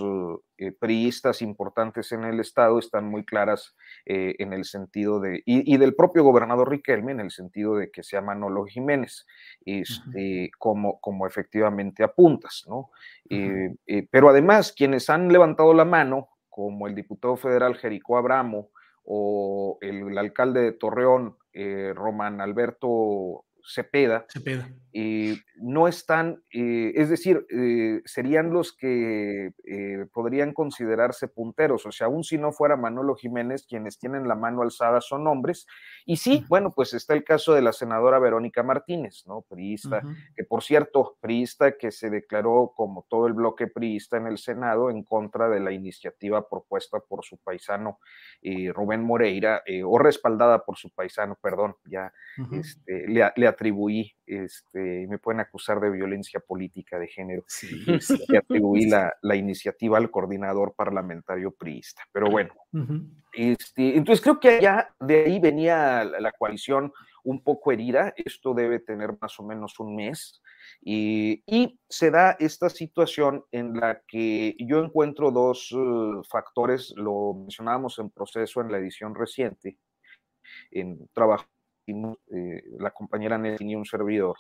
priistas 0.80 1.42
importantes 1.42 2.12
en 2.12 2.26
el 2.26 2.40
Estado 2.40 2.78
están 2.78 3.06
muy 3.06 3.26
claras 3.26 3.76
en 4.06 4.54
el 4.54 4.66
sentido 4.66 5.20
de, 5.20 5.42
y, 5.48 5.78
del 5.78 5.96
propio 5.96 6.24
gobernador 6.24 6.70
Riquelme, 6.70 7.14
en 7.14 7.22
el 7.22 7.32
sentido 7.32 7.76
de 7.76 7.90
que 7.90 8.04
sea 8.04 8.22
Manolo 8.22 8.66
Jiménez, 8.66 9.26
este, 9.66 10.52
como, 10.60 11.00
como 11.00 11.26
efectivamente 11.26 12.04
apuntas, 12.04 12.66
¿no? 12.68 12.92
pero 14.12 14.30
además, 14.30 14.72
quienes 14.74 15.10
han 15.10 15.34
levantado 15.34 15.74
la 15.74 15.86
mano, 15.86 16.30
como 16.48 16.86
el 16.86 16.94
diputado 16.94 17.36
federal 17.36 17.78
Jericó 17.78 18.16
Abramo, 18.16 18.70
o 19.04 19.78
el, 19.82 20.18
alcalde 20.18 20.62
de 20.62 20.72
Torreón, 20.74 21.38
eh, 21.54 21.94
Román 21.96 22.42
Alberto 22.42 23.46
Cepeda, 23.70 24.26
no 25.62 25.88
están, 25.88 26.44
es 26.52 27.10
decir, 27.10 27.46
serían 28.06 28.52
los 28.52 28.76
que 28.76 29.52
podrían 30.14 30.54
considerarse 30.54 31.28
punteros, 31.28 31.86
o 31.86 31.92
sea, 31.92 32.08
aún 32.08 32.24
si 32.24 32.38
no 32.38 32.52
fuera 32.52 32.76
Manolo 32.76 33.16
Jiménez, 33.16 33.66
quienes 33.68 34.00
tienen 34.00 34.28
la 34.28 34.36
mano 34.36 34.62
alzada 34.62 35.02
son 35.02 35.28
hombres, 35.28 35.68
y 36.06 36.18
sí, 36.18 36.46
bueno, 36.50 36.74
pues 36.74 36.94
está 36.94 37.14
el 37.14 37.24
caso 37.24 37.54
de 37.54 37.62
la 37.62 37.74
senadora 37.74 38.20
Verónica 38.20 38.64
Martínez, 38.64 39.24
¿no? 39.28 39.44
Priista, 39.48 40.02
que 40.36 40.44
por 40.44 40.64
cierto, 40.64 41.18
priista 41.22 41.78
que 41.78 41.92
se 41.92 42.10
declaró 42.10 42.74
como 42.76 43.06
todo 43.10 43.28
el 43.28 43.34
bloque 43.34 43.68
priista 43.68 44.18
en 44.18 44.28
el 44.28 44.38
Senado 44.38 44.90
en 44.90 45.04
contra 45.04 45.50
de 45.50 45.60
la 45.60 45.72
iniciativa 45.72 46.48
propuesta 46.50 47.00
por 47.00 47.24
su 47.24 47.38
paisano 47.38 48.00
Rubén 48.74 49.04
Moreira, 49.04 49.64
o 49.86 50.00
respaldada 50.00 50.66
por 50.66 50.78
su 50.78 50.90
paisano, 50.90 51.38
perdón, 51.42 51.76
ya 51.86 52.12
este, 52.52 53.08
le, 53.08 53.32
le 53.36 53.48
atribuí, 53.60 54.14
este, 54.26 55.06
me 55.08 55.20
pueden 55.20 55.42
acusar 55.42 55.82
de 55.82 55.90
violencia 55.90 56.40
política 56.40 56.98
de 56.98 57.08
género, 57.08 57.44
le 58.30 58.38
atribuí 58.38 58.88
la, 58.88 59.36
iniciativa 59.36 59.98
al 59.98 60.10
coordinador 60.10 60.74
parlamentario 60.76 61.52
priista. 61.52 62.04
Pero 62.14 62.32
bueno, 62.32 62.54
este, 63.34 63.98
entonces 63.98 64.24
creo 64.24 64.40
que 64.40 64.62
ya 64.62 64.96
de 65.02 65.26
ahí 65.26 65.40
venía 65.40 66.06
la, 66.06 66.32
coalición 66.32 66.94
un 67.26 67.44
poco 67.44 67.74
herida, 67.74 68.14
esto 68.16 68.54
debe 68.54 68.80
tener 68.80 69.18
más 69.20 69.38
o 69.40 69.44
menos 69.44 69.78
un 69.80 69.96
mes, 69.96 70.42
y, 70.82 71.44
se 71.90 72.12
da 72.12 72.38
esta 72.40 72.70
situación 72.70 73.44
en 73.52 73.74
la 73.74 74.02
que 74.08 74.56
yo 74.60 74.82
encuentro 74.82 75.32
dos 75.32 75.72
uh, 75.72 76.24
factores, 76.30 76.94
lo 76.96 77.34
mencionábamos 77.34 77.98
en 78.00 78.12
proceso 78.12 78.62
en 78.62 78.72
la 78.72 78.78
edición 78.78 79.16
reciente, 79.16 79.78
en 80.72 81.10
trabajo 81.14 81.46
eh, 81.92 82.64
la 82.80 82.92
compañera 82.92 83.38
Nelly 83.38 83.72
y 83.72 83.76
un 83.76 83.86
servidor, 83.86 84.38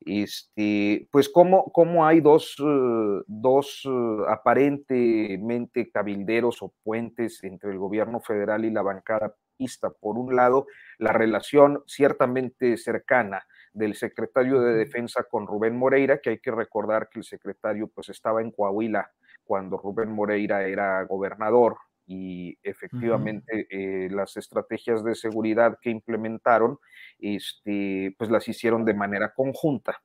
este, 0.00 1.08
pues 1.10 1.28
cómo, 1.28 1.64
cómo 1.72 2.06
hay 2.06 2.20
dos, 2.20 2.56
eh, 2.58 3.22
dos 3.26 3.82
eh, 3.84 4.24
aparentemente 4.28 5.90
cabilderos 5.90 6.62
o 6.62 6.72
puentes 6.82 7.42
entre 7.44 7.70
el 7.70 7.78
gobierno 7.78 8.20
federal 8.20 8.64
y 8.64 8.70
la 8.70 8.82
bancada 8.82 9.34
pista. 9.56 9.90
Por 9.90 10.16
un 10.16 10.34
lado, 10.34 10.66
la 10.98 11.12
relación 11.12 11.82
ciertamente 11.86 12.76
cercana 12.76 13.44
del 13.72 13.94
secretario 13.94 14.60
de 14.60 14.74
Defensa 14.74 15.24
con 15.30 15.46
Rubén 15.46 15.76
Moreira, 15.76 16.18
que 16.18 16.30
hay 16.30 16.38
que 16.38 16.50
recordar 16.50 17.08
que 17.10 17.20
el 17.20 17.24
secretario 17.24 17.88
pues 17.88 18.08
estaba 18.08 18.40
en 18.40 18.50
Coahuila 18.50 19.10
cuando 19.44 19.76
Rubén 19.76 20.10
Moreira 20.10 20.66
era 20.66 21.02
gobernador 21.04 21.76
y 22.12 22.58
efectivamente 22.64 23.68
eh, 23.70 24.08
las 24.10 24.36
estrategias 24.36 25.04
de 25.04 25.14
seguridad 25.14 25.78
que 25.80 25.90
implementaron, 25.90 26.78
este, 27.20 28.16
pues 28.18 28.32
las 28.32 28.48
hicieron 28.48 28.84
de 28.84 28.94
manera 28.94 29.32
conjunta. 29.32 30.02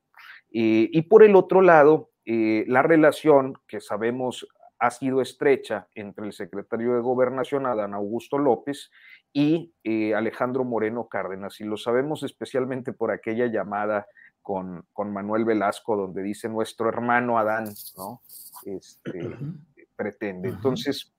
Eh, 0.53 0.87
y 0.91 1.01
por 1.01 1.23
el 1.23 1.35
otro 1.35 1.63
lado, 1.63 2.11
eh, 2.23 2.63
la 2.67 2.83
relación 2.83 3.55
que 3.67 3.79
sabemos 3.79 4.47
ha 4.77 4.91
sido 4.91 5.19
estrecha 5.19 5.87
entre 5.95 6.27
el 6.27 6.33
secretario 6.33 6.93
de 6.93 7.01
Gobernación, 7.01 7.65
Adán 7.65 7.95
Augusto 7.95 8.37
López, 8.37 8.91
y 9.33 9.73
Alejandro 10.15 10.63
Moreno 10.63 11.09
Cárdenas. 11.09 11.59
Y 11.59 11.65
lo 11.65 11.75
sabemos 11.75 12.23
especialmente 12.23 12.93
por 12.93 13.11
aquella 13.11 13.47
llamada 13.47 14.05
con, 14.41 14.85
con, 14.93 15.11
Manuel 15.11 15.43
Velasco, 15.43 15.97
donde 15.97 16.23
dice 16.23 16.47
nuestro 16.47 16.87
hermano 16.87 17.37
Adán, 17.37 17.65
¿no? 17.97 18.21
Este, 18.63 19.35
pretende. 19.97 20.49
Entonces, 20.49 21.14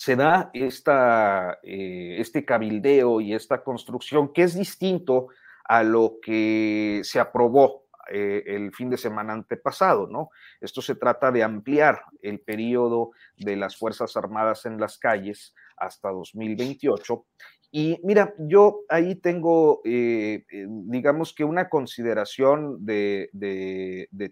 se 0.00 0.16
da 0.16 0.50
eh, 0.54 2.16
este 2.18 2.46
cabildeo 2.46 3.20
y 3.20 3.34
esta 3.34 3.62
construcción 3.62 4.32
que 4.32 4.44
es 4.44 4.54
distinto 4.54 5.26
a 5.66 5.82
lo 5.82 6.16
que 6.22 7.02
se 7.04 7.20
aprobó 7.20 7.84
eh, 8.10 8.42
el 8.46 8.74
fin 8.74 8.88
de 8.88 8.96
semana 8.96 9.34
antepasado, 9.34 10.06
¿no? 10.06 10.30
Esto 10.58 10.80
se 10.80 10.94
trata 10.94 11.30
de 11.30 11.42
ampliar 11.42 12.00
el 12.22 12.40
periodo 12.40 13.10
de 13.36 13.56
las 13.56 13.76
Fuerzas 13.76 14.16
Armadas 14.16 14.64
en 14.64 14.80
las 14.80 14.96
calles 14.96 15.54
hasta 15.76 16.08
2028 16.08 17.26
y 17.72 18.00
mira, 18.02 18.34
yo 18.38 18.80
ahí 18.88 19.14
tengo, 19.14 19.80
eh, 19.84 20.44
digamos 20.50 21.32
que 21.32 21.44
una 21.44 21.68
consideración 21.68 22.84
de, 22.84 23.30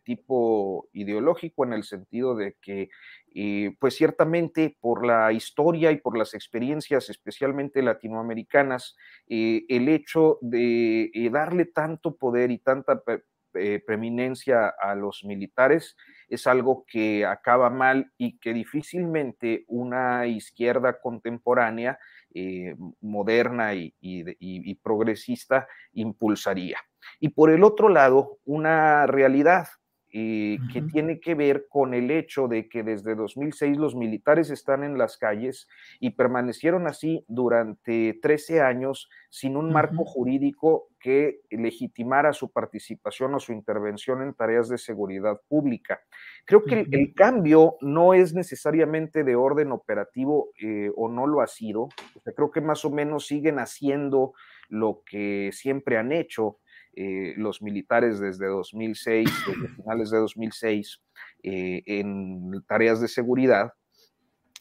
tipo 0.05 0.89
ideológico 0.93 1.65
en 1.65 1.73
el 1.73 1.85
sentido 1.85 2.35
de 2.35 2.57
que 2.61 2.89
eh, 3.35 3.77
pues 3.79 3.95
ciertamente 3.95 4.77
por 4.81 5.07
la 5.07 5.33
historia 5.33 5.93
y 5.93 5.99
por 5.99 6.19
las 6.19 6.35
experiencias, 6.35 7.11
especialmente 7.11 7.83
latinoamericanas, 7.83 8.97
eh, 9.29 9.65
el 9.69 9.89
hecho 9.89 10.39
de 10.41 11.11
eh, 11.15 11.31
darle 11.31 11.67
tanto 11.67 12.17
poder 12.17 12.51
y 12.51 12.59
tanta 12.59 13.03
preeminencia 13.87 14.69
a 14.69 14.95
los 14.95 15.25
militares 15.25 15.97
es 16.29 16.47
algo 16.47 16.85
que 16.87 17.25
acaba 17.25 17.71
mal 17.71 18.13
y 18.17 18.39
que 18.39 18.53
difícilmente 18.53 19.65
una 19.69 20.27
izquierda 20.27 21.01
contemporánea, 21.01 21.99
moderna 23.01 23.75
y 23.75 24.75
progresista 24.83 25.67
impulsaría. 25.93 26.79
Y 27.21 27.31
por 27.31 27.51
el 27.51 27.65
otro 27.65 27.89
lado, 27.89 28.39
una 28.45 29.07
realidad 29.07 29.69
que 30.11 30.83
tiene 30.91 31.21
que 31.21 31.35
ver 31.35 31.67
con 31.69 31.93
el 31.93 32.11
hecho 32.11 32.49
de 32.49 32.69
que 32.69 32.83
desde 32.83 33.15
2006 33.15 33.77
los 33.77 33.95
militares 33.95 34.51
están 34.51 34.83
en 34.83 34.97
las 34.97 35.19
calles 35.19 35.69
y 36.01 36.11
permanecieron 36.11 36.87
así 36.87 37.25
durante 37.29 38.19
13 38.23 38.63
años 38.63 39.11
sin 39.29 39.57
un 39.57 39.71
marco 39.71 40.05
jurídico 40.05 40.89
que 40.99 41.41
legitimara 41.51 42.33
su 42.33 42.51
participación 42.51 43.35
o 43.35 43.41
su 43.41 43.53
intervención 43.53 44.23
en 44.23 44.35
tareas 44.35 44.69
de 44.69 44.79
seguridad 44.79 45.41
pública. 45.49 46.01
Creo 46.45 46.65
que 46.65 46.87
el, 46.91 47.15
cambio 47.15 47.77
no 47.81 48.15
es 48.15 48.35
necesariamente 48.35 49.25
de 49.25 49.37
orden 49.37 49.73
operativo 49.73 50.51
eh, 50.61 50.91
o 50.97 51.09
no 51.09 51.27
lo 51.27 51.41
ha 51.41 51.47
sido. 51.47 51.89
creo 52.37 52.51
que 52.51 52.61
más 52.61 52.85
o 52.85 52.91
menos 52.91 53.27
siguen 53.27 53.59
haciendo 53.59 54.33
lo 54.69 55.03
que 55.05 55.51
siempre 55.53 55.97
han 55.97 56.13
hecho 56.13 56.59
eh, 57.01 57.35
los 57.37 57.63
militares 57.63 58.19
desde 58.19 58.49
2006, 58.49 59.31
desde 59.47 59.69
finales 59.77 60.11
de 60.11 60.19
2006, 60.19 61.01
eh, 61.45 61.83
en 61.87 62.65
tareas 62.67 63.01
de 63.01 63.07
seguridad, 63.07 63.73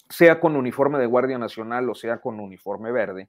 sea 0.08 0.40
con 0.40 0.56
uniforme 0.56 1.00
de 1.00 1.08
Guardia 1.08 1.40
Nacional 1.40 1.90
o 1.90 1.96
sea 1.96 2.22
con 2.22 2.40
uniforme 2.40 2.92
verde. 2.92 3.28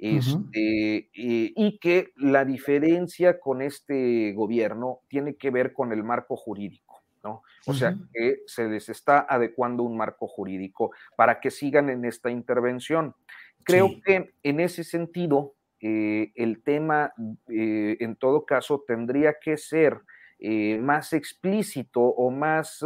Este, 0.00 0.96
eh, 0.96 1.52
y 1.54 1.78
que 1.78 2.12
la 2.16 2.44
diferencia 2.44 3.38
con 3.38 3.62
este 3.62 4.32
gobierno 4.32 5.02
tiene 5.06 5.36
que 5.36 5.50
ver 5.50 5.72
con 5.72 5.92
el 5.92 6.02
marco 6.02 6.36
jurídico. 6.36 7.04
¿no? 7.22 7.42
O 7.66 7.74
sea, 7.74 7.96
que 8.12 8.38
se 8.46 8.68
les 8.68 8.88
está 8.88 9.24
adecuando 9.28 9.84
un 9.84 9.96
marco 9.96 10.26
jurídico 10.26 10.90
para 11.16 11.38
que 11.38 11.52
sigan 11.52 11.90
en 11.90 12.04
esta 12.04 12.30
intervención. 12.30 13.14
Creo 13.62 14.00
que 14.04 14.32
en 14.42 14.60
ese 14.60 14.82
sentido, 14.82 15.54
eh, 15.80 16.32
el 16.34 16.62
tema, 16.62 17.12
eh, 17.48 17.96
en 18.00 18.16
todo 18.16 18.44
caso, 18.44 18.84
tendría 18.86 19.36
que 19.40 19.56
ser 19.56 20.00
eh, 20.40 20.78
más 20.78 21.12
explícito 21.12 22.00
o 22.00 22.30
más 22.30 22.84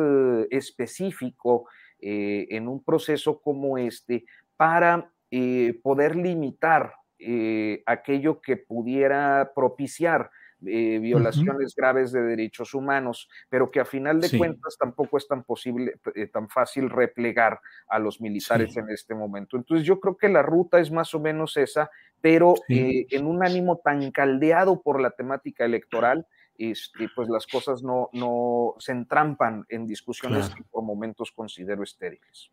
específico 0.51 1.67
en 2.05 2.67
un 2.67 2.83
proceso 2.83 3.41
como 3.41 3.79
este 3.79 4.25
para 4.57 5.13
poder 5.85 6.17
limitar 6.17 6.95
aquello 7.87 8.41
que 8.41 8.57
pudiera 8.57 9.53
propiciar 9.55 10.29
violaciones 10.63 11.75
graves 11.75 12.13
de 12.13 12.23
derechos 12.23 12.75
humanos, 12.75 13.29
pero 13.49 13.71
que 13.71 13.81
a 13.81 13.85
final 13.85 14.21
de 14.21 14.37
cuentas 14.39 14.77
tampoco 14.79 15.19
es 15.19 15.27
tan 15.27 15.43
posible, 15.43 15.95
tan 16.33 16.49
fácil 16.49 16.89
replegar 16.89 17.61
a 17.89 17.99
los 17.99 18.21
militares 18.21 18.77
en 18.77 18.89
este 18.91 19.15
momento. 19.15 19.57
Entonces 19.57 19.87
yo 19.87 20.01
creo 20.01 20.17
que 20.17 20.29
la 20.29 20.43
ruta 20.43 20.79
es 20.79 20.91
más 20.91 21.15
o 21.15 21.21
menos 21.21 21.57
esa, 21.57 21.91
pero 22.21 22.55
eh, 22.69 23.07
en 23.11 23.27
un 23.27 23.45
ánimo 23.45 23.81
tan 23.85 24.11
caldeado 24.13 24.81
por 24.81 25.01
la 25.01 25.11
temática 25.11 25.65
electoral, 25.65 26.27
este, 26.57 27.09
pues 27.15 27.29
las 27.29 27.47
cosas 27.47 27.83
no, 27.83 28.09
no 28.13 28.75
se 28.79 28.93
entrampan 28.93 29.65
en 29.69 29.87
discusiones 29.87 30.51
que 30.51 30.63
por 30.63 30.85
momentos 30.85 31.33
considero 31.33 31.83
estériles. 31.83 32.51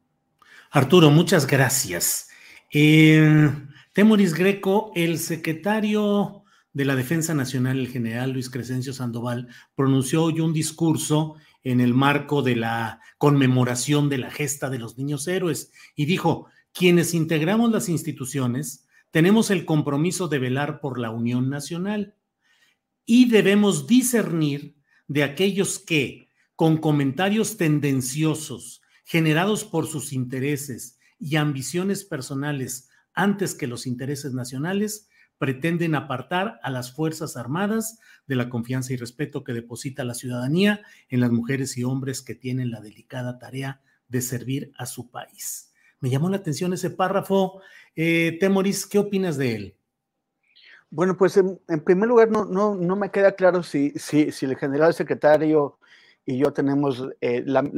Arturo, 0.72 1.10
muchas 1.12 1.46
gracias. 1.46 2.30
Eh, 2.72 3.50
Temoris 3.94 4.34
Greco, 4.34 4.92
el 4.96 5.20
secretario 5.20 6.44
de 6.80 6.86
la 6.86 6.96
Defensa 6.96 7.34
Nacional, 7.34 7.78
el 7.78 7.90
general 7.90 8.32
Luis 8.32 8.50
Crescencio 8.50 8.94
Sandoval, 8.94 9.50
pronunció 9.76 10.24
hoy 10.24 10.40
un 10.40 10.54
discurso 10.54 11.36
en 11.62 11.82
el 11.82 11.94
marco 11.94 12.42
de 12.42 12.56
la 12.56 13.02
conmemoración 13.18 14.08
de 14.08 14.18
la 14.18 14.32
gesta 14.32 14.70
de 14.70 14.80
los 14.80 14.98
niños 14.98 15.28
héroes 15.28 15.74
y 15.94 16.06
dijo, 16.06 16.48
quienes 16.72 17.14
integramos 17.14 17.70
las 17.70 17.90
instituciones, 17.90 18.88
tenemos 19.12 19.52
el 19.52 19.66
compromiso 19.66 20.30
de 20.30 20.40
velar 20.40 20.80
por 20.80 21.02
la 21.02 21.12
unión 21.12 21.50
nacional 21.50 22.16
y 23.06 23.28
debemos 23.30 23.86
discernir 23.86 24.78
de 25.10 25.24
aquellos 25.24 25.80
que, 25.80 26.30
con 26.56 26.78
comentarios 26.78 27.58
tendenciosos, 27.58 28.82
generados 29.04 29.66
por 29.66 29.86
sus 29.86 30.14
intereses 30.14 30.98
y 31.20 31.36
ambiciones 31.36 32.06
personales 32.06 32.88
antes 33.14 33.54
que 33.54 33.68
los 33.68 33.86
intereses 33.86 34.34
nacionales, 34.34 35.09
pretenden 35.40 35.96
apartar 35.96 36.60
a 36.62 36.70
las 36.70 36.94
Fuerzas 36.94 37.36
Armadas 37.36 38.00
de 38.28 38.36
la 38.36 38.50
confianza 38.50 38.94
y 38.94 38.98
respeto 38.98 39.44
que 39.44 39.54
deposita 39.54 40.04
la 40.04 40.14
ciudadanía 40.14 40.82
en 41.08 41.22
las 41.22 41.32
mujeres 41.32 41.76
y 41.78 41.84
hombres 41.84 42.22
que 42.22 42.36
tienen 42.36 42.70
la 42.70 42.82
delicada 42.82 43.40
tarea 43.40 43.82
de 44.08 44.22
servir 44.22 44.72
a 44.78 44.86
su 44.86 45.10
país. 45.10 45.74
Me 46.02 46.10
llamó 46.10 46.30
la 46.30 46.38
atención 46.38 46.74
ese 46.74 46.92
párrafo. 46.92 47.62
Eh, 47.96 48.38
Temoris, 48.40 48.86
¿qué 48.86 49.00
opinas 49.00 49.38
de 49.38 49.56
él? 49.56 49.76
Bueno, 50.92 51.16
pues 51.18 51.38
en, 51.38 51.60
primer 51.84 52.10
lugar, 52.10 52.30
no, 52.30 52.46
no, 52.46 52.76
no, 52.76 52.96
me 52.96 53.12
queda 53.12 53.34
claro 53.34 53.64
si, 53.64 53.92
si, 53.92 54.32
si, 54.32 54.46
el 54.46 54.58
general 54.58 54.94
secretario 54.94 55.78
y 56.26 56.40
yo 56.40 56.52
tenemos 56.52 57.08
eh, 57.22 57.44
la, 57.46 57.70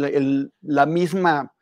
la, 0.62 0.86
misma, 0.86 1.54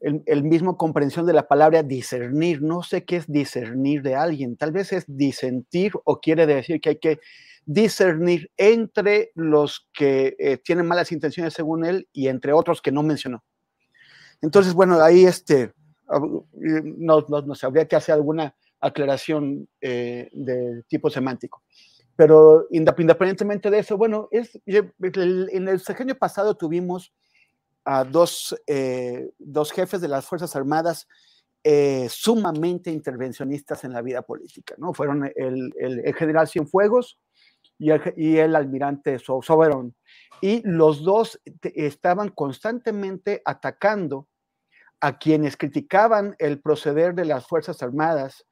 el, 0.00 0.44
mismo 0.44 0.76
comprensión 0.76 1.26
de 1.26 1.32
la 1.32 1.48
palabra 1.48 1.82
discernir. 1.82 2.60
No 2.62 2.82
sé 2.82 3.04
qué 3.04 3.16
es 3.16 3.30
discernir 3.30 4.02
de 4.02 4.14
alguien. 4.14 4.56
Tal 4.56 4.72
vez 4.72 4.92
es 4.92 5.04
disentir 5.06 5.92
o 6.04 6.20
quiere 6.20 6.46
decir 6.46 6.80
que 6.80 6.90
hay 6.90 6.98
que 6.98 7.20
discernir 7.64 8.50
entre 8.56 9.32
los 9.34 9.88
que 9.94 10.36
eh, 10.38 10.58
tienen 10.58 10.86
malas 10.86 11.12
intenciones 11.12 11.54
según 11.54 11.84
él 11.84 12.08
y 12.12 12.28
entre 12.28 12.52
otros 12.52 12.82
que 12.82 12.92
no 12.92 13.02
mencionó. 13.02 13.42
Entonces, 14.42 14.74
bueno, 14.74 15.00
ahí 15.00 15.24
este, 15.24 15.72
no, 16.08 17.24
no, 17.28 17.42
no 17.42 17.54
habría 17.62 17.88
que 17.88 17.96
hacer 17.96 18.14
alguna 18.14 18.54
aclaración 18.80 19.68
eh, 19.80 20.28
de 20.32 20.82
tipo 20.88 21.08
semántico. 21.08 21.62
Pero 22.16 22.66
independientemente 22.70 23.70
de 23.70 23.78
eso, 23.78 23.96
bueno, 23.96 24.28
es, 24.30 24.60
en 24.66 25.68
el 25.68 25.80
sexenio 25.80 26.16
pasado 26.16 26.54
tuvimos 26.54 27.12
a 27.84 28.04
dos, 28.04 28.56
eh, 28.66 29.30
dos 29.38 29.72
jefes 29.72 30.00
de 30.00 30.08
las 30.08 30.26
Fuerzas 30.26 30.54
Armadas 30.56 31.06
eh, 31.62 32.08
sumamente 32.10 32.90
intervencionistas 32.90 33.84
en 33.84 33.92
la 33.92 34.02
vida 34.02 34.22
política, 34.22 34.74
¿no? 34.78 34.92
Fueron 34.92 35.30
el, 35.36 35.72
el, 35.78 36.14
general 36.14 36.46
Cienfuegos 36.46 37.18
y 37.78 37.90
el, 38.38 38.54
almirante 38.54 39.18
Soberón. 39.18 39.94
Y 40.40 40.62
los 40.64 41.02
dos 41.02 41.40
estaban 41.62 42.28
constantemente 42.28 43.40
atacando 43.44 44.28
a 45.00 45.18
quienes 45.18 45.56
criticaban 45.56 46.36
el 46.38 46.60
proceder 46.60 47.14
de 47.14 47.24
las 47.24 47.46
Fuerzas 47.46 47.82
Armadas 47.82 48.46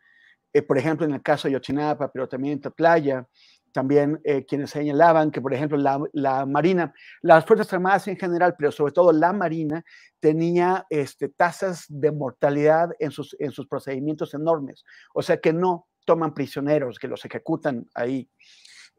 eh, 0.53 0.63
por 0.63 0.77
ejemplo, 0.77 1.07
en 1.07 1.15
el 1.15 1.23
caso 1.23 1.49
de 1.49 1.55
Yochinapa, 1.55 2.13
pero 2.13 2.29
también 2.29 2.55
en 2.55 2.61
Taplaya, 2.61 3.27
también 3.73 4.21
eh, 4.25 4.45
quienes 4.45 4.71
señalaban 4.71 5.31
que, 5.31 5.41
por 5.41 5.53
ejemplo, 5.53 5.79
la, 5.79 6.47
Marina, 6.47 6.95
las 7.23 7.45
Fuerzas 7.45 7.73
Armadas 7.73 8.07
en 8.09 8.17
general, 8.17 8.55
pero 8.57 8.71
sobre 8.71 8.93
todo 8.93 9.13
la 9.13 9.33
Marina, 9.33 9.85
tenía 10.21 10.87
este, 10.91 11.29
tasas 11.29 11.87
de 11.89 12.13
mortalidad 12.13 12.91
en 12.99 13.11
sus, 13.11 13.35
en 13.41 13.51
sus 13.51 13.67
procedimientos 13.67 14.35
enormes. 14.35 14.85
O 15.15 15.23
sea 15.23 15.39
que 15.39 15.53
no 15.53 15.89
toman 16.05 16.35
prisioneros, 16.35 16.99
que 16.99 17.09
los 17.09 17.25
ejecutan 17.25 17.89
ahí. 17.95 18.29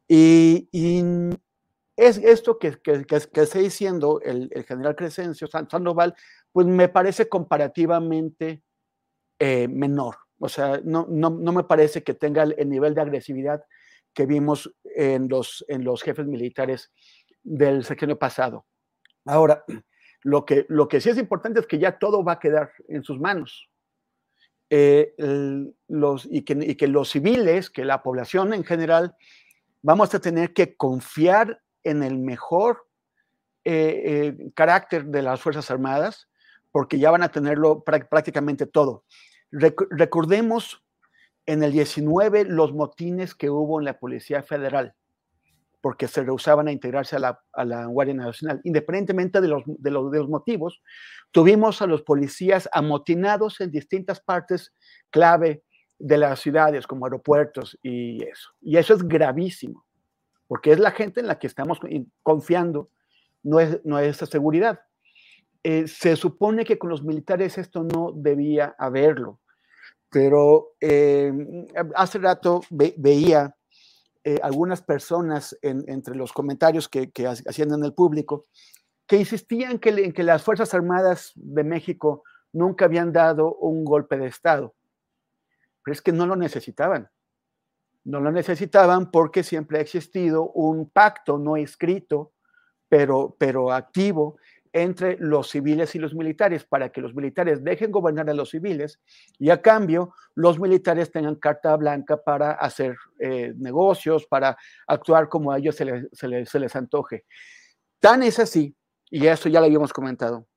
Y, 0.07 0.67
es 1.95 2.17
esto 2.17 2.57
que, 2.57 2.79
que, 2.81 3.05
que, 3.05 3.15
está 3.15 3.59
diciendo 3.59 4.19
el, 4.23 4.49
general 4.67 4.95
Crescencio 4.95 5.47
Sandoval, 5.47 6.15
pues 6.51 6.65
me 6.65 6.89
parece 6.89 7.29
comparativamente 7.29 8.63
eh, 9.38 9.67
menor. 9.67 10.17
O 10.39 10.49
sea, 10.49 10.81
no, 10.83 11.05
no, 11.07 11.29
no, 11.29 11.51
me 11.51 11.63
parece 11.63 12.03
que 12.03 12.15
tenga 12.15 12.43
el 12.43 12.67
nivel 12.67 12.95
de 12.95 13.01
agresividad 13.01 13.63
que 14.13 14.26
vimos 14.26 14.73
en 14.84 15.28
los, 15.28 15.65
en 15.67 15.84
los 15.84 16.02
jefes 16.02 16.26
militares 16.26 16.91
del 17.43 17.84
sexenio 17.84 18.17
pasado. 18.17 18.65
Ahora, 19.26 19.63
lo 20.21 20.45
que, 20.45 20.65
lo 20.69 20.88
que 20.88 21.02
sí 21.02 21.10
es 21.10 21.17
importante 21.17 21.60
es 21.60 21.67
que 21.67 21.80
ya 21.80 21.97
todo 21.97 22.23
va 22.23 22.34
a 22.34 22.39
quedar 22.39 22.71
en 22.88 23.04
sus 23.04 23.19
manos. 23.19 23.69
Eh, 24.69 25.13
los, 25.88 26.28
y, 26.30 26.43
que, 26.43 26.54
y, 26.54 26.76
que, 26.76 26.88
los 26.88 27.10
civiles, 27.10 27.69
que 27.69 27.86
la 27.86 28.02
población 28.02 28.54
en 28.54 28.63
general, 28.63 29.15
vamos 29.82 30.13
a 30.15 30.19
tener 30.19 30.54
que 30.54 30.76
confiar 30.76 31.62
en 31.84 32.02
el 32.02 32.17
mejor 32.17 32.88
eh, 33.65 34.34
eh, 34.38 34.52
carácter 34.56 35.06
de 35.06 35.21
las 35.21 35.41
Fuerzas 35.41 35.69
Armadas, 35.69 36.30
porque 36.71 36.97
ya 36.97 37.12
van 37.12 37.23
a 37.23 37.30
tenerlo 37.30 37.84
prácticamente 37.84 38.65
todo 38.65 39.04
recordemos 39.54 40.83
en 41.45 41.63
el 41.63 41.71
19 41.71 42.45
los 42.45 42.73
motines 42.73 43.36
que 43.36 43.49
hubo 43.49 43.79
en 43.79 43.86
la 43.86 43.99
Policía 43.99 44.43
Federal, 44.43 44.95
porque 45.82 46.08
se 46.08 46.23
rehusaban 46.23 46.67
a 46.67 46.71
integrarse 46.71 47.17
a 47.17 47.19
la, 47.65 47.86
Guardia 47.86 48.13
Nacional. 48.13 48.62
Independientemente 48.63 49.41
de 49.41 49.47
los, 49.49 49.63
de, 49.65 49.91
los, 49.91 50.12
de 50.12 50.19
los 50.19 50.29
motivos, 50.29 50.82
tuvimos 51.32 51.82
a 51.82 51.88
los 51.88 52.03
policías 52.03 52.69
amotinados 52.71 53.60
en 53.60 53.71
distintas 53.71 54.21
partes 54.21 54.73
clave 55.10 55.63
de 55.99 56.17
las 56.17 56.39
ciudades, 56.39 56.88
como 56.88 57.06
aeropuertos 57.06 57.77
y 57.82 58.23
eso. 58.23 58.49
Y 58.62 58.77
eso 58.77 58.93
es 58.93 59.03
gravísimo, 59.03 59.86
porque 60.47 60.71
es 60.71 60.79
la 60.79 60.91
gente 60.91 61.19
en 61.19 61.27
la 61.27 61.39
que 61.39 61.47
estamos 61.47 61.79
confiando 62.23 62.89
no 63.43 63.60
es 63.60 63.84
nuestra 63.84 64.27
seguridad. 64.27 64.79
Eh, 65.63 65.88
se 65.88 66.15
supone 66.15 66.65
que 66.65 66.77
con 66.77 66.89
los 66.89 67.03
militares 67.03 67.58
esto 67.58 67.84
no 67.84 68.12
debía 68.13 68.75
haberlo 68.77 69.39
pero 70.13 70.76
eh, 70.80 71.34
hace 71.95 72.19
rato 72.19 72.62
veía 72.69 73.58
eh, 74.23 74.39
algunas 74.43 74.84
personas 74.84 75.58
entre 75.63 76.15
los 76.15 76.32
comentarios 76.32 76.88
que, 76.88 77.12
hacían 77.28 77.73
en 77.73 77.84
el 77.84 77.95
público 77.95 78.45
que 79.08 79.17
insistían 79.17 79.80
en 79.84 80.13
que 80.13 80.23
las 80.23 80.43
Fuerzas 80.43 80.73
Armadas 80.76 81.32
de 81.36 81.63
México 81.63 82.23
nunca 82.54 82.86
habían 82.86 83.12
dado 83.12 83.56
un 83.56 83.84
golpe 83.84 84.17
de 84.17 84.28
Estado. 84.28 84.76
Pero 85.84 85.93
es 85.93 86.02
que 86.02 86.12
no 86.12 86.28
lo 86.28 86.36
necesitaban. 86.36 87.10
No 88.06 88.19
lo 88.19 88.32
necesitaban 88.32 89.10
porque 89.10 89.43
siempre 89.43 89.80
ha 89.80 89.82
existido 89.82 90.52
un 90.52 90.89
pacto 90.89 91.39
no 91.39 91.58
escrito, 91.58 92.34
pero, 92.88 93.36
pero 93.39 93.71
activo, 93.71 94.38
entre 94.73 95.17
los 95.19 95.51
civiles 95.51 95.93
y 95.93 95.99
los 95.99 96.15
militares 96.15 96.65
para 96.65 96.89
que 96.89 96.99
los 96.99 97.13
militares 97.13 97.63
dejen 97.63 97.91
gobernar 97.91 98.27
a 98.27 98.33
los 98.33 98.49
civiles 98.49 98.99
y 99.38 99.51
a 99.51 99.62
cambio 99.62 100.13
los 100.33 100.59
militares 100.59 101.12
tengan 101.12 101.36
carta 101.36 101.75
blanca 101.77 102.17
para 102.17 102.53
hacer 102.53 102.97
eh, 103.19 103.53
negocios, 103.55 104.25
para 104.25 104.57
actuar 104.88 105.29
como 105.29 105.51
a 105.51 105.59
ellos 105.59 105.75
se 105.75 105.86
les, 106.27 106.75
antoje. 106.75 107.25
Tan 107.99 108.23
es 108.23 108.39
así, 108.39 108.75
y 109.12 109.27
eso 109.27 109.47
ya 109.47 109.59
lo 109.59 109.67
habíamos 109.67 109.93
comentado, 109.93 110.47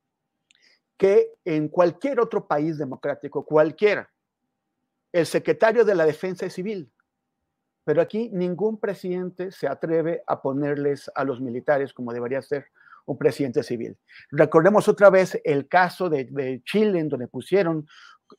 que 0.97 1.35
en 1.45 1.69
cualquier 1.69 2.19
otro 2.19 2.49
país 2.49 2.79
democrático, 2.79 3.45
cualquiera, 3.45 4.11
el 5.13 5.27
secretario 5.27 5.85
de 5.85 5.95
la 5.95 6.07
defensa 6.07 6.47
es 6.47 6.55
civil. 6.55 6.91
Pero 7.85 8.01
aquí 8.01 8.31
ningún 8.33 8.81
presidente 8.81 9.53
se 9.53 9.69
atreve 9.69 10.23
a 10.27 10.41
ponerles 10.43 11.11
a 11.15 11.23
los 11.23 11.41
militares 11.41 11.93
como 11.93 12.13
debería 12.13 12.43
ser 12.43 12.67
un 13.07 13.17
presidente 13.17 13.63
civil. 13.63 13.97
Recordemos 14.31 14.89
otra 14.89 15.11
vez 15.11 15.41
el 15.45 15.69
caso 15.69 16.11
de, 16.11 16.63
Chile, 16.65 16.99
en 16.99 17.09
donde 17.09 17.29
pusieron 17.29 17.87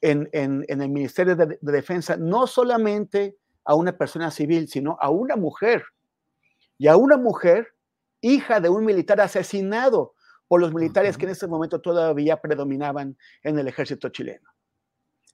en, 0.02 0.30
el 0.34 0.90
Ministerio 0.90 1.36
de, 1.36 1.58
Defensa 1.62 2.18
no 2.18 2.46
solamente 2.48 3.38
a 3.64 3.76
una 3.76 3.98
persona 3.98 4.30
civil, 4.30 4.68
sino 4.68 4.98
a 5.00 5.10
una 5.10 5.36
mujer. 5.36 5.84
Y 6.78 6.88
a 6.88 6.96
una 6.96 7.18
mujer, 7.18 7.70
hija 8.22 8.60
de 8.60 8.70
un 8.70 8.86
militar 8.86 9.20
asesinado 9.20 10.14
por 10.48 10.62
los 10.62 10.74
militares 10.74 11.18
que 11.18 11.26
en 11.26 11.32
ese 11.32 11.48
momento 11.48 11.82
todavía 11.82 12.38
predominaban 12.38 13.18
en 13.44 13.58
el 13.58 13.68
ejército 13.68 14.10
chileno. 14.10 14.50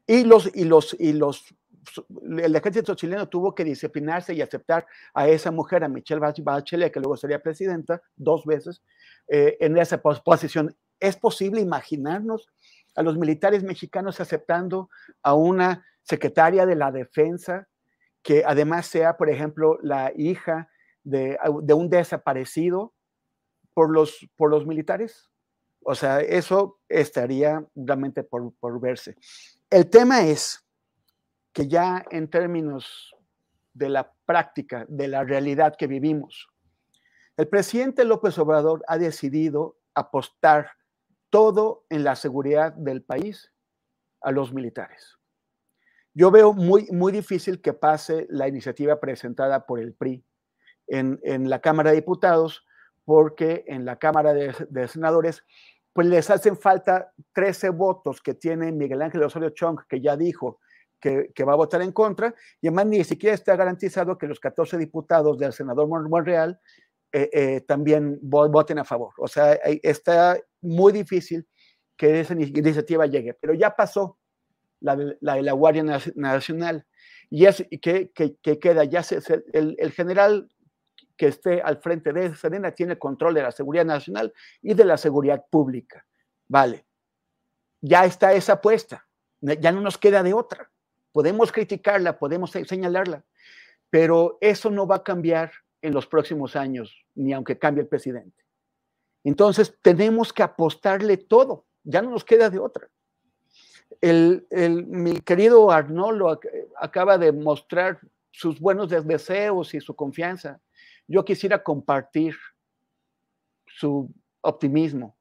Y 0.08 0.24
los, 0.24 0.50
y 0.56 0.66
los, 0.66 0.96
y 1.00 1.14
los 1.14 1.54
el 2.38 2.56
ejército 2.56 2.96
chileno 2.96 3.28
tuvo 3.28 3.54
que 3.54 3.64
disciplinarse 3.64 4.34
y 4.34 4.42
aceptar 4.42 4.86
a 5.14 5.28
esa 5.28 5.52
mujer, 5.52 5.84
a 5.84 5.90
Michelle 5.90 6.22
Bachelet, 6.22 6.92
que 6.92 7.00
luego 7.00 7.18
sería 7.18 7.42
presidenta 7.42 8.02
dos 8.16 8.46
veces, 8.46 8.82
eh, 9.28 9.58
en 9.60 9.78
esa 9.78 10.02
posición. 10.02 10.76
¿Es 11.00 11.18
posible 11.18 11.62
imaginarnos 11.62 12.50
a 12.96 13.04
los 13.04 13.18
militares 13.18 13.64
mexicanos 13.64 14.20
aceptando 14.20 14.90
a 15.22 15.34
una 15.34 15.86
secretaria 16.04 16.66
de 16.66 16.76
la 16.76 16.92
defensa 16.92 17.68
que 18.22 18.44
además 18.46 18.88
sea, 18.88 19.18
por 19.18 19.30
ejemplo, 19.30 19.78
la 19.82 20.12
hija 20.16 20.70
de, 21.04 21.38
un 21.74 21.90
desaparecido 21.90 22.94
por 23.74 23.92
los, 23.92 24.30
por 24.38 24.50
los 24.50 24.66
militares? 24.66 25.30
O 25.86 25.96
sea, 25.96 26.22
eso 26.22 26.80
estaría 26.88 27.66
realmente 27.76 28.24
por, 28.24 28.54
por 28.60 28.80
verse. 28.80 29.16
El 29.70 29.90
tema 29.90 30.26
es 30.26 30.63
que 31.54 31.68
ya 31.68 32.04
en 32.10 32.30
términos 32.30 33.16
de 33.74 33.90
la 33.90 34.12
práctica, 34.26 34.86
de 34.90 35.08
la 35.08 35.24
realidad 35.24 35.76
que 35.78 35.88
vivimos, 35.88 36.50
el 37.38 37.48
presidente 37.48 38.06
López 38.06 38.38
Obrador 38.38 38.84
ha 38.88 38.98
decidido 38.98 39.78
apostar 39.96 40.72
todo 41.30 41.86
en 41.90 42.04
la 42.04 42.16
seguridad 42.16 42.74
del 42.74 43.04
país 43.04 43.52
a 44.22 44.32
los 44.32 44.54
militares. 44.54 45.18
Yo 46.14 46.30
veo 46.30 46.54
muy, 46.54 46.88
muy 46.92 47.12
difícil 47.12 47.60
que 47.60 47.74
pase 47.74 48.28
la 48.30 48.48
iniciativa 48.48 49.00
presentada 49.00 49.66
por 49.66 49.80
el 49.80 49.94
PRI 49.94 50.24
en, 50.88 51.50
la 51.50 51.60
Cámara 51.60 51.90
de 51.90 51.98
Diputados, 51.98 52.64
porque 53.04 53.64
en 53.68 53.84
la 53.84 53.98
Cámara 53.98 54.34
de, 54.34 54.54
de, 54.70 54.88
Senadores, 54.88 55.44
pues 55.92 56.06
les 56.06 56.30
hacen 56.30 56.56
falta 56.56 57.14
13 57.34 57.70
votos 57.70 58.22
que 58.22 58.36
tiene 58.36 58.72
Miguel 58.72 59.02
Ángel 59.02 59.24
Osorio 59.24 59.50
Chong, 59.50 59.80
que 59.90 60.02
ya 60.02 60.16
dijo 60.16 60.60
que, 61.04 61.44
va 61.44 61.54
a 61.54 61.58
votar 61.58 61.82
en 61.82 61.92
contra, 61.92 62.34
y 62.62 62.68
además 62.68 62.86
ni 62.86 63.04
siquiera 63.04 63.36
está 63.36 63.56
garantizado 63.56 64.18
que 64.18 64.28
los 64.28 64.40
14 64.40 64.78
diputados 64.78 65.38
del 65.38 65.52
senador 65.52 65.88
Monreal 65.88 66.60
eh, 67.12 67.30
eh, 67.34 67.62
también 67.62 68.20
voten 68.22 68.80
a 68.80 68.86
favor. 68.86 69.14
O 69.18 69.28
sea, 69.28 69.54
está 69.54 70.40
muy 70.62 70.94
difícil 70.94 71.46
que 71.98 72.22
esa 72.22 72.34
iniciativa 72.34 73.06
llegue, 73.06 73.34
pero 73.34 73.54
ya 73.54 73.76
pasó 73.76 74.18
la 74.80 74.96
de 74.96 75.18
la, 75.20 75.52
Guardia 75.52 75.84
Nacional. 76.16 76.86
Y 77.30 77.46
es 77.46 77.66
que, 77.82 78.12
que, 78.12 78.60
queda, 78.60 78.86
ya 78.86 79.04
el, 79.54 79.92
general 79.92 80.50
que 81.18 81.28
esté 81.28 81.62
al 81.62 81.78
frente 81.78 82.14
de 82.14 82.36
Serena 82.36 82.72
tiene 82.72 82.98
control 82.98 83.34
de 83.34 83.44
la 83.44 83.52
seguridad 83.52 83.86
nacional 83.86 84.34
y 84.62 84.74
de 84.74 84.86
la 84.86 84.98
seguridad 84.98 85.44
pública. 85.50 86.06
Vale, 86.48 86.86
ya 87.82 88.06
está 88.06 88.34
esa 88.34 88.54
apuesta, 88.54 89.08
ya 89.42 89.72
no 89.72 89.82
nos 89.82 89.98
queda 89.98 90.24
de 90.24 90.34
otra. 90.34 90.73
Podemos 91.14 91.52
criticarla, 91.52 92.18
podemos 92.18 92.52
señalarla, 92.52 93.24
pero 93.90 94.40
eso 94.42 94.72
no 94.72 94.88
va 94.88 94.98
a 94.98 95.04
cambiar 95.04 95.52
en 95.82 95.94
los 95.94 96.08
próximos 96.08 96.56
años, 96.56 97.06
ni 97.14 97.34
aunque 97.34 97.60
cambie 97.60 97.84
el 97.84 97.88
presidente. 97.88 98.44
Entonces, 99.24 99.78
tenemos 99.82 100.34
que 100.34 100.42
apostarle 100.42 101.18
todo, 101.18 101.66
ya 101.84 102.02
no 102.02 102.10
nos 102.10 102.26
queda 102.26 102.50
de 102.50 102.58
otra. 102.58 102.90
El, 104.02 104.48
mi 104.88 105.22
querido 105.22 105.70
Arnoldo 105.70 106.40
acaba 106.78 107.20
de 107.20 107.32
mostrar 107.32 108.00
sus 108.32 108.60
buenos 108.60 108.90
deseos 108.90 109.76
y 109.76 109.80
su 109.80 109.96
confianza. 109.96 110.60
Yo 111.08 111.24
quisiera 111.24 111.62
compartir 111.62 112.36
su 113.68 114.12
optimismo, 114.42 115.16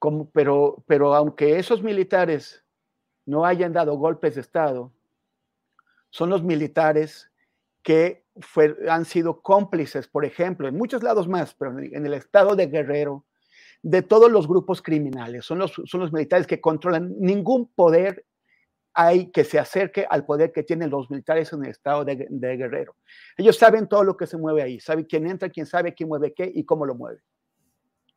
como, 0.00 0.28
pero, 0.30 0.82
pero 0.86 1.14
aunque 1.14 1.58
esos 1.58 1.80
militares 1.80 2.63
no 3.26 3.44
hayan 3.44 3.72
dado 3.72 3.96
golpes 3.96 4.34
de 4.34 4.40
Estado, 4.40 4.92
son 6.10 6.30
los 6.30 6.42
militares 6.42 7.30
que 7.82 8.24
han 8.88 9.04
sido 9.04 9.42
cómplices, 9.42 10.08
por 10.08 10.24
ejemplo, 10.24 10.68
en 10.68 10.76
muchos 10.76 11.02
lados 11.02 11.28
más, 11.28 11.54
pero 11.54 11.78
en 11.78 12.06
el 12.06 12.14
estado 12.14 12.56
de 12.56 12.66
Guerrero, 12.66 13.24
de 13.82 14.02
todos 14.02 14.32
los 14.32 14.48
grupos 14.48 14.80
criminales. 14.80 15.44
Son 15.44 15.58
los, 15.58 15.72
son 15.84 16.00
los 16.00 16.12
militares 16.12 16.46
que 16.46 16.60
controlan 16.60 17.14
ningún 17.18 17.68
poder 17.68 18.24
hay 18.94 19.26
que 19.32 19.44
se 19.44 19.58
acerque 19.58 20.06
al 20.08 20.24
poder 20.24 20.52
que 20.52 20.62
tienen 20.62 20.88
los 20.88 21.10
militares 21.10 21.52
en 21.52 21.64
el 21.64 21.70
estado 21.70 22.04
de, 22.04 22.28
de, 22.30 22.56
Guerrero. 22.56 22.94
Ellos 23.36 23.58
saben 23.58 23.88
todo 23.88 24.04
lo 24.04 24.16
que 24.16 24.26
se 24.26 24.38
mueve 24.38 24.62
ahí, 24.62 24.78
saben 24.78 25.04
quién 25.04 25.26
entra, 25.26 25.48
quién 25.48 25.66
sabe 25.66 25.92
quién 25.94 26.08
mueve 26.08 26.32
qué 26.32 26.50
y 26.54 26.64
cómo 26.64 26.86
lo 26.86 26.94
mueve. 26.94 27.20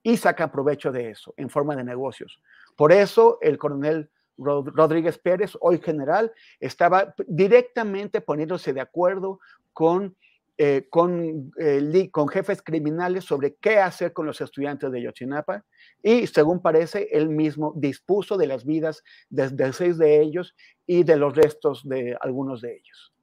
Y 0.04 0.17
sacan 0.17 0.52
provecho 0.52 0.91
de 0.91 1.10
eso 1.10 1.34
en 1.36 1.50
forma 1.50 1.76
de 1.76 1.84
negocios. 1.84 2.39
Por 2.76 2.91
eso 2.91 3.39
el 3.41 3.58
coronel 3.58 4.12
Rodríguez 4.38 5.17
Pérez, 5.17 5.54
hoy 5.60 5.80
general, 5.80 6.32
estaba 6.60 7.13
directamente 7.28 8.21
poniéndose 8.21 8.73
de 8.73 8.82
acuerdo 8.82 9.39
con, 9.73 10.15
eh, 10.58 10.88
con, 10.89 11.52
eh, 11.60 12.10
con 12.12 12.28
jefes 12.28 12.62
criminales 12.62 13.26
sobre 13.26 13.56
qué 13.56 13.80
hacer 13.80 14.13
con 14.13 14.26
los 14.26 14.39
estudiantes 14.41 14.91
de 14.91 15.02
Yotzinapa 15.02 15.65
y, 16.02 16.28
según 16.28 16.62
parece, 16.62 17.10
él 17.12 17.30
mismo 17.30 17.73
dispuso 17.76 18.38
de 18.38 18.47
las 18.47 18.65
vidas 18.65 19.04
de, 19.30 19.73
seis 19.73 19.97
de 19.97 20.21
ellos 20.21 20.56
y 20.86 21.04
de 21.04 21.15
los 21.15 21.36
restos 21.36 21.88
de 21.88 22.17
algunos 22.21 22.62
de 22.62 22.76
ellos. 22.76 23.13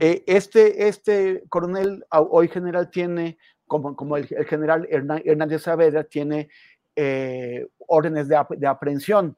Eh, 0.00 0.24
este, 0.26 0.88
este 0.88 1.44
coronel, 1.48 2.04
hoy 2.10 2.48
general, 2.48 2.90
tiene, 2.90 3.38
como, 3.66 3.94
como 3.94 4.16
el, 4.16 4.26
general 4.26 4.86
Hernández 4.90 5.62
Saavedra, 5.62 6.04
tiene 6.04 6.48
órdenes 7.86 8.28
de, 8.28 8.38
de 8.56 8.66
aprehensión 8.66 9.36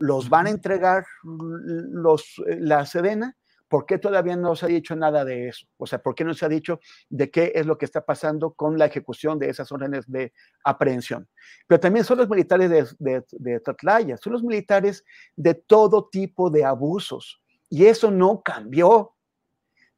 los 0.00 0.28
van 0.28 0.48
a 0.48 0.50
entregar 0.50 1.04
los, 1.22 2.42
eh, 2.46 2.58
la 2.58 2.84
Sedena. 2.84 3.36
¿Por 3.68 3.86
qué 3.86 3.98
todavía 3.98 4.34
no 4.34 4.56
se 4.56 4.66
ha 4.66 4.68
dicho 4.68 4.96
nada 4.96 5.24
de 5.24 5.46
eso? 5.46 5.68
O 5.76 5.86
sea, 5.86 6.02
¿por 6.02 6.16
qué 6.16 6.24
no 6.24 6.34
se 6.34 6.44
ha 6.44 6.48
dicho 6.48 6.80
de 7.08 7.30
qué 7.30 7.52
es 7.54 7.66
lo 7.66 7.78
que 7.78 7.84
está 7.84 8.04
pasando 8.04 8.52
con 8.52 8.76
la 8.76 8.86
ejecución 8.86 9.38
de 9.38 9.48
esas 9.48 9.70
órdenes 9.70 10.10
de 10.10 10.32
aprehensión? 10.64 11.28
Pero 11.68 11.78
también 11.78 12.04
son 12.04 12.18
los 12.18 12.28
militares 12.28 12.68
de, 12.68 12.84
de, 12.98 13.24
de 13.30 13.60
Tatlaya, 13.60 14.16
son 14.16 14.32
los 14.32 14.42
militares 14.42 15.04
de 15.36 15.54
todo 15.54 16.08
tipo 16.08 16.50
de 16.50 16.64
abusos. 16.64 17.40
Y 17.68 17.86
eso 17.86 18.10
no 18.10 18.42
cambió 18.42 19.14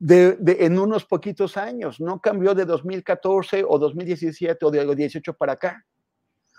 de, 0.03 0.37
en 0.59 0.81
unos 0.81 1.05
poquitos 1.05 1.57
años, 1.57 2.01
no 2.01 2.21
cambió 2.21 2.57
de 2.57 2.65
2014 2.65 3.65
o 3.67 3.79
2017 3.79 4.67
o 4.67 4.71
de 4.73 4.85
2018 4.85 5.33
para 5.35 5.53
acá. 5.53 5.87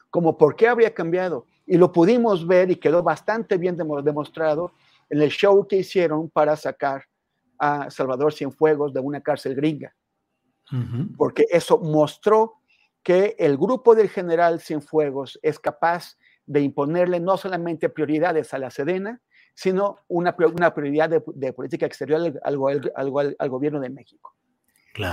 Como 0.10 0.38
por 0.38 0.56
qué 0.56 0.70
habría 0.70 0.94
cambiado 0.94 1.46
y 1.66 1.78
lo 1.78 1.92
pudimos 1.92 2.46
ver 2.46 2.72
y 2.72 2.76
quedó 2.76 3.04
bastante 3.04 3.58
bien 3.58 3.78
demostrado 3.78 4.74
en 5.10 5.22
el 5.22 5.30
show 5.30 5.68
que 5.68 5.78
hicieron 5.78 6.30
para 6.30 6.56
sacar 6.56 7.06
a 7.58 7.90
Salvador 7.90 8.34
Cienfuegos 8.34 8.94
de 8.94 9.00
una 9.00 9.22
cárcel 9.22 9.56
gringa. 9.56 9.94
Porque 11.18 11.46
eso 11.52 11.78
mostró 11.78 12.56
que 13.04 13.36
el 13.38 13.58
grupo 13.58 13.94
del 13.94 14.10
general 14.10 14.60
Cienfuegos 14.60 15.40
es 15.44 15.60
capaz 15.60 16.18
de 16.46 16.62
imponerle 16.62 17.20
no 17.20 17.38
solamente 17.38 17.90
prioridades 17.90 18.54
a 18.54 18.60
la 18.60 18.72
Sedena, 18.72 19.22
sino 19.54 19.98
una, 20.08 20.36
una 20.52 20.74
prioridad 20.74 21.10
de, 21.10 21.54
política 21.54 21.86
exterior 21.86 22.40
al, 22.44 23.36
al, 23.38 23.50
gobierno 23.50 23.80
de 23.80 23.90
México. 23.90 24.36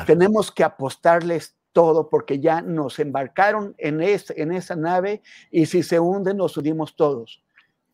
Tenemos 0.07 0.51
que 0.51 0.65
apostarles 0.65 1.57
todo 1.73 2.09
porque 2.09 2.41
ya 2.41 2.63
nos 2.63 2.99
embarcaron 2.99 3.75
en, 3.79 4.01
en 4.01 4.53
esa 4.53 4.77
nave 4.77 5.23
y 5.51 5.67
si 5.67 5.83
se 5.83 6.01
hunde 6.01 6.35
nos 6.35 6.57
hundimos 6.57 6.97
todos. 6.97 7.43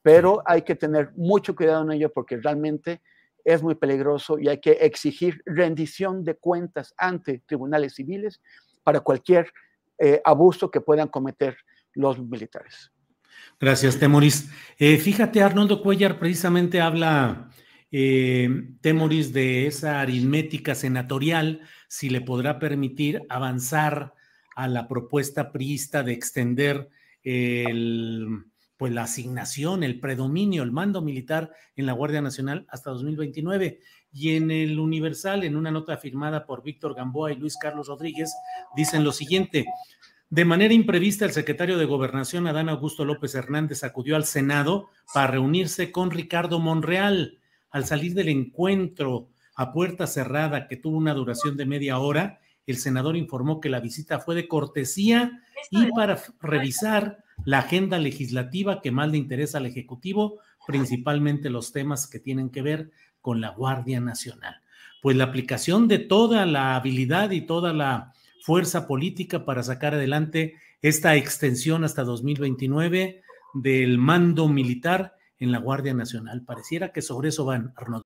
Pero 0.03 0.43
hay 0.47 0.63
que 0.63 0.75
tener 0.75 1.13
mucho 1.17 1.55
cuidado 1.55 1.83
en 1.83 1.93
ello 1.93 2.13
porque 2.13 2.37
realmente 2.37 3.03
es 3.45 3.63
muy 3.63 3.77
peligroso 3.77 4.39
y 4.39 4.49
hay 4.49 4.61
que 4.61 4.73
exigir 4.73 5.41
rendición 5.47 6.25
de 6.25 6.35
cuentas 6.35 6.95
ante 6.97 7.43
tribunales 7.47 7.95
civiles 7.95 8.41
para 8.83 9.01
cualquier 9.01 9.53
eh, 9.99 10.21
abuso 10.25 10.71
que 10.71 10.81
puedan 10.81 11.09
cometer 11.09 11.57
los 11.95 12.19
militares. 12.19 12.93
Gracias, 13.59 13.99
Temoris. 13.99 14.51
Eh, 14.79 14.99
fíjate, 14.99 15.43
Arnoldo 15.43 15.81
Cuellar 15.81 16.19
precisamente 16.19 16.81
habla 16.81 17.51
eh, 17.91 18.49
Temoris 18.81 19.33
de 19.33 19.67
esa 19.67 20.01
aritmética 20.01 20.75
senatorial, 20.75 21.63
si 21.89 22.11
le 22.11 22.21
podrá 22.21 22.59
permitir 22.59 23.23
avanzar 23.29 24.15
a 24.55 24.69
la 24.69 24.89
propuesta 24.89 25.53
priista 25.53 26.03
de 26.03 26.13
extender 26.13 26.89
el, 27.23 28.47
pues 28.77 28.93
la 28.93 29.03
asignación, 29.03 29.83
el 29.83 30.01
predominio, 30.01 30.63
el 30.63 30.73
mando 30.73 31.01
militar 31.03 31.53
en 31.77 31.87
la 31.87 31.93
Guardia 31.93 32.21
Nacional 32.21 32.67
hasta 32.69 32.91
2029. 32.91 33.81
Y 34.13 34.37
en 34.37 34.51
el 34.51 34.79
Universal, 34.79 35.45
en 35.45 35.57
una 35.57 35.71
nota 35.71 35.97
firmada 35.97 36.47
por 36.47 36.63
Víctor 36.63 36.95
Gamboa 36.95 37.33
y 37.33 37.37
Luis 37.37 37.57
Carlos 37.61 37.89
Rodríguez, 37.89 38.33
dicen 38.75 39.05
lo 39.05 39.13
siguiente. 39.13 39.67
De 40.29 40.45
manera 40.45 40.75
imprevista, 40.75 41.25
el 41.25 41.33
secretario 41.33 41.79
de 41.79 41.85
Gobernación, 41.85 42.47
Adán 42.47 42.69
Augusto 42.69 43.05
López 43.05 43.35
Hernández, 43.35 43.85
acudió 43.85 44.17
al 44.17 44.25
Senado 44.25 44.89
para 45.15 45.29
reunirse 45.29 45.93
con 45.93 46.11
Ricardo 46.11 46.59
Monreal 46.59 47.39
al 47.71 47.85
salir 47.85 48.15
del 48.15 48.29
encuentro 48.29 49.29
a 49.57 49.73
puerta 49.73 50.07
cerrada 50.07 50.69
que 50.69 50.77
tuvo 50.77 50.99
una 50.99 51.15
duración 51.15 51.57
de 51.57 51.67
media 51.67 51.99
hora, 51.99 52.41
el 52.67 52.77
senador 52.77 53.17
informó 53.17 53.61
que 53.61 53.71
la 53.71 53.81
visita 53.81 54.21
fue 54.21 54.35
de 54.35 54.49
cortesía 54.49 55.43
y 55.71 55.91
para 55.93 56.21
revisar 56.41 57.25
la 57.45 57.61
agenda 57.61 57.99
legislativa 57.99 58.81
que 58.83 58.91
más 58.91 59.11
le 59.11 59.19
interesa 59.19 59.59
al 59.59 59.67
Ejecutivo, 59.67 60.41
principalmente 60.67 61.49
los 61.49 61.73
temas 61.73 62.09
que 62.09 62.19
tienen 62.19 62.51
que 62.51 62.63
ver 62.63 62.91
con 63.21 63.41
la 63.41 63.51
Guardia 63.51 64.01
Nacional. 64.01 64.57
Pues 65.01 65.17
la 65.17 65.25
aplicación 65.25 65.89
de 65.89 65.99
toda 66.01 66.45
la 66.45 66.77
habilidad 66.77 67.31
y 67.31 67.43
toda 67.43 67.73
la 67.73 68.13
fuerza 68.43 68.87
política 68.87 69.45
para 69.45 69.63
sacar 69.63 69.95
adelante 69.95 70.55
esta 70.83 71.17
extensión 71.17 71.85
hasta 71.85 72.05
2029 72.05 73.23
del 73.55 73.99
mando 73.99 74.49
militar 74.49 75.15
en 75.39 75.53
la 75.53 75.59
Guardia 75.59 75.95
Nacional. 75.95 76.45
Pareciera 76.45 76.93
que 76.93 77.03
sobre 77.03 77.31
eso 77.31 77.45
van, 77.45 77.73
Arnold. 77.77 78.06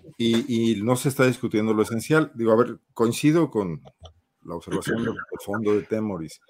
y, 0.21 0.73
y, 0.73 0.81
no 0.83 0.95
se 0.95 1.09
está 1.09 1.25
discutiendo 1.25 1.73
lo 1.73 1.83
esencial. 1.83 2.31
Digo, 2.35 2.51
a 2.51 2.55
ver, 2.55 2.79
coincido 2.93 3.49
con 3.49 3.81
la 4.43 4.55
observación 4.55 5.03
del 5.03 5.15
fondo 5.43 5.73
de 5.73 5.83
Temoris, 5.83 6.41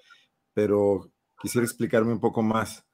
pero 0.52 1.10
quisiera 1.40 1.64
explicarme 1.64 2.12
un 2.12 2.20
poco 2.20 2.42
más. 2.42 2.84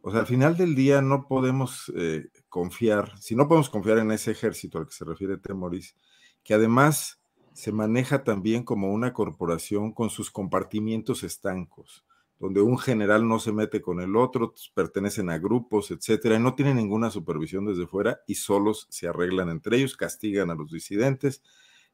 O 0.00 0.10
sea, 0.10 0.20
al 0.20 0.26
final 0.26 0.56
del 0.56 0.74
día 0.74 1.02
no 1.02 1.26
podemos 1.26 1.92
eh, 1.96 2.28
confiar, 2.48 3.18
si 3.18 3.34
no 3.34 3.48
podemos 3.48 3.70
confiar 3.70 3.98
en 3.98 4.12
ese 4.12 4.30
ejército 4.30 4.78
al 4.78 4.86
que 4.86 4.92
se 4.92 5.04
refiere 5.04 5.38
Temoris, 5.38 5.96
que 6.44 6.54
además 6.54 7.20
se 7.52 7.72
maneja 7.72 8.22
también 8.22 8.62
como 8.62 8.92
una 8.92 9.12
corporación 9.12 9.92
con 9.92 10.10
sus 10.10 10.30
compartimientos 10.30 11.24
estancos, 11.24 12.04
donde 12.38 12.60
un 12.60 12.78
general 12.78 13.26
no 13.26 13.38
se 13.38 13.52
mete 13.52 13.80
con 13.80 14.00
el 14.00 14.16
otro, 14.16 14.54
pertenecen 14.74 15.30
a 15.30 15.38
grupos, 15.38 15.90
etcétera, 15.90 16.36
y 16.36 16.40
no 16.40 16.54
tienen 16.54 16.76
ninguna 16.76 17.10
supervisión 17.10 17.66
desde 17.66 17.86
fuera 17.86 18.20
y 18.26 18.36
solos 18.36 18.86
se 18.90 19.08
arreglan 19.08 19.48
entre 19.50 19.78
ellos, 19.78 19.96
castigan 19.96 20.50
a 20.50 20.54
los 20.54 20.70
disidentes, 20.70 21.42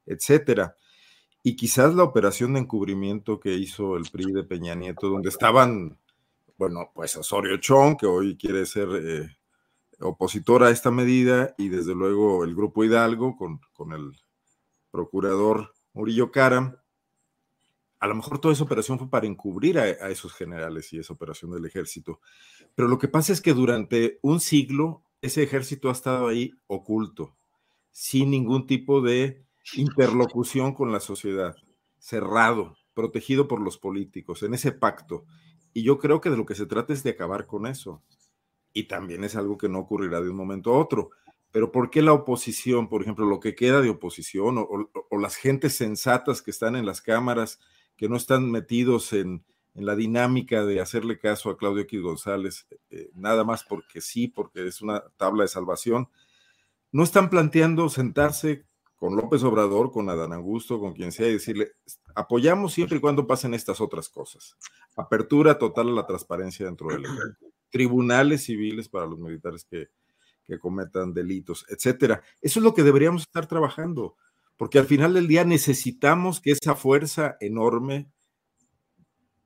etcétera. 0.05 0.75
Y 1.43 1.55
quizás 1.55 1.93
la 1.95 2.03
operación 2.03 2.53
de 2.53 2.61
encubrimiento 2.61 3.39
que 3.39 3.53
hizo 3.53 3.97
el 3.97 4.03
PRI 4.11 4.31
de 4.31 4.43
Peña 4.43 4.75
Nieto, 4.75 5.09
donde 5.09 5.29
estaban 5.29 5.97
bueno, 6.57 6.91
pues 6.93 7.15
Osorio 7.17 7.57
Chong, 7.57 7.97
que 7.97 8.05
hoy 8.05 8.37
quiere 8.37 8.65
ser 8.65 8.87
eh, 8.93 9.37
opositor 9.99 10.63
a 10.63 10.69
esta 10.69 10.91
medida, 10.91 11.53
y 11.57 11.69
desde 11.69 11.93
luego 11.93 12.43
el 12.43 12.55
Grupo 12.55 12.83
Hidalgo 12.83 13.35
con, 13.35 13.59
con 13.73 13.91
el 13.91 14.11
procurador 14.91 15.73
Murillo 15.93 16.31
Caram. 16.31 16.77
A 18.05 18.07
lo 18.07 18.13
mejor 18.13 18.37
toda 18.37 18.53
esa 18.53 18.63
operación 18.63 18.99
fue 18.99 19.09
para 19.09 19.25
encubrir 19.25 19.79
a, 19.79 19.89
esos 20.11 20.31
generales 20.31 20.93
y 20.93 20.99
esa 20.99 21.13
operación 21.13 21.49
del 21.49 21.65
ejército. 21.65 22.19
Pero 22.75 22.87
lo 22.87 22.99
que 22.99 23.07
pasa 23.07 23.33
es 23.33 23.41
que 23.41 23.55
durante 23.55 24.19
un 24.21 24.39
siglo 24.39 25.01
ese 25.23 25.41
ejército 25.41 25.89
ha 25.89 25.93
estado 25.93 26.27
ahí 26.27 26.53
oculto, 26.67 27.35
sin 27.89 28.29
ningún 28.29 28.67
tipo 28.67 29.01
de 29.01 29.43
interlocución 29.73 30.75
con 30.75 30.91
la 30.91 30.99
sociedad, 30.99 31.55
cerrado, 31.97 32.77
protegido 32.93 33.47
por 33.47 33.59
los 33.59 33.79
políticos, 33.79 34.43
en 34.43 34.53
ese 34.53 34.71
pacto. 34.71 35.25
Y 35.73 35.81
yo 35.81 35.97
creo 35.97 36.21
que 36.21 36.29
de 36.29 36.37
lo 36.37 36.45
que 36.45 36.53
se 36.53 36.67
trata 36.67 36.93
es 36.93 37.01
de 37.01 37.09
acabar 37.09 37.47
con 37.47 37.65
eso. 37.65 38.03
Y 38.71 38.83
también 38.83 39.23
es 39.23 39.35
algo 39.35 39.57
que 39.57 39.67
no 39.67 39.79
ocurrirá 39.79 40.21
de 40.21 40.29
un 40.29 40.35
momento 40.35 40.71
a 40.71 40.77
otro. 40.77 41.09
Pero 41.49 41.71
¿por 41.71 41.89
qué 41.89 42.03
la 42.03 42.13
oposición, 42.13 42.87
por 42.87 43.01
ejemplo, 43.01 43.25
lo 43.25 43.39
que 43.39 43.55
queda 43.55 43.81
de 43.81 43.89
oposición 43.89 44.59
o, 44.59 45.17
las 45.17 45.37
gentes 45.37 45.75
sensatas 45.75 46.43
que 46.43 46.51
están 46.51 46.75
en 46.75 46.85
las 46.85 47.01
cámaras, 47.01 47.59
que 47.95 48.09
no 48.09 48.15
están 48.15 48.51
metidos 48.51 49.13
en, 49.13 49.43
en 49.75 49.85
la 49.85 49.95
dinámica 49.95 50.65
de 50.65 50.79
hacerle 50.79 51.19
caso 51.19 51.49
a 51.49 51.57
Claudio 51.57 51.83
X 51.83 52.01
González, 52.01 52.67
eh, 52.89 53.09
nada 53.13 53.43
más 53.43 53.63
porque 53.63 54.01
sí, 54.01 54.27
porque 54.27 54.67
es 54.67 54.81
una 54.81 55.03
tabla 55.17 55.43
de 55.43 55.49
salvación, 55.49 56.09
no 56.91 57.03
están 57.03 57.29
planteando 57.29 57.89
sentarse 57.89 58.65
con 58.95 59.15
López 59.15 59.43
Obrador, 59.43 59.91
con 59.91 60.09
Adán 60.09 60.31
Augusto, 60.31 60.79
con 60.79 60.93
quien 60.93 61.11
sea, 61.11 61.27
y 61.27 61.33
decirle, 61.33 61.73
apoyamos 62.15 62.73
siempre 62.73 62.97
y 62.97 63.01
cuando 63.01 63.27
pasen 63.27 63.53
estas 63.53 63.81
otras 63.81 64.07
cosas. 64.07 64.55
Apertura 64.95 65.57
total 65.57 65.89
a 65.89 65.91
la 65.91 66.07
transparencia 66.07 66.65
dentro 66.65 66.87
del 66.87 67.05
ejército. 67.05 67.47
Tribunales 67.69 68.45
civiles 68.45 68.87
para 68.87 69.05
los 69.05 69.19
militares 69.19 69.65
que, 69.69 69.89
que 70.45 70.57
cometan 70.57 71.13
delitos, 71.13 71.65
etcétera. 71.67 72.21
Eso 72.41 72.59
es 72.59 72.63
lo 72.63 72.73
que 72.73 72.83
deberíamos 72.83 73.23
estar 73.23 73.47
trabajando, 73.47 74.15
porque 74.57 74.79
al 74.79 74.85
final 74.85 75.13
del 75.13 75.27
día 75.27 75.43
necesitamos 75.43 76.39
que 76.39 76.51
esa 76.51 76.75
fuerza 76.75 77.37
enorme, 77.39 78.09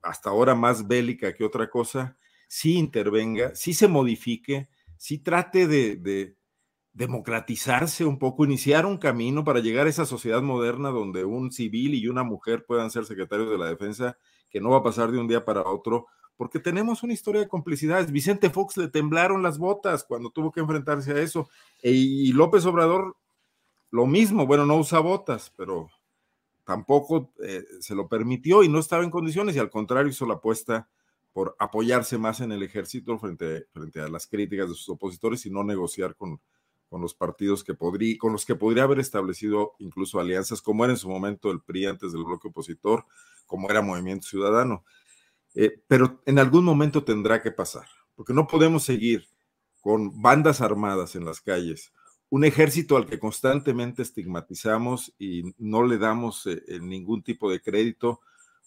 hasta 0.02 0.30
ahora 0.30 0.54
más 0.54 0.86
bélica 0.86 1.34
que 1.34 1.44
otra 1.44 1.68
cosa, 1.68 2.16
sí 2.48 2.76
intervenga, 2.76 3.54
sí 3.54 3.74
se 3.74 3.88
modifique, 3.88 4.68
sí 4.96 5.18
trate 5.18 5.66
de, 5.66 5.96
de 5.96 6.36
democratizarse 6.92 8.04
un 8.04 8.18
poco, 8.18 8.44
iniciar 8.44 8.86
un 8.86 8.98
camino 8.98 9.44
para 9.44 9.60
llegar 9.60 9.86
a 9.86 9.90
esa 9.90 10.06
sociedad 10.06 10.42
moderna 10.42 10.90
donde 10.90 11.24
un 11.24 11.52
civil 11.52 11.94
y 11.94 12.08
una 12.08 12.24
mujer 12.24 12.64
puedan 12.66 12.90
ser 12.90 13.04
secretarios 13.04 13.50
de 13.50 13.58
la 13.58 13.66
defensa, 13.66 14.16
que 14.50 14.60
no 14.60 14.70
va 14.70 14.78
a 14.78 14.82
pasar 14.82 15.12
de 15.12 15.18
un 15.18 15.28
día 15.28 15.44
para 15.44 15.62
otro, 15.62 16.06
porque 16.36 16.58
tenemos 16.58 17.02
una 17.02 17.12
historia 17.12 17.42
de 17.42 17.48
complicidades. 17.48 18.10
Vicente 18.10 18.50
Fox 18.50 18.76
le 18.76 18.88
temblaron 18.88 19.42
las 19.42 19.58
botas 19.58 20.04
cuando 20.04 20.30
tuvo 20.30 20.50
que 20.50 20.60
enfrentarse 20.60 21.12
a 21.12 21.20
eso, 21.20 21.48
e, 21.82 21.92
y 21.92 22.32
López 22.32 22.66
Obrador 22.66 23.16
lo 23.90 24.06
mismo, 24.06 24.46
bueno, 24.46 24.66
no 24.66 24.76
usa 24.76 25.00
botas, 25.00 25.52
pero 25.56 25.90
tampoco 26.64 27.32
eh, 27.42 27.64
se 27.80 27.94
lo 27.94 28.08
permitió 28.08 28.62
y 28.62 28.68
no 28.68 28.78
estaba 28.78 29.02
en 29.02 29.10
condiciones, 29.10 29.56
y 29.56 29.58
al 29.58 29.70
contrario 29.70 30.10
hizo 30.10 30.26
la 30.26 30.34
apuesta 30.34 30.88
por 31.32 31.56
apoyarse 31.58 32.18
más 32.18 32.40
en 32.40 32.52
el 32.52 32.62
ejército 32.62 33.18
frente, 33.18 33.66
frente 33.72 34.00
a 34.00 34.08
las 34.08 34.26
críticas 34.26 34.68
de 34.68 34.74
sus 34.74 34.88
opositores 34.88 35.46
y 35.46 35.50
no 35.50 35.64
negociar 35.64 36.16
con, 36.16 36.40
con 36.88 37.00
los 37.00 37.14
partidos 37.14 37.62
que 37.62 37.74
podría, 37.74 38.18
con 38.18 38.32
los 38.32 38.44
que 38.44 38.56
podría 38.56 38.82
haber 38.82 38.98
establecido 38.98 39.74
incluso 39.78 40.18
alianzas, 40.18 40.60
como 40.60 40.84
era 40.84 40.92
en 40.92 40.98
su 40.98 41.08
momento 41.08 41.50
el 41.50 41.60
PRI 41.60 41.86
antes 41.86 42.12
del 42.12 42.24
bloque 42.24 42.48
opositor, 42.48 43.06
como 43.46 43.70
era 43.70 43.80
Movimiento 43.80 44.26
Ciudadano. 44.26 44.84
Eh, 45.54 45.82
pero 45.86 46.20
en 46.26 46.38
algún 46.38 46.64
momento 46.64 47.04
tendrá 47.04 47.42
que 47.42 47.52
pasar, 47.52 47.86
porque 48.16 48.34
no 48.34 48.46
podemos 48.46 48.82
seguir 48.82 49.26
con 49.80 50.20
bandas 50.20 50.60
armadas 50.60 51.14
en 51.14 51.24
las 51.24 51.40
calles, 51.40 51.92
un 52.30 52.44
ejército 52.44 52.96
al 52.96 53.06
que 53.06 53.18
constantemente 53.18 54.02
estigmatizamos 54.02 55.12
y 55.18 55.54
no 55.58 55.84
le 55.84 55.98
damos 55.98 56.46
eh, 56.46 56.62
ningún 56.80 57.22
tipo 57.22 57.50
de 57.50 57.60
crédito, 57.60 58.20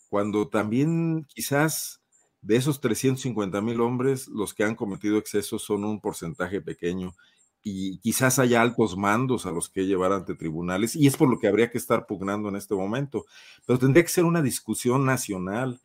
cuando 0.10 0.48
también 0.50 1.26
quizás 1.34 2.02
de 2.42 2.58
esos 2.58 2.82
350 2.82 3.62
mil 3.62 3.80
hombres, 3.82 4.28
los 4.28 4.54
que 4.54 4.66
han 4.66 4.76
cometido 4.76 5.18
excesos 5.18 5.64
son 5.64 5.86
un 5.86 6.02
porcentaje 6.02 6.62
pequeño 6.62 7.16
y 7.64 8.00
quizás 8.00 8.40
haya 8.40 8.62
altos 8.62 8.98
mandos 8.98 9.46
a 9.46 9.52
los 9.52 9.70
que 9.70 9.86
llevar 9.86 10.12
ante 10.12 10.36
tribunales, 10.36 10.98
y 10.98 11.08
es 11.08 11.16
por 11.16 11.30
lo 11.30 11.40
que 11.40 11.48
habría 11.48 11.72
que 11.72 11.78
estar 11.78 12.06
pugnando 12.06 12.50
en 12.50 12.58
este 12.58 12.76
momento. 12.76 13.26
Pero 13.66 13.80
tendría 13.80 14.04
que 14.04 14.10
ser 14.10 14.26
una 14.26 14.42
discusión 14.42 15.06
nacional, 15.06 15.80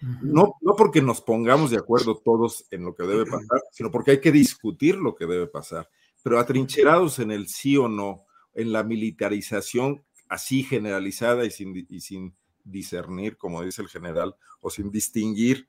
no, 0.00 0.54
no 0.60 0.76
porque 0.76 1.02
nos 1.02 1.20
pongamos 1.20 1.72
de 1.72 1.78
acuerdo 1.78 2.22
todos 2.24 2.64
en 2.70 2.84
lo 2.84 2.94
que 2.94 3.02
debe 3.02 3.26
pasar, 3.26 3.60
sino 3.72 3.90
porque 3.90 4.12
hay 4.12 4.20
que 4.20 4.30
discutir 4.30 4.94
lo 4.94 5.16
que 5.16 5.26
debe 5.26 5.48
pasar, 5.48 5.90
pero 6.28 6.40
atrincherados 6.40 7.20
en 7.20 7.30
el 7.30 7.48
sí 7.48 7.78
o 7.78 7.88
no, 7.88 8.26
en 8.52 8.70
la 8.70 8.82
militarización 8.82 10.04
así 10.28 10.62
generalizada 10.62 11.46
y 11.46 11.50
sin, 11.50 11.86
y 11.88 12.00
sin 12.02 12.36
discernir, 12.64 13.38
como 13.38 13.62
dice 13.62 13.80
el 13.80 13.88
general, 13.88 14.36
o 14.60 14.68
sin 14.68 14.90
distinguir, 14.90 15.66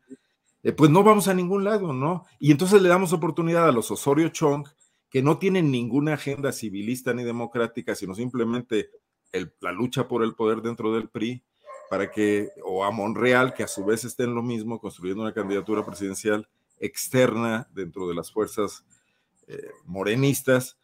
eh, 0.61 0.73
pues 0.73 0.91
no 0.91 1.01
vamos 1.01 1.29
a 1.29 1.33
ningún 1.33 1.63
lado, 1.63 1.93
¿no? 1.93 2.25
Y 2.39 2.51
entonces 2.51 2.81
le 2.81 2.89
damos 2.89 3.13
oportunidad 3.13 3.69
a 3.69 3.71
los 3.71 3.89
Osorio 3.89 4.27
Chong, 4.27 4.67
que 5.09 5.23
no 5.23 5.37
tienen 5.37 5.71
ninguna 5.71 6.15
agenda 6.15 6.51
civilista 6.51 7.13
ni 7.13 7.23
democrática, 7.23 7.95
sino 7.95 8.13
simplemente 8.13 8.89
la 9.61 9.71
lucha 9.71 10.09
por 10.09 10.25
el 10.25 10.35
poder 10.35 10.61
dentro 10.61 10.93
del 10.93 11.07
PRI, 11.07 11.41
para 11.89 12.11
que, 12.11 12.49
o 12.65 12.83
a 12.83 12.91
Monreal, 12.91 13.53
que 13.53 13.63
a 13.63 13.67
su 13.69 13.85
vez 13.85 14.03
esté 14.03 14.23
en 14.23 14.35
lo 14.35 14.43
mismo, 14.43 14.81
construyendo 14.81 15.23
una 15.23 15.33
candidatura 15.33 15.85
presidencial 15.85 16.49
externa 16.81 17.65
dentro 17.71 18.09
de 18.09 18.15
las 18.15 18.29
fuerzas 18.29 18.83
eh, 19.49 19.71
morenistas, 19.83 20.77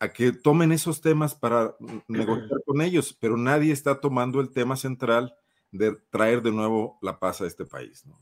a 0.00 0.12
que 0.12 0.32
tomen 0.32 0.72
esos 0.72 1.00
temas 1.00 1.34
para 1.34 1.74
negociar 2.06 2.62
con 2.66 2.82
ellos, 2.82 3.16
pero 3.18 3.36
nadie 3.36 3.72
está 3.72 4.00
tomando 4.00 4.40
el 4.40 4.50
tema 4.50 4.76
central 4.76 5.34
de 5.72 5.96
traer 6.10 6.42
de 6.42 6.52
nuevo 6.52 6.98
la 7.02 7.18
paz 7.18 7.40
a 7.40 7.46
este 7.46 7.64
país. 7.64 8.06
¿no? 8.06 8.20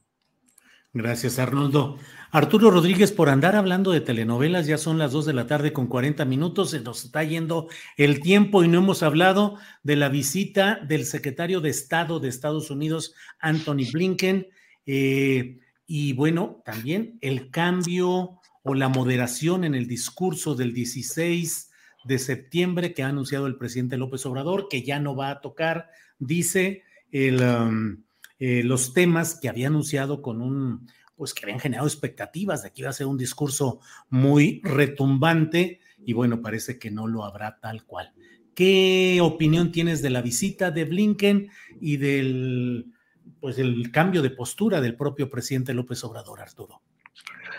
Gracias, 0.96 1.38
Arnoldo. 1.38 1.98
Arturo 2.30 2.70
Rodríguez, 2.70 3.12
por 3.12 3.28
andar 3.28 3.54
hablando 3.56 3.90
de 3.90 4.00
telenovelas, 4.00 4.66
ya 4.66 4.78
son 4.78 4.96
las 4.96 5.12
dos 5.12 5.26
de 5.26 5.34
la 5.34 5.46
tarde 5.46 5.74
con 5.74 5.86
40 5.86 6.24
minutos, 6.24 6.70
se 6.70 6.80
nos 6.80 7.04
está 7.04 7.22
yendo 7.22 7.68
el 7.98 8.20
tiempo 8.20 8.64
y 8.64 8.68
no 8.68 8.78
hemos 8.78 9.02
hablado 9.02 9.58
de 9.82 9.96
la 9.96 10.08
visita 10.08 10.80
del 10.88 11.04
secretario 11.04 11.60
de 11.60 11.68
Estado 11.68 12.18
de 12.18 12.28
Estados 12.28 12.70
Unidos, 12.70 13.14
Anthony 13.38 13.90
Blinken, 13.92 14.48
eh, 14.86 15.58
y 15.86 16.14
bueno, 16.14 16.62
también 16.64 17.18
el 17.20 17.50
cambio 17.50 18.40
o 18.66 18.74
la 18.74 18.88
moderación 18.88 19.64
en 19.64 19.74
el 19.74 19.86
discurso 19.86 20.54
del 20.54 20.72
16 20.72 21.70
de 22.04 22.18
septiembre 22.18 22.94
que 22.94 23.02
ha 23.02 23.08
anunciado 23.08 23.46
el 23.46 23.56
presidente 23.56 23.96
López 23.96 24.24
Obrador, 24.26 24.68
que 24.68 24.82
ya 24.82 25.00
no 25.00 25.14
va 25.14 25.30
a 25.30 25.40
tocar, 25.40 25.90
dice. 26.18 26.82
Um, 27.12 28.04
eh, 28.38 28.62
los 28.62 28.92
temas 28.92 29.38
que 29.40 29.48
había 29.48 29.68
anunciado 29.68 30.20
con 30.20 30.42
un, 30.42 30.86
pues 31.16 31.32
que 31.32 31.44
habían 31.44 31.60
generado 31.60 31.88
expectativas 31.88 32.62
de 32.62 32.72
que 32.72 32.82
iba 32.82 32.90
a 32.90 32.94
ser 32.94 33.06
un 33.06 33.16
discurso 33.16 33.80
muy 34.10 34.60
retumbante 34.62 35.80
y 36.04 36.12
bueno, 36.12 36.42
parece 36.42 36.78
que 36.78 36.90
no 36.90 37.06
lo 37.06 37.24
habrá 37.24 37.58
tal 37.60 37.84
cual. 37.84 38.12
¿Qué 38.54 39.18
opinión 39.22 39.72
tienes 39.72 40.02
de 40.02 40.10
la 40.10 40.22
visita 40.22 40.70
de 40.70 40.84
Blinken 40.84 41.50
y 41.80 41.96
del, 41.96 42.92
pues, 43.40 43.58
el 43.58 43.90
cambio 43.90 44.22
de 44.22 44.30
postura 44.30 44.80
del 44.80 44.96
propio 44.96 45.28
presidente 45.28 45.74
López 45.74 46.04
Obrador, 46.04 46.40
Arturo? 46.40 46.82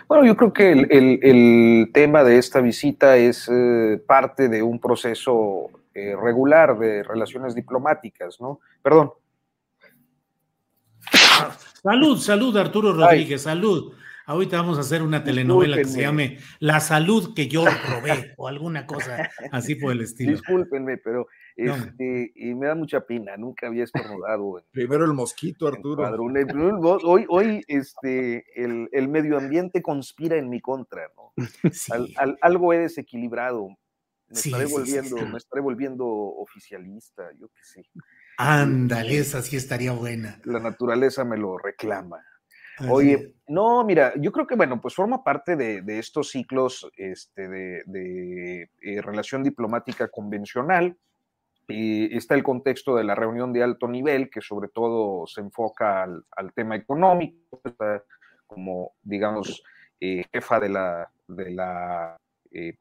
Bueno, 0.08 0.26
yo 0.26 0.38
creo 0.38 0.54
que 0.54 0.72
el, 0.72 1.90
tema 1.94 2.24
de 2.24 2.38
esta 2.38 2.62
visita 2.62 3.18
es 3.18 3.50
eh, 3.52 4.02
parte 4.06 4.48
de 4.48 4.64
un 4.64 4.80
proceso 4.80 5.70
eh, 5.94 6.16
regular 6.16 6.78
de 6.78 7.04
relaciones 7.04 7.56
diplomáticas, 7.56 8.40
¿no? 8.40 8.60
Perdón. 8.82 9.12
Salud, 11.84 12.18
salud, 12.20 12.56
Arturo 12.58 12.94
Rodríguez, 12.94 13.44
salud. 13.44 13.94
Ahorita 14.28 14.58
vamos 14.58 14.78
a 14.78 14.82
hacer 14.82 15.04
una 15.04 15.24
telenovela 15.24 15.78
que 15.78 15.86
se 15.86 16.02
llame 16.02 16.38
La 16.60 16.82
salud 16.82 17.34
que 17.34 17.48
yo 17.48 17.64
robé 17.64 18.34
o 18.36 18.50
alguna 18.50 18.86
cosa 18.86 19.30
así 19.54 19.76
por 19.76 19.94
el 19.94 20.02
estilo. 20.02 20.34
Discúlpenme, 20.34 20.98
pero 20.98 21.28
este, 21.56 22.34
y 22.36 22.54
me 22.54 22.68
da 22.68 22.76
mucha 22.76 23.00
pena, 23.00 23.38
nunca 23.38 23.68
había 23.68 23.86
estornudado. 23.86 24.62
Primero 24.72 25.06
el 25.06 25.14
mosquito, 25.14 25.66
Arturo. 25.66 26.04
Hoy, 27.06 27.26
hoy 27.30 27.64
este, 27.70 28.44
el, 28.62 29.08
medio 29.08 29.38
ambiente 29.38 29.82
conspira 29.82 30.36
en 30.36 30.50
mi 30.50 30.60
contra, 30.60 31.10
¿no? 31.16 31.32
algo 32.42 32.74
he 32.74 32.80
desequilibrado. 32.80 33.70
Me, 34.28 34.40
estaré 34.40 34.66
volviendo, 34.66 35.26
me 35.26 35.38
estaré 35.38 35.62
volviendo 35.62 36.06
oficialista, 36.06 37.32
yo 37.40 37.48
qué 37.48 37.64
sé. 37.64 37.90
Ándale, 38.38 39.20
esa 39.20 39.42
sí 39.42 39.56
estaría 39.56 39.94
buena. 39.94 40.42
La 40.44 40.60
naturaleza 40.60 41.24
me 41.24 41.38
lo 41.38 41.58
reclama. 41.58 42.22
Oye, 42.90 43.34
no, 43.48 43.84
mira, 43.84 44.14
yo 44.18 44.32
creo 44.32 44.46
que, 44.46 44.56
bueno, 44.56 44.80
pues 44.80 44.94
forma 44.94 45.24
parte 45.24 45.56
de, 45.56 46.00
estos 46.00 46.30
ciclos 46.30 46.88
este, 46.96 47.48
de, 47.48 48.70
eh, 48.82 49.02
relación 49.02 49.44
diplomática 49.44 50.08
convencional. 50.10 50.96
Y 51.70 52.16
está 52.16 52.34
el 52.36 52.44
contexto 52.44 52.96
de 52.96 53.04
la 53.04 53.14
reunión 53.14 53.52
de 53.52 53.62
alto 53.62 53.90
nivel, 53.90 54.30
que 54.30 54.40
sobre 54.40 54.70
todo 54.70 55.28
se 55.28 55.42
enfoca 55.42 56.04
al, 56.04 56.54
tema 56.54 56.76
económico, 56.78 57.62
como, 58.46 58.94
digamos, 59.02 59.62
eh, 60.00 60.24
jefa 60.32 60.62
de 60.62 60.70
la, 60.70 61.12
de 61.28 61.52
la 61.52 62.18
eh, 62.52 62.78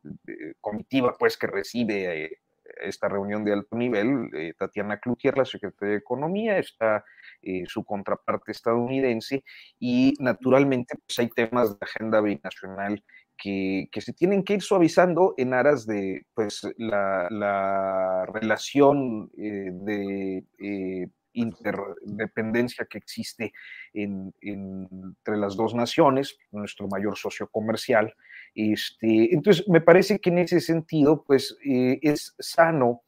comitiva, 0.61 1.17
pues, 1.19 1.37
que 1.37 1.49
recibe 1.49 2.39
esta 2.81 3.09
reunión 3.09 3.45
de 3.45 3.53
alto 3.53 3.77
nivel, 3.77 4.31
eh, 4.35 4.55
Tatiana 4.59 4.99
Cloutier, 4.99 5.37
la 5.37 5.45
secretaria 5.45 5.93
de 5.93 5.99
Economía, 5.99 6.59
está 6.59 7.05
eh, 7.43 7.65
su 7.67 7.85
contraparte 7.85 8.53
estadounidense 8.53 9.45
y 9.79 10.15
naturalmente 10.19 10.97
pues, 11.07 11.19
hay 11.19 11.29
temas 11.29 11.79
de 11.79 11.85
agenda 11.85 12.21
binacional 12.21 13.03
que, 13.37 13.89
se 13.99 14.13
tienen 14.13 14.43
que 14.43 14.55
ir 14.55 14.63
suavizando 14.63 15.35
en 15.37 15.53
aras 15.53 15.87
de 15.87 16.27
pues, 16.35 16.63
la, 16.79 18.25
relación 18.33 19.31
eh, 19.37 19.71
de 19.73 21.11
interdependencia 21.35 22.87
que 22.87 22.97
existe 22.99 23.53
entre 23.93 25.37
las 25.37 25.55
dos 25.55 25.75
naciones, 25.75 26.39
nuestro 26.51 26.89
mayor 26.89 27.17
socio 27.17 27.47
comercial. 27.49 28.15
Este, 28.57 29.35
entonces, 29.35 29.69
me 29.69 29.83
parece 29.83 30.19
que 30.19 30.31
en 30.31 30.39
ese 30.39 30.61
sentido, 30.61 31.23
pues 31.27 31.59
eh, 31.63 31.99
es 32.01 32.35
sano 32.39 33.03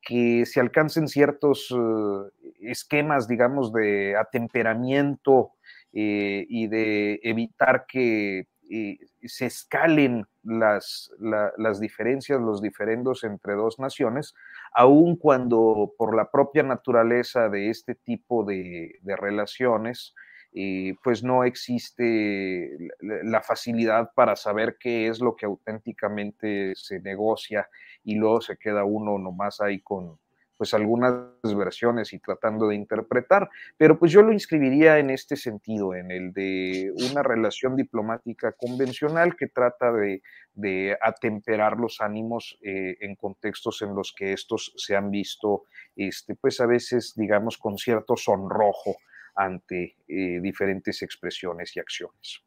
que 0.00 0.46
se 0.46 0.60
alcancen 0.60 1.08
ciertos 1.08 1.70
eh, 1.70 2.50
esquemas, 2.62 3.28
digamos, 3.28 3.70
de 3.70 4.16
atemperamiento 4.16 5.52
eh, 5.92 6.46
y 6.48 6.68
de 6.68 7.20
evitar 7.22 7.84
que 7.86 8.48
se 9.22 9.46
escalen 9.46 10.24
las, 10.42 11.10
las 11.20 11.80
diferencias, 11.80 12.40
los 12.40 12.62
diferendos 12.62 13.22
entre 13.22 13.54
dos 13.54 13.78
naciones, 13.78 14.34
aun 14.72 15.16
cuando 15.16 15.92
por 15.98 16.16
la 16.16 16.30
propia 16.30 16.62
naturaleza 16.62 17.50
de 17.50 17.68
este 17.68 17.94
tipo 17.94 18.42
de, 18.42 18.98
de 19.02 19.16
relaciones, 19.16 20.14
pues 21.02 21.24
no 21.24 21.42
existe 21.42 22.78
la 23.00 23.42
facilidad 23.42 24.12
para 24.14 24.36
saber 24.36 24.76
qué 24.78 25.08
es 25.08 25.20
lo 25.20 25.34
que 25.34 25.46
auténticamente 25.46 26.74
se 26.76 27.00
negocia 27.00 27.68
y 28.04 28.14
luego 28.14 28.40
se 28.40 28.56
queda 28.56 28.84
uno 28.84 29.18
nomás 29.18 29.60
ahí 29.60 29.80
con 29.80 30.18
pues 30.56 30.72
algunas 30.72 31.14
versiones 31.42 32.12
y 32.12 32.20
tratando 32.20 32.68
de 32.68 32.76
interpretar, 32.76 33.50
pero 33.76 33.98
pues 33.98 34.12
yo 34.12 34.22
lo 34.22 34.32
inscribiría 34.32 34.98
en 34.98 35.10
este 35.10 35.36
sentido, 35.36 35.94
en 35.94 36.10
el 36.10 36.32
de 36.32 36.92
una 37.10 37.22
relación 37.22 37.74
diplomática 37.76 38.52
convencional 38.52 39.36
que 39.36 39.48
trata 39.48 39.92
de, 39.92 40.22
atemperar 41.02 41.76
los 41.78 42.00
ánimos 42.00 42.56
eh, 42.62 42.96
en 43.00 43.16
contextos 43.16 43.82
en 43.82 43.94
los 43.94 44.14
que 44.16 44.32
estos 44.32 44.72
se 44.76 44.94
han 44.94 45.10
visto, 45.10 45.64
este, 45.96 46.36
pues 46.36 46.60
a 46.60 46.66
veces, 46.66 47.12
digamos, 47.16 47.58
con 47.58 47.76
cierto 47.76 48.16
sonrojo 48.16 48.96
ante 49.34 49.96
eh, 50.06 50.40
diferentes 50.42 51.02
expresiones 51.02 51.76
y 51.76 51.80
acciones. 51.80 52.40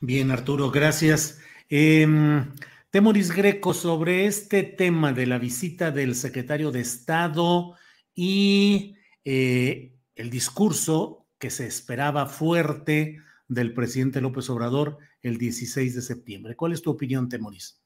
Bien, 0.00 0.30
Arturo, 0.30 0.70
gracias. 0.70 1.40
Em, 1.68 2.44
Temoris 2.90 3.34
Greco, 3.34 3.74
sobre 3.74 4.26
este 4.26 4.62
tema 4.62 5.12
de 5.12 5.26
la 5.26 5.38
visita 5.38 5.90
del 5.90 6.14
secretario 6.14 6.70
de 6.70 6.80
Estado 6.80 7.74
y 8.14 8.96
eh, 9.24 9.92
el 10.14 10.30
discurso 10.30 11.26
que 11.38 11.50
se 11.50 11.66
esperaba 11.66 12.26
fuerte 12.26 13.18
del 13.46 13.74
presidente 13.74 14.20
López 14.20 14.48
Obrador 14.50 14.98
el 15.22 15.38
16 15.38 15.94
de 15.94 16.02
septiembre. 16.02 16.56
¿Cuál 16.56 16.72
es 16.72 16.82
tu 16.82 16.90
opinión, 16.90 17.28
Temoris? 17.28 17.80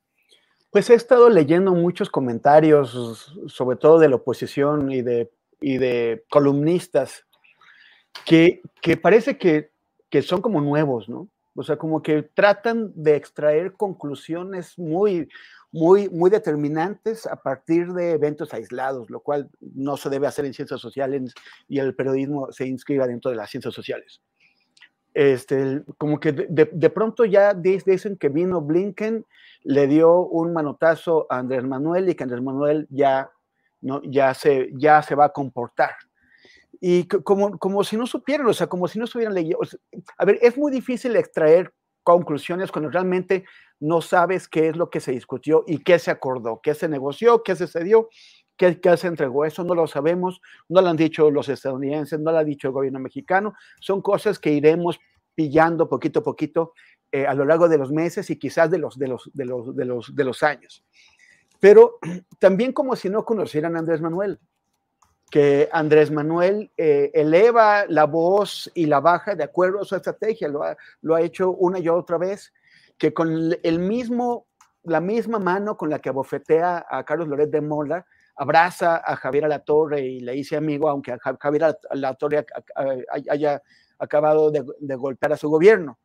Pues 0.71 0.89
he 0.89 0.95
estado 0.95 1.29
leyendo 1.29 1.73
muchos 1.73 2.09
comentarios, 2.09 3.35
sobre 3.47 3.77
todo 3.77 3.99
de 3.99 4.09
la 4.09 4.17
oposición 4.17 4.91
y 4.91 5.03
de, 5.03 5.31
y 5.61 5.77
de 5.77 6.25
columnistas, 6.31 7.27
que, 8.25 8.63
parece 9.01 9.39
que, 9.39 9.71
son 10.23 10.41
como 10.41 10.61
nuevos, 10.61 11.09
¿no? 11.09 11.29
O 11.55 11.63
sea, 11.63 11.77
como 11.77 12.03
que 12.03 12.23
tratan 12.23 12.93
de 12.95 13.17
extraer 13.17 13.73
conclusiones 13.73 14.79
muy, 14.79 15.29
muy, 15.71 16.09
muy 16.09 16.31
determinantes 16.31 17.27
a 17.27 17.37
partir 17.37 17.93
de 17.93 18.13
eventos 18.13 18.55
aislados, 18.55 19.11
lo 19.11 19.21
cual 19.21 19.51
no 19.61 19.99
se 19.99 20.09
debe 20.09 20.27
hacer 20.27 20.47
en 20.47 20.55
ciencias 20.55 20.81
sociales 20.81 21.35
y 21.69 21.79
el 21.79 21.95
periodismo 21.95 22.51
se 22.53 22.67
inscriba 22.67 23.07
dentro 23.07 23.31
de 23.31 23.37
las 23.37 23.51
ciencias 23.51 23.75
sociales. 23.75 24.23
Este, 25.13 25.83
como 25.99 26.19
que 26.19 26.33
de, 26.33 26.91
pronto 26.91 27.27
ya 27.27 27.53
dicen 27.53 28.17
que 28.17 28.31
vino 28.31 28.63
Blinken, 28.63 29.27
le 29.65 29.87
dio 29.87 30.23
un 30.23 30.55
manotazo 30.55 31.27
a 31.29 31.39
Andrés 31.39 31.65
Manuel 31.65 32.09
y 32.09 32.15
que 32.15 32.25
Andrés 32.25 32.43
Manuel 32.43 32.87
ya, 32.89 33.31
no, 33.83 34.01
ya, 34.05 34.33
se, 34.33 34.71
ya 34.73 35.03
se 35.03 35.15
va 35.15 35.27
a 35.27 35.33
comportar 35.33 35.91
y 36.85 37.05
como, 37.07 37.59
como 37.59 37.85
si 37.85 37.97
no 37.97 38.09
supieran, 38.09 38.45
o 38.49 38.53
sea, 38.53 38.67
como 38.67 38.89
si 38.89 38.99
no 38.99 39.05
estuvieran 39.05 39.35
leyendo. 39.35 39.61
a 40.19 40.25
ver, 40.25 40.41
es 40.43 40.59
muy 40.59 40.73
difícil 40.73 41.15
extraer 41.15 41.73
conclusiones 42.03 42.73
cuando 42.73 42.91
realmente 42.91 43.45
no 43.79 44.01
sabes 44.01 44.49
qué 44.49 44.67
es 44.67 44.77
lo 44.77 44.91
que 44.91 44.99
se 44.99 45.13
discutió 45.13 45.63
y 45.69 45.79
qué 45.79 46.01
se 46.01 46.11
acordó, 46.11 46.59
qué 46.61 46.75
se 46.75 46.89
negoció, 46.89 47.45
qué 47.45 47.55
se 47.55 47.69
cedió, 47.69 48.09
qué, 48.57 48.81
qué 48.81 48.97
se 48.97 49.07
entregó. 49.07 49.45
Eso 49.45 49.63
no 49.63 49.77
lo 49.77 49.87
sabemos, 49.87 50.41
no 50.69 50.83
lo 50.83 50.89
han 50.89 50.97
dicho 50.97 51.31
los 51.31 51.49
estadounidenses, 51.49 52.19
no 52.19 52.33
lo 52.33 52.39
ha 52.39 52.45
dicho 52.45 52.67
el 52.67 52.75
gobierno 52.75 52.99
mexicano. 52.99 53.55
Son 53.81 54.03
cosas 54.03 54.41
que 54.41 54.51
iremos 54.51 54.99
pillando 55.37 55.89
poquito 55.89 56.19
a 56.19 56.23
poquito 56.25 56.73
eh, 57.13 57.29
a 57.29 57.35
lo 57.35 57.45
largo 57.45 57.69
de 57.69 57.79
los 57.79 57.93
meses 57.93 58.29
y 58.31 58.41
quizás 58.41 58.73
de 58.73 58.79
los, 58.79 58.99
de 58.99 59.07
los, 59.07 59.31
de 59.33 59.45
los, 59.45 59.77
de 59.77 59.85
los, 59.85 60.17
de 60.17 60.25
los 60.25 60.43
años. 60.43 60.85
Pero 61.61 62.01
también 62.41 62.73
como 62.73 62.97
si 62.97 63.09
no 63.09 63.25
conocieran 63.25 63.77
a 63.77 63.79
Andrés 63.79 64.01
Manuel 64.01 64.41
que 65.33 65.71
Andrés 65.73 66.11
Manuel 66.11 66.71
eh, 66.77 67.11
eleva 67.15 67.87
la 67.89 68.05
voz 68.05 68.71
y 68.75 68.85
la 68.85 69.01
baja 69.01 69.35
de 69.35 69.43
acuerdo 69.43 69.81
a 69.81 69.85
su 69.87 69.97
estrategia, 69.97 70.47
lo 70.47 70.63
ha, 70.63 70.77
lo 71.01 71.15
ha 71.15 71.23
hecho 71.23 71.53
una 71.53 71.79
y 71.79 71.89
otra 71.89 72.19
vez, 72.19 72.53
que 72.99 73.15
con 73.15 73.57
el 73.63 73.79
mismo, 73.79 74.47
la 74.83 75.01
misma 75.01 75.39
mano 75.39 75.79
con 75.79 75.89
la 75.89 76.01
que 76.01 76.11
abofetea 76.11 76.85
a 76.87 77.03
Carlos 77.07 77.29
Loret 77.29 77.49
de 77.49 77.63
Mola, 77.63 78.05
abraza 78.37 78.99
a 79.03 79.17
Javier 79.17 79.47
Alatorre 79.47 80.03
y 80.03 80.21
le 80.21 80.33
dice 80.33 80.55
amigo, 80.55 80.91
aunque 80.91 81.17
Javier 81.41 81.77
Alatorre 81.89 82.45
haya 83.31 83.63
acabado 83.99 84.51
de, 84.51 84.95
golpear 84.97 85.33
a 85.33 85.39
su 85.39 85.49
gobierno. 85.49 85.99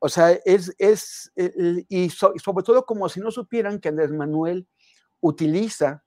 O 0.00 0.08
sea, 0.08 0.32
es, 0.44 0.74
es 0.78 1.30
y 1.36 2.10
sobre 2.10 2.64
todo 2.64 2.84
como 2.84 3.08
si 3.08 3.20
no 3.20 3.30
supieran 3.30 3.78
que 3.78 3.90
Andrés 3.90 4.10
Manuel 4.10 4.66
utiliza 5.20 6.02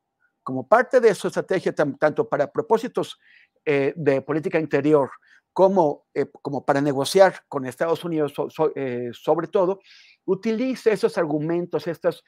como 0.49 0.67
parte 0.67 0.99
de 0.99 1.13
su 1.13 1.27
estrategia, 1.27 1.75
tanto 1.75 2.27
para 2.27 2.51
propósitos 2.51 3.19
eh, 3.63 3.93
de 3.95 4.19
política 4.23 4.59
interior 4.59 5.11
como, 5.53 6.07
eh, 6.11 6.25
como 6.41 6.65
para 6.65 6.81
negociar 6.81 7.43
con 7.47 7.67
Estados 7.67 8.03
Unidos 8.03 8.33
eh, 8.75 9.11
sobre 9.13 9.45
todo, 9.45 9.79
utiliza 10.25 10.89
esos 10.89 11.19
argumentos, 11.19 11.85
estos 11.85 12.23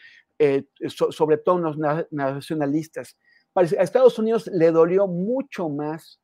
sobretonos 1.10 1.80
nacionalistas. 2.12 3.18
a 3.56 3.62
Estados 3.64 4.20
Unidos 4.20 4.46
le 4.54 4.70
dolió 4.70 5.08
mucho 5.08 5.68
más 5.68 6.22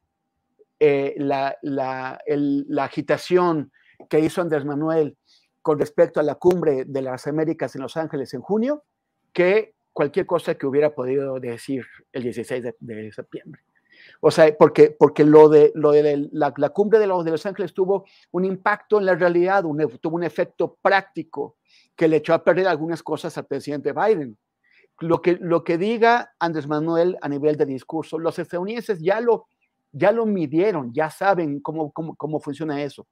la, 0.80 1.58
la 1.64 2.84
agitación 2.84 3.72
que 4.08 4.20
hizo 4.20 4.42
Andrés 4.42 4.66
Manuel 4.66 5.18
con 5.64 5.80
respecto 5.80 6.20
a 6.20 6.24
la 6.24 6.36
cumbre 6.36 6.86
de 6.86 7.02
las 7.02 7.26
Américas 7.26 7.76
en 7.76 7.82
Los 7.82 7.98
Ángeles 7.98 8.36
en 8.36 8.42
junio 8.42 8.84
que 9.34 9.77
cualquier 9.98 10.28
cosa 10.28 10.54
que 10.54 10.68
hubiera 10.68 10.94
podido 10.94 11.40
decir 11.40 11.84
el 12.12 12.22
16 12.22 12.64
de, 12.80 13.12
septiembre. 13.12 13.62
O 14.22 14.30
sea, 14.30 14.56
porque, 14.56 14.92
porque 14.92 15.24
lo 15.24 15.50
de, 15.50 15.72
lo 15.74 15.92
de 15.92 16.30
la, 16.32 16.52
cumbre 16.70 17.00
de 17.00 17.08
los, 17.08 17.26
de 17.26 17.32
los 17.32 17.44
Ángeles 17.48 17.74
tuvo 17.74 18.06
un 18.30 18.46
impacto 18.46 19.00
en 19.00 19.08
la 19.08 19.16
realidad, 19.16 19.64
tuvo 20.00 20.16
un 20.16 20.24
efecto 20.24 20.78
práctico 20.84 21.58
que 21.96 22.08
le 22.08 22.18
echó 22.18 22.36
a 22.36 22.44
perder 22.44 22.68
algunas 22.68 23.02
cosas 23.02 23.36
al 23.40 23.48
presidente 23.48 23.92
Biden. 23.92 24.38
Lo 25.00 25.20
que, 25.20 25.40
lo 25.42 25.64
que 25.64 25.80
diga 25.80 26.32
Andrés 26.38 26.68
Manuel 26.68 27.18
a 27.20 27.28
nivel 27.28 27.58
de 27.58 27.66
discurso, 27.66 28.20
los 28.20 28.38
estadounidenses 28.38 29.00
ya 29.02 29.20
lo, 29.20 29.48
ya 29.92 30.12
lo 30.12 30.28
midieron, 30.28 30.94
ya 30.94 31.10
saben 31.10 31.60
cómo, 31.60 31.92
cómo, 31.92 32.16
cómo 32.16 32.40
funciona 32.40 32.84
eso. 32.84 33.08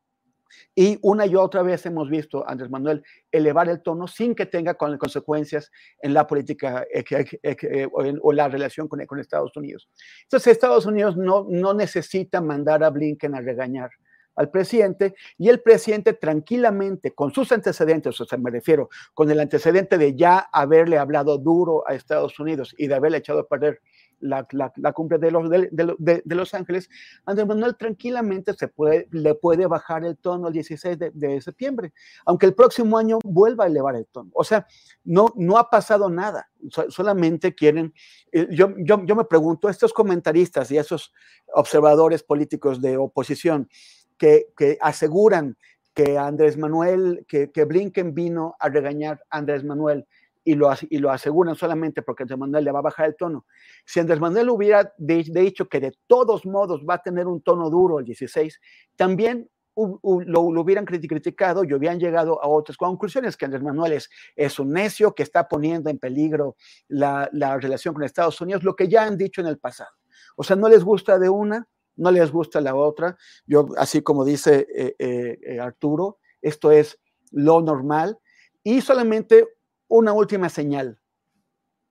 Y 0.73 0.99
una 1.01 1.25
y 1.25 1.35
otra 1.35 1.63
vez 1.63 1.85
hemos 1.85 2.09
visto 2.09 2.47
Andrés 2.47 2.69
Manuel 2.69 3.03
elevar 3.31 3.69
el 3.69 3.81
tono 3.81 4.07
sin 4.07 4.35
que 4.35 4.45
tenga 4.45 4.75
consecuencias 4.75 5.71
en 6.01 6.13
la 6.13 6.27
política 6.27 6.85
eh, 6.91 7.87
o 7.91 8.33
la 8.33 8.47
relación 8.47 8.87
con, 8.87 9.05
con, 9.05 9.19
Estados 9.19 9.55
Unidos. 9.55 9.89
Entonces, 10.23 10.53
Estados 10.53 10.85
Unidos 10.85 11.17
no, 11.17 11.45
no 11.49 11.73
necesita 11.73 12.41
mandar 12.41 12.83
a 12.83 12.89
Blinken 12.89 13.35
a 13.35 13.41
regañar 13.41 13.89
al 14.35 14.49
presidente 14.49 15.15
y 15.37 15.49
el 15.49 15.61
presidente 15.61 16.13
tranquilamente, 16.13 17.11
con 17.11 17.33
sus 17.33 17.51
antecedentes, 17.51 18.19
o 18.19 18.25
sea, 18.25 18.37
me 18.37 18.51
refiero, 18.51 18.89
con 19.13 19.31
el 19.31 19.39
antecedente 19.39 19.97
de 19.97 20.15
ya 20.15 20.39
haberle 20.51 20.97
hablado 20.97 21.37
duro 21.37 21.87
a 21.87 21.93
Estados 21.93 22.39
Unidos 22.39 22.75
y 22.77 22.87
de 22.87 22.95
haberle 22.95 23.19
echado 23.19 23.39
a 23.39 23.47
perder 23.47 23.81
la, 24.19 24.47
la, 24.51 24.93
cumbre 24.93 25.17
de 25.17 25.31
los, 25.31 25.49
de, 25.49 25.69
de, 25.69 26.35
Los 26.35 26.53
Ángeles, 26.53 26.89
Andrés 27.25 27.47
Manuel 27.47 27.75
tranquilamente 27.75 28.53
se 28.53 28.67
puede, 28.67 29.07
le 29.11 29.35
puede 29.35 29.67
bajar 29.67 30.03
el 30.03 30.17
tono 30.17 30.47
el 30.47 30.53
16 30.53 30.97
de, 31.13 31.41
septiembre, 31.41 31.93
aunque 32.25 32.45
el 32.45 32.53
próximo 32.53 32.97
año 32.97 33.19
vuelva 33.23 33.65
a 33.65 33.67
elevar 33.67 33.95
el 33.95 34.05
tono. 34.07 34.31
O 34.33 34.43
sea, 34.43 34.67
no, 35.03 35.27
no 35.35 35.57
ha 35.57 35.69
pasado 35.69 36.09
nada, 36.09 36.49
solamente 36.89 37.53
quieren, 37.53 37.93
eh, 38.31 38.47
yo, 38.51 38.73
yo, 38.77 39.03
yo 39.05 39.15
me 39.15 39.25
pregunto, 39.25 39.69
estos 39.69 39.93
comentaristas 39.93 40.71
y 40.71 40.77
esos 40.77 41.13
observadores 41.53 42.23
políticos 42.23 42.81
de 42.81 42.97
oposición 42.97 43.69
que, 44.17 44.47
que 44.57 44.77
aseguran 44.81 45.57
que 45.93 46.17
Andrés 46.17 46.57
Manuel, 46.57 47.25
que, 47.27 47.51
que 47.51 47.63
Blinken 47.63 48.13
vino 48.13 48.55
a 48.59 48.67
regañar 48.67 49.23
a 49.29 49.37
Andrés 49.37 49.63
Manuel, 49.63 50.05
y 50.45 50.55
lo, 50.55 50.71
y 50.89 50.99
lo 50.99 51.11
aseguran 51.11 51.55
solamente 51.55 52.01
porque 52.01 52.23
Andrés 52.23 52.39
Manuel 52.39 52.63
le 52.63 52.71
va 52.71 52.79
a 52.79 52.83
bajar 52.83 53.07
el 53.07 53.15
tono. 53.15 53.45
Si 53.83 53.99
Andrés 53.99 54.21
Manuel 54.21 54.49
hubiera 54.49 54.93
dicho 54.97 55.67
que 55.67 55.81
de 55.81 55.97
todos 56.07 56.45
modos 56.45 56.85
va 56.87 56.93
a 56.93 57.01
tener 57.01 57.27
un 57.27 57.41
tono 57.41 57.69
duro 57.69 57.99
el 57.99 58.05
16, 58.05 58.61
también 58.95 59.49
lo, 59.75 60.41
hubieran 60.41 60.85
criticado 60.85 61.63
y 61.63 61.73
hubieran 61.73 61.99
llegado 61.99 62.41
a 62.41 62.47
otras 62.47 62.77
conclusiones, 62.77 63.35
que 63.35 63.45
Andrés 63.45 63.63
Manuel 63.63 63.93
es, 63.93 64.09
es 64.35 64.57
un 64.59 64.71
necio 64.71 65.13
que 65.13 65.23
está 65.23 65.47
poniendo 65.47 65.89
en 65.89 65.99
peligro 65.99 66.55
la, 66.87 67.29
la, 67.33 67.57
relación 67.57 67.93
con 67.93 68.03
Estados 68.03 68.39
Unidos, 68.39 68.63
lo 68.63 68.75
que 68.75 68.87
ya 68.87 69.03
han 69.03 69.17
dicho 69.17 69.41
en 69.41 69.47
el 69.47 69.57
pasado. 69.57 69.91
O 70.37 70.43
sea, 70.43 70.55
no 70.55 70.69
les 70.69 70.83
gusta 70.83 71.19
de 71.19 71.27
una, 71.27 71.67
no 71.97 72.11
les 72.11 72.31
gusta 72.31 72.61
la 72.61 72.75
otra. 72.75 73.17
Yo, 73.45 73.67
así 73.77 74.01
como 74.01 74.23
dice 74.23 74.67
eh, 74.73 74.95
eh, 74.97 75.39
eh, 75.45 75.59
Arturo, 75.59 76.19
esto 76.41 76.71
es 76.71 76.99
lo 77.31 77.61
normal. 77.61 78.19
Y 78.63 78.81
solamente 78.81 79.47
una 79.87 80.13
última 80.13 80.49
señal. 80.49 80.99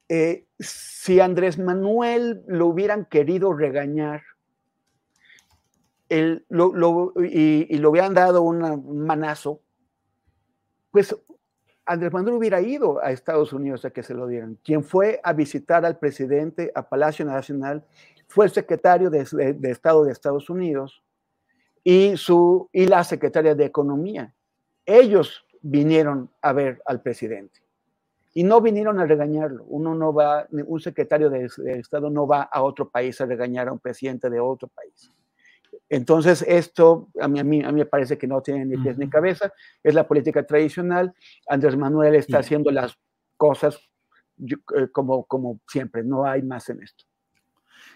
Eh, 0.09 0.47
si 0.59 1.20
Andrés 1.20 1.59
Manuel 1.59 2.42
lo 2.47 2.66
hubieran 2.66 3.07
querido 3.07 3.53
regañar 3.53 4.22
y, 6.09 6.45
lo 6.49 7.90
hubieran 7.90 8.14
dado 8.14 8.42
un 8.42 9.05
manazo, 9.07 9.61
pues 10.90 11.16
Andrés 11.86 12.12
Manuel 12.12 12.36
hubiera 12.36 12.61
ido 12.61 13.03
a 13.03 13.11
Estados 13.11 13.53
Unidos 13.53 13.84
a 13.84 13.90
que 13.90 14.03
se 14.03 14.14
lo 14.14 14.26
dieran. 14.26 14.59
Quien 14.62 14.84
fue 14.84 15.20
a 15.22 15.32
visitar 15.32 15.84
al 15.84 15.99
presidente 15.99 16.70
a 16.74 16.88
Palacio 16.88 17.24
Nacional 17.24 17.84
fue 18.28 18.47
el 18.47 18.53
secretario 18.53 19.11
de, 19.11 19.24
de 19.55 19.70
Estado 19.70 20.05
de 20.05 20.12
Estados 20.12 20.49
Unidos 20.49 21.03
y, 21.82 22.16
su, 22.16 22.68
y 22.72 22.86
la 22.86 23.05
secretaria 23.05 23.55
de 23.55 23.64
Economía. 23.64 24.34
Ellos 24.86 25.45
vinieron 25.61 26.30
a 26.40 26.53
ver 26.53 26.82
al 26.86 27.03
presidente 27.03 27.63
y 28.35 28.43
no 28.43 28.61
vinieron 28.61 28.99
a 28.99 29.07
regañarlo. 29.07 29.64
Uno 29.64 29.95
no 29.95 30.12
va, 30.12 30.47
un 30.51 30.80
secretario 30.80 31.30
de, 31.30 31.49
Estado 31.78 32.11
no 32.11 32.26
va 32.26 32.43
a 32.43 32.62
otro 32.62 32.91
país 32.91 33.20
a 33.20 33.26
regañar 33.26 33.68
a 33.68 33.72
un 33.72 33.78
presidente 33.78 34.28
de 34.28 34.41
otro 34.41 34.68
país. 34.68 35.12
Entonces, 35.89 36.45
esto 36.47 37.09
a 37.20 37.28
mí, 37.28 37.39
a 37.39 37.45
mí, 37.45 37.62
a 37.62 37.70
mí 37.70 37.80
me 37.80 37.87
parece 37.87 38.18
que 38.18 38.26
no 38.26 38.43
tiene 38.43 38.64
ni 38.64 38.76
pies 38.76 38.99
ni 38.99 39.09
cabeza, 39.09 39.53
es 39.82 39.95
la 39.95 40.07
política 40.07 40.45
tradicional. 40.45 41.14
Andrés 41.49 41.76
Manuel 41.76 42.16
está 42.16 42.39
haciendo 42.39 42.70
las 42.72 42.99
cosas 43.37 43.78
eh, 44.39 44.89
como, 44.91 45.24
como 45.24 45.61
siempre, 45.68 46.03
no 46.03 46.26
hay 46.26 46.43
más 46.43 46.68
en 46.68 46.82
esto. 46.82 47.05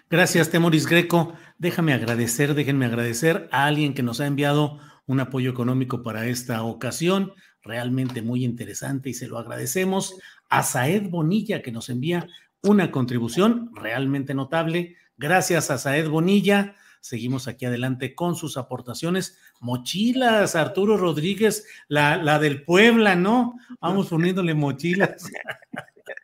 Gracias, 0.09 0.51
Temoris 0.51 0.87
Greco. 0.87 1.35
Déjame 1.59 1.93
agradecer, 1.93 2.55
déjenme 2.55 2.87
agradecer 2.87 3.49
a 3.51 3.67
alguien 3.67 3.93
que 3.93 4.03
nos 4.03 4.21
ha 4.21 4.27
enviado 4.27 4.79
un 5.07 5.21
apoyo 5.21 5.51
económico 5.51 6.03
para 6.03 6.27
esta 6.27 6.63
ocasión 6.63 7.33
realmente 7.63 8.23
muy 8.23 8.45
interesante 8.45 9.11
y 9.11 9.15
se 9.15 9.29
lo 9.29 9.39
agradecemos 9.39 10.19
a 10.49 10.63
Saed 10.63 11.09
Bonilla 11.09 11.63
que 11.63 11.73
nos 11.73 11.89
envía 11.89 12.29
una 12.63 12.91
contribución 12.91 13.71
realmente 13.75 14.35
notable. 14.35 14.97
Gracias 15.17 15.71
a 15.71 15.79
Saed 15.79 16.09
Bonilla. 16.09 16.75
Seguimos 17.01 17.47
aquí 17.47 17.65
adelante 17.65 18.15
con 18.15 18.35
sus 18.35 18.57
aportaciones. 18.57 19.39
Mochilas, 19.61 20.57
Arturo 20.57 20.97
Rodríguez, 20.97 21.67
la, 21.89 22.17
la 22.17 22.39
del 22.39 22.65
Puebla, 22.65 23.15
¿no? 23.15 23.55
Vamos 23.81 24.09
poniéndole 24.11 24.55
mochilas. 24.55 25.31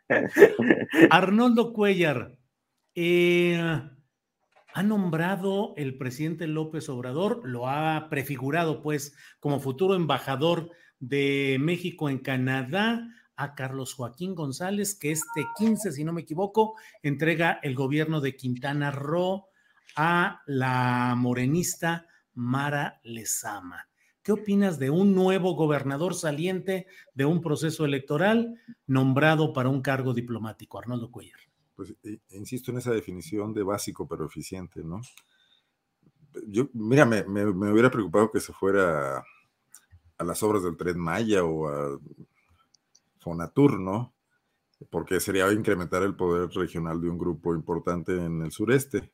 Arnoldo 1.09 1.73
Cuellar, 1.73 2.37
eh, 2.93 3.81
ha 4.73 4.83
nombrado 4.83 5.73
el 5.77 5.97
presidente 5.97 6.47
López 6.47 6.89
Obrador, 6.89 7.41
lo 7.45 7.69
ha 7.69 8.09
prefigurado 8.09 8.81
pues 8.81 9.15
como 9.39 9.59
futuro 9.59 9.95
embajador 9.95 10.71
de 10.99 11.57
México 11.59 12.09
en 12.09 12.19
Canadá 12.19 13.07
a 13.35 13.55
Carlos 13.55 13.93
Joaquín 13.93 14.35
González, 14.35 14.95
que 14.95 15.11
este 15.11 15.45
15, 15.57 15.91
si 15.91 16.03
no 16.03 16.13
me 16.13 16.21
equivoco, 16.21 16.75
entrega 17.03 17.59
el 17.63 17.75
gobierno 17.75 18.21
de 18.21 18.35
Quintana 18.35 18.91
Roo 18.91 19.47
a 19.95 20.41
la 20.45 21.15
morenista 21.17 22.07
Mara 22.33 22.99
Lezama. 23.03 23.87
¿Qué 24.23 24.31
opinas 24.31 24.79
de 24.79 24.89
un 24.89 25.13
nuevo 25.13 25.55
gobernador 25.55 26.15
saliente 26.15 26.87
de 27.13 27.25
un 27.25 27.41
proceso 27.41 27.85
electoral 27.85 28.59
nombrado 28.87 29.53
para 29.53 29.69
un 29.69 29.81
cargo 29.81 30.13
diplomático? 30.13 30.79
Arnoldo 30.79 31.11
Cuellar. 31.11 31.39
Pues 31.75 31.93
eh, 32.03 32.19
insisto 32.31 32.71
en 32.71 32.77
esa 32.77 32.91
definición 32.91 33.53
de 33.53 33.63
básico 33.63 34.07
pero 34.07 34.25
eficiente, 34.25 34.83
¿no? 34.83 35.01
Yo, 36.47 36.69
mira, 36.73 37.05
me, 37.05 37.23
me 37.23 37.71
hubiera 37.71 37.91
preocupado 37.91 38.31
que 38.31 38.39
se 38.39 38.51
fuera 38.51 39.23
a 40.17 40.23
las 40.23 40.41
obras 40.43 40.63
del 40.63 40.77
Tren 40.77 40.99
Maya 40.99 41.43
o 41.43 41.67
a 41.67 41.99
Fonatur, 43.19 43.79
¿no? 43.79 44.13
Porque 44.89 45.19
sería 45.19 45.51
incrementar 45.51 46.03
el 46.03 46.15
poder 46.15 46.49
regional 46.49 47.01
de 47.01 47.09
un 47.09 47.17
grupo 47.17 47.53
importante 47.53 48.15
en 48.15 48.41
el 48.41 48.51
sureste. 48.51 49.11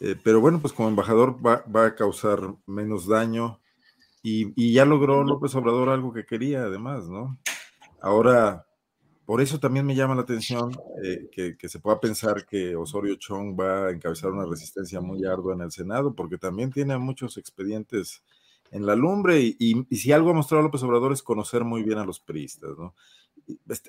Eh, 0.00 0.16
pero 0.22 0.40
bueno, 0.40 0.60
pues 0.60 0.72
como 0.72 0.88
embajador 0.88 1.36
va, 1.44 1.86
a 1.86 1.94
causar 1.94 2.54
menos 2.66 3.06
daño 3.06 3.60
y, 4.22 4.72
ya 4.72 4.84
logró 4.84 5.22
López 5.22 5.54
Obrador 5.54 5.88
algo 5.90 6.12
que 6.12 6.24
quería 6.24 6.64
además, 6.64 7.08
¿no? 7.08 7.38
Ahora, 8.00 8.66
por 9.24 9.40
eso 9.40 9.60
también 9.60 9.86
me 9.86 9.94
llama 9.94 10.14
la 10.14 10.22
atención 10.22 10.72
eh, 11.02 11.28
que, 11.30 11.56
que, 11.56 11.68
se 11.68 11.78
pueda 11.78 12.00
pensar 12.00 12.44
que 12.46 12.74
Osorio 12.74 13.16
Chong 13.16 13.58
va 13.58 13.86
a 13.86 13.90
encabezar 13.90 14.30
una 14.30 14.46
resistencia 14.46 15.00
muy 15.00 15.24
ardua 15.24 15.54
en 15.54 15.62
el 15.62 15.70
Senado, 15.70 16.14
porque 16.14 16.38
también 16.38 16.70
tiene 16.70 16.98
muchos 16.98 17.36
expedientes 17.36 18.22
en 18.70 18.86
la 18.86 18.96
lumbre 18.96 19.40
y, 19.40 19.86
si 19.94 20.12
algo 20.12 20.30
ha 20.30 20.34
mostrado 20.34 20.62
López 20.62 20.82
Obrador 20.82 21.12
es 21.12 21.22
conocer 21.22 21.64
muy 21.64 21.82
bien 21.82 21.98
a 21.98 22.04
los 22.04 22.20
priistas, 22.20 22.70
¿no? 22.78 22.94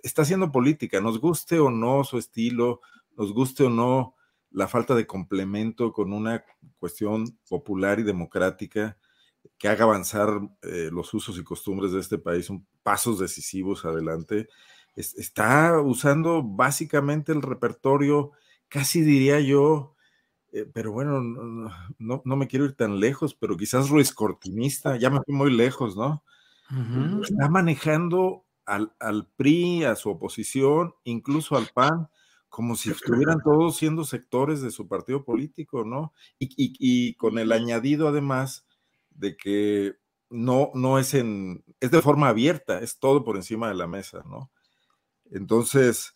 Está 0.03 0.23
haciendo 0.23 0.51
política, 0.51 0.99
nos 1.01 1.19
guste 1.19 1.59
o 1.59 1.71
no 1.71 2.03
su 2.03 2.17
estilo, 2.17 2.81
nos 3.17 3.33
guste 3.33 3.63
o 3.63 3.69
no 3.69 4.15
la 4.51 4.67
falta 4.67 4.95
de 4.95 5.07
complemento 5.07 5.91
con 5.91 6.13
una 6.13 6.43
cuestión 6.79 7.37
popular 7.49 7.99
y 7.99 8.03
democrática 8.03 8.97
que 9.57 9.67
haga 9.67 9.85
avanzar 9.85 10.29
eh, 10.61 10.89
los 10.91 11.13
usos 11.13 11.37
y 11.37 11.43
costumbres 11.43 11.91
de 11.91 11.99
este 11.99 12.17
país, 12.17 12.49
un, 12.49 12.65
pasos 12.83 13.19
decisivos 13.19 13.85
adelante. 13.85 14.47
está 14.95 15.81
usando 15.81 16.43
básicamente 16.43 17.31
el 17.31 17.41
repertorio, 17.41 18.31
casi 18.67 19.01
diría 19.01 19.39
yo, 19.39 19.94
eh, 20.55 20.65
pero 20.73 20.93
bueno, 20.93 21.19
no, 21.21 22.21
no, 22.23 22.35
me 22.37 22.47
quiero 22.47 22.63
ir 22.63 22.77
tan 22.77 23.01
lejos, 23.01 23.35
pero 23.35 23.57
quizás 23.57 23.89
Ruiz 23.89 24.13
Cortinista, 24.13 24.95
ya 24.95 25.09
me 25.09 25.19
fui 25.25 25.35
muy 25.35 25.51
lejos, 25.51 25.97
¿no? 25.97 26.23
Está 27.21 27.49
manejando 27.49 28.45
al, 28.65 28.95
al, 29.01 29.27
PRI, 29.35 29.83
a 29.83 29.97
su 29.97 30.09
oposición, 30.09 30.95
incluso 31.03 31.57
al 31.57 31.67
PAN, 31.73 32.07
como 32.47 32.77
si 32.77 32.89
estuvieran 32.89 33.41
todos 33.43 33.75
siendo 33.75 34.05
sectores 34.05 34.61
de 34.61 34.71
su 34.71 34.87
partido 34.87 35.25
político, 35.25 35.83
¿no? 35.83 36.13
Y, 36.39 36.45
y, 36.55 36.73
y 36.79 37.15
con 37.15 37.37
el 37.37 37.51
añadido 37.51 38.07
además 38.07 38.65
de 39.09 39.35
que 39.35 39.97
no, 40.29 40.71
no 40.73 40.99
es 40.99 41.15
en, 41.15 41.65
es 41.81 41.91
de 41.91 42.01
forma 42.01 42.29
abierta, 42.29 42.79
es 42.79 42.97
todo 42.97 43.25
por 43.25 43.35
encima 43.35 43.67
de 43.67 43.75
la 43.75 43.87
mesa, 43.87 44.23
¿no? 44.25 44.51
Entonces, 45.31 46.13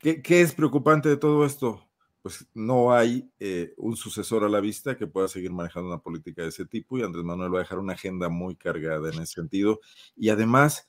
¿qué, 0.00 0.20
qué 0.20 0.40
es 0.40 0.52
preocupante 0.52 1.08
de 1.08 1.16
todo 1.16 1.46
esto? 1.46 1.87
Pues 2.28 2.46
no 2.52 2.92
hay 2.92 3.32
eh, 3.40 3.72
un 3.78 3.96
sucesor 3.96 4.44
a 4.44 4.50
la 4.50 4.60
vista 4.60 4.98
que 4.98 5.06
pueda 5.06 5.28
seguir 5.28 5.50
manejando 5.50 5.88
una 5.88 6.02
política 6.02 6.42
de 6.42 6.48
ese 6.48 6.66
tipo 6.66 6.98
y 6.98 7.02
Andrés 7.02 7.24
Manuel 7.24 7.54
va 7.54 7.60
a 7.60 7.62
dejar 7.62 7.78
una 7.78 7.94
agenda 7.94 8.28
muy 8.28 8.54
cargada 8.54 9.08
en 9.08 9.14
ese 9.14 9.32
sentido 9.32 9.80
y 10.14 10.28
además 10.28 10.86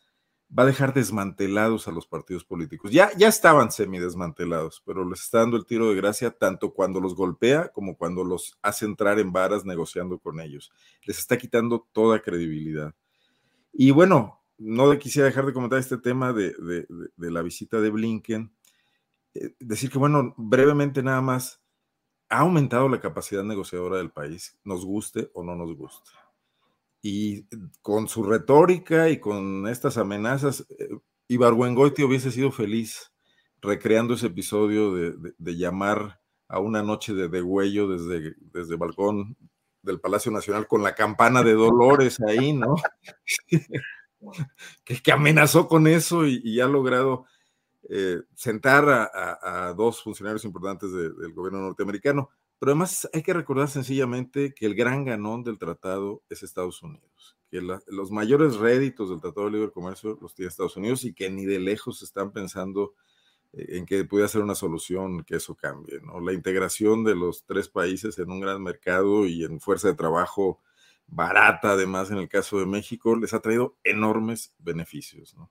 va 0.52 0.64
a 0.64 0.66
dejar 0.66 0.94
desmantelados 0.94 1.88
a 1.88 1.92
los 1.92 2.08
partidos 2.08 2.44
políticos. 2.44 2.92
Ya, 2.92 3.10
ya 3.18 3.30
estaban 3.30 3.72
semidesmantelados, 3.72 4.84
pero 4.86 5.10
les 5.10 5.22
está 5.22 5.38
dando 5.38 5.56
el 5.56 5.66
tiro 5.66 5.88
de 5.88 5.96
gracia 5.96 6.32
tanto 6.32 6.74
cuando 6.74 7.00
los 7.00 7.16
golpea 7.16 7.70
como 7.70 7.96
cuando 7.96 8.26
los 8.26 8.60
hace 8.62 8.84
entrar 8.84 9.18
en 9.18 9.32
varas 9.32 9.64
negociando 9.64 10.20
con 10.20 10.42
ellos. 10.42 10.74
Les 11.04 11.20
está 11.20 11.38
quitando 11.38 11.88
toda 11.94 12.22
credibilidad. 12.22 12.94
Y 13.72 13.92
bueno, 13.92 14.42
no 14.58 15.00
quisiera 15.00 15.28
dejar 15.28 15.46
de 15.46 15.54
comentar 15.54 15.80
este 15.80 16.00
tema 16.00 16.34
de, 16.34 16.54
de 17.16 17.32
la 17.32 17.42
visita 17.44 17.80
de 17.80 17.92
Blinken 17.92 18.52
decir 19.60 19.90
que, 19.90 19.98
bueno, 19.98 20.34
brevemente 20.38 21.04
nada 21.04 21.22
más, 21.22 21.62
ha 22.30 22.40
aumentado 22.40 22.88
la 22.88 23.00
capacidad 23.00 23.44
negociadora 23.44 23.98
del 23.98 24.12
país, 24.12 24.58
nos 24.64 24.86
guste 24.86 25.30
o 25.34 25.44
no 25.44 25.56
nos 25.56 25.76
guste. 25.76 26.12
Y 27.02 27.46
con 27.82 28.08
su 28.08 28.24
retórica 28.24 29.10
y 29.10 29.20
con 29.20 29.68
estas 29.68 29.98
amenazas, 29.98 30.66
eh, 30.78 30.90
Ibargüengoiti 31.28 32.04
hubiese 32.04 32.32
sido 32.32 32.52
feliz 32.52 33.12
recreando 33.62 34.14
ese 34.14 34.28
episodio 34.28 34.94
de, 34.94 35.56
llamar 35.56 36.22
a 36.48 36.60
una 36.60 36.82
noche 36.84 37.14
de 37.14 37.28
degüello 37.28 37.88
desde, 37.88 38.36
desde 38.40 38.74
el 38.74 38.80
balcón 38.80 39.36
del 39.82 40.00
Palacio 40.00 40.32
Nacional 40.32 40.68
con 40.68 40.84
la 40.84 40.96
campana 40.96 41.44
de 41.44 41.54
Dolores 41.54 42.20
ahí, 42.22 42.54
¿no? 42.54 42.76
que, 44.84 45.12
amenazó 45.12 45.68
con 45.68 45.88
eso 45.88 46.26
y 46.26 46.60
ha 46.60 46.68
logrado 46.68 47.26
eh, 47.88 48.22
sentar 48.36 48.90
a, 48.90 49.74
dos 49.76 50.04
funcionarios 50.04 50.44
importantes 50.44 50.92
del 50.92 51.34
gobierno 51.34 51.62
norteamericano. 51.62 52.30
Pero 52.60 52.74
además 52.74 53.10
hay 53.14 53.24
que 53.24 53.34
recordar 53.34 53.70
sencillamente 53.70 54.54
que 54.54 54.66
el 54.66 54.76
gran 54.76 55.06
ganón 55.06 55.44
del 55.44 55.58
tratado 55.58 56.24
es 56.30 56.44
Estados 56.44 56.84
Unidos, 56.84 57.38
que 57.50 57.62
los 57.62 58.12
mayores 58.12 58.58
réditos 58.58 59.10
del 59.10 59.22
Tratado 59.22 59.46
de 59.46 59.54
Libre 59.54 59.72
Comercio 59.72 60.18
los 60.22 60.36
tiene 60.36 60.50
Estados 60.50 60.76
Unidos 60.76 61.06
y 61.06 61.14
que 61.14 61.30
ni 61.30 61.46
de 61.46 61.60
lejos 61.60 62.02
están 62.02 62.34
pensando 62.34 62.96
eh, 63.54 63.78
en 63.78 63.86
que 63.86 64.04
puede 64.04 64.28
ser 64.28 64.42
una 64.42 64.56
solución 64.56 65.24
que 65.24 65.38
eso 65.38 65.56
cambie. 65.56 66.02
¿no? 66.02 66.20
La 66.20 66.34
integración 66.34 67.06
de 67.06 67.16
los 67.16 67.46
tres 67.46 67.70
países 67.70 68.20
en 68.20 68.30
un 68.30 68.42
gran 68.42 68.62
mercado 68.62 69.26
y 69.26 69.46
en 69.46 69.62
fuerza 69.62 69.88
de 69.88 69.96
trabajo 69.96 70.60
barata, 71.08 71.72
además 71.72 72.12
en 72.12 72.18
el 72.18 72.28
caso 72.28 72.60
de 72.60 72.66
México, 72.66 73.16
les 73.16 73.34
ha 73.34 73.40
traído 73.40 73.78
enormes 73.86 74.54
beneficios. 74.60 75.34
¿no? 75.36 75.50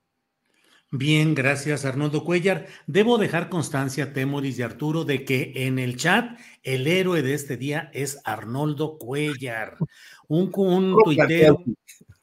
Bien, 0.90 1.34
gracias 1.34 1.84
Arnoldo 1.84 2.24
Cuellar. 2.24 2.66
Debo 2.86 3.18
dejar 3.18 3.50
constancia, 3.50 4.14
Temoris 4.14 4.58
y 4.58 4.62
Arturo, 4.62 5.04
de 5.04 5.22
que 5.22 5.52
en 5.54 5.78
el 5.78 5.98
chat 5.98 6.38
el 6.62 6.86
héroe 6.86 7.20
de 7.22 7.34
este 7.34 7.58
día 7.58 7.90
es 7.92 8.20
Arnoldo 8.24 8.96
Cuellar. 8.96 9.76
Un, 10.28 10.50
un 10.54 10.96
tuiteo. 11.04 11.62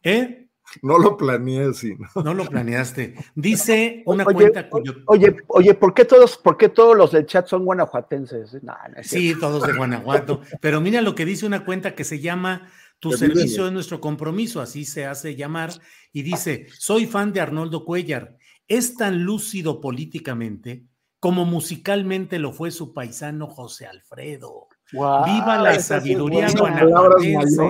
¿Eh? 0.01 0.47
No 0.82 0.97
lo 0.97 1.16
planeé 1.16 1.70
así. 1.70 1.95
¿no? 2.16 2.34
lo 2.34 2.45
planeaste. 2.45 3.13
Dice 3.36 4.01
una 4.07 4.26
cuenta 4.26 4.68
cuyo... 4.68 4.95
Oye, 5.05 5.36
oye, 5.47 5.76
¿por 5.76 5.93
qué 5.93 6.03
todos, 6.05 6.36
por 6.36 6.57
qué 6.57 6.70
todos 6.70 6.97
los 6.97 7.11
del 7.11 7.28
chat 7.28 7.47
son 7.47 7.66
guanajuatenses? 7.66 8.57
sí, 9.03 9.36
todos 9.39 9.66
de 9.68 9.74
Guanajuato. 9.74 10.41
Pero 10.59 10.82
mira 10.82 11.01
lo 11.01 11.13
que 11.13 11.26
dice 11.26 11.45
una 11.45 11.63
cuenta 11.63 11.93
que 11.93 12.03
se 12.03 12.20
llama 12.20 12.68
Tu 12.97 13.11
servicio 13.11 13.68
es 13.68 13.74
nuestro 13.74 14.01
compromiso, 14.01 14.59
así 14.59 14.86
se 14.86 15.05
hace 15.05 15.36
llamar, 15.36 15.72
y 16.11 16.24
dice, 16.24 16.66
soy 16.80 17.05
fan 17.05 17.32
de 17.32 17.41
Arnoldo 17.41 17.86
Cuellar 17.86 18.38
es 18.68 18.95
tan 18.95 19.24
lúcido 19.24 19.82
políticamente 19.82 20.88
como 21.20 21.43
musicalmente 21.43 22.38
lo 22.38 22.51
fue 22.53 22.70
su 22.70 22.93
paisano 22.93 23.47
José 23.47 23.88
Alfredo. 23.88 24.68
Viva 24.91 25.59
la 25.59 25.80
sabiduría 25.80 26.47
guanajuatense. 26.55 27.63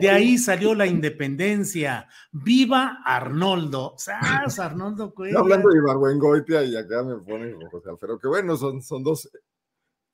De 0.00 0.08
ahí 0.08 0.38
salió 0.38 0.74
la 0.74 0.86
independencia. 0.86 2.08
Viva 2.32 3.02
Arnoldo. 3.04 3.92
¡Sas, 3.98 4.58
Arnoldo 4.58 5.12
Cuellar! 5.14 5.42
Hablando 5.42 5.68
de 5.68 5.78
Ibargüengoitia 5.78 6.64
y 6.64 6.74
acá 6.74 7.02
me 7.02 7.16
ponen 7.18 7.60
José 7.70 7.90
Alfredo, 7.90 8.18
que 8.18 8.28
bueno, 8.28 8.56
son, 8.56 8.80
son 8.80 9.04
dos 9.04 9.30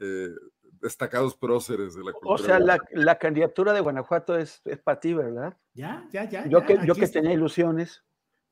eh, 0.00 0.30
destacados 0.80 1.36
próceres 1.36 1.94
de 1.94 2.02
la 2.02 2.12
cultura. 2.12 2.34
O 2.34 2.38
sea, 2.38 2.58
la, 2.58 3.18
candidatura 3.18 3.72
de 3.72 3.80
Guanajuato 3.80 4.36
es, 4.36 4.60
es 4.64 4.80
para 4.80 4.98
ti, 4.98 5.14
¿verdad? 5.14 5.56
Ya, 5.72 6.08
ya, 6.10 6.24
ya. 6.24 6.46
Yo 6.48 6.64
que, 6.66 6.80
yo 6.84 6.96
que 6.96 7.06
tenía 7.06 7.32
ilusiones. 7.32 8.02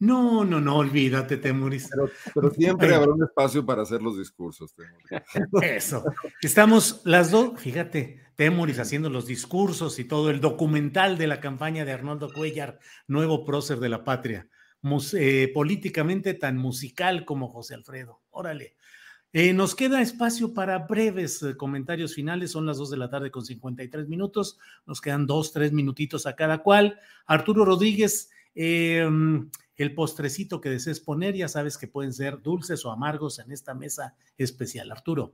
No, 0.00 0.46
no, 0.46 0.60
no, 0.60 0.76
olvídate, 0.76 1.36
Temuris. 1.36 1.90
Pero, 2.34 2.50
siempre 2.50 2.94
habrá 2.94 3.12
un 3.12 3.22
espacio 3.22 3.64
para 3.64 3.82
hacer 3.82 4.00
los 4.00 4.18
discursos, 4.18 4.74
Temuris. 4.74 5.06
Eso. 5.62 6.02
Estamos 6.40 7.02
las 7.04 7.30
dos, 7.30 7.60
fíjate, 7.60 8.22
Temuris 8.34 8.78
haciendo 8.78 9.10
los 9.10 9.26
discursos 9.26 9.98
y 9.98 10.04
todo 10.04 10.30
el 10.30 10.40
documental 10.40 11.18
de 11.18 11.26
la 11.26 11.38
campaña 11.38 11.84
de 11.84 11.92
Arnoldo 11.92 12.32
Cuellar, 12.32 12.80
nuevo 13.06 13.44
prócer 13.44 13.78
de 13.78 13.90
la 13.90 14.02
patria, 14.02 14.48
eh, 15.12 15.50
políticamente 15.52 16.32
tan 16.32 16.56
musical 16.56 17.26
como 17.26 17.48
José 17.48 17.74
Alfredo. 17.74 18.22
Órale. 18.30 18.76
Eh, 19.32 19.52
nos 19.52 19.76
queda 19.76 20.00
espacio 20.00 20.54
para 20.54 20.78
breves 20.78 21.42
eh, 21.42 21.56
comentarios 21.56 22.14
finales. 22.14 22.50
Son 22.50 22.66
las 22.66 22.78
dos 22.78 22.90
de 22.90 22.96
la 22.96 23.10
tarde 23.10 23.30
con 23.30 23.44
53 23.44 24.08
minutos. 24.08 24.58
Nos 24.86 25.00
quedan 25.00 25.26
dos, 25.26 25.52
tres 25.52 25.72
minutitos 25.72 26.26
a 26.26 26.34
cada 26.34 26.62
cual. 26.62 26.98
Arturo 27.26 27.64
Rodríguez, 27.64 28.30
eh, 28.54 29.08
el 29.82 29.94
postrecito 29.94 30.60
que 30.60 30.68
desees 30.68 31.00
poner, 31.00 31.34
ya 31.34 31.48
sabes 31.48 31.78
que 31.78 31.88
pueden 31.88 32.12
ser 32.12 32.42
dulces 32.42 32.84
o 32.84 32.90
amargos 32.90 33.38
en 33.38 33.50
esta 33.50 33.74
mesa 33.74 34.14
especial. 34.36 34.92
Arturo. 34.92 35.32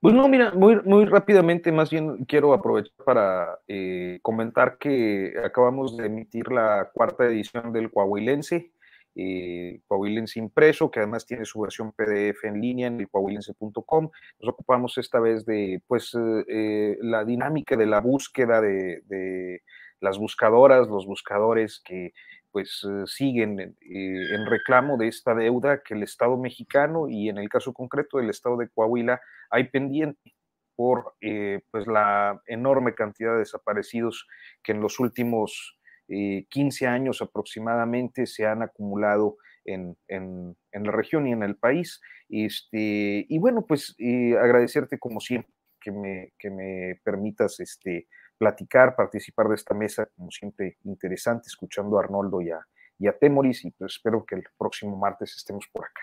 Pues 0.00 0.14
no, 0.14 0.28
mira, 0.28 0.52
muy, 0.52 0.80
muy 0.84 1.06
rápidamente, 1.06 1.72
más 1.72 1.90
bien 1.90 2.24
quiero 2.24 2.52
aprovechar 2.52 2.92
para 3.04 3.58
eh, 3.68 4.18
comentar 4.20 4.76
que 4.78 5.34
acabamos 5.42 5.96
de 5.96 6.06
emitir 6.06 6.50
la 6.50 6.90
cuarta 6.92 7.24
edición 7.24 7.72
del 7.72 7.90
Coahuilense, 7.90 8.72
eh, 9.14 9.80
Coahuilense 9.86 10.38
impreso, 10.38 10.90
que 10.90 11.00
además 11.00 11.24
tiene 11.24 11.44
su 11.44 11.60
versión 11.60 11.92
PDF 11.92 12.44
en 12.44 12.60
línea 12.60 12.88
en 12.88 13.00
el 13.00 13.08
coahuilense.com. 13.08 14.10
Nos 14.40 14.48
ocupamos 14.48 14.98
esta 14.98 15.20
vez 15.20 15.46
de, 15.46 15.80
pues, 15.86 16.16
eh, 16.48 16.98
la 17.00 17.24
dinámica 17.24 17.76
de 17.76 17.86
la 17.86 18.00
búsqueda 18.00 18.60
de, 18.60 19.02
de 19.06 19.62
las 20.00 20.18
buscadoras, 20.18 20.88
los 20.88 21.06
buscadores 21.06 21.80
que 21.84 22.12
pues 22.52 22.84
eh, 22.84 23.04
siguen 23.06 23.58
eh, 23.58 23.74
en 23.80 24.46
reclamo 24.46 24.96
de 24.98 25.08
esta 25.08 25.34
deuda 25.34 25.82
que 25.82 25.94
el 25.94 26.02
Estado 26.02 26.36
mexicano 26.36 27.08
y 27.08 27.28
en 27.28 27.38
el 27.38 27.48
caso 27.48 27.72
concreto 27.72 28.18
del 28.18 28.30
Estado 28.30 28.58
de 28.58 28.68
Coahuila 28.68 29.20
hay 29.50 29.64
pendiente 29.68 30.34
por 30.76 31.14
eh, 31.20 31.62
pues 31.70 31.86
la 31.86 32.40
enorme 32.46 32.94
cantidad 32.94 33.32
de 33.32 33.40
desaparecidos 33.40 34.26
que 34.62 34.72
en 34.72 34.80
los 34.80 35.00
últimos 35.00 35.78
15 36.08 36.86
años 36.88 37.22
aproximadamente 37.22 38.26
se 38.26 38.44
han 38.44 38.60
acumulado 38.60 39.38
en, 39.64 39.96
la 40.08 40.92
región 40.92 41.26
y 41.26 41.32
en 41.32 41.42
el 41.42 41.56
país. 41.56 42.02
Este, 42.28 43.24
y 43.26 43.38
bueno, 43.38 43.64
pues 43.66 43.96
agradecerte 44.38 44.98
como 44.98 45.20
siempre 45.20 45.54
que 45.80 45.90
me, 45.90 46.32
que 46.38 46.50
me 46.50 47.00
permitas 47.02 47.60
este, 47.60 48.08
platicar, 48.42 48.96
participar 48.96 49.46
de 49.46 49.54
esta 49.54 49.72
mesa, 49.72 50.08
como 50.16 50.28
siempre, 50.32 50.76
interesante, 50.82 51.46
escuchando 51.46 51.96
a 51.96 52.02
Arnoldo 52.02 52.40
y 52.40 52.50
a, 52.50 52.58
y 52.98 53.06
a 53.06 53.16
Temoris, 53.16 53.64
y 53.64 53.70
pues 53.70 53.92
espero 53.92 54.24
que 54.26 54.34
el 54.34 54.42
próximo 54.58 54.96
martes 54.96 55.36
estemos 55.36 55.64
por 55.72 55.84
acá. 55.84 56.00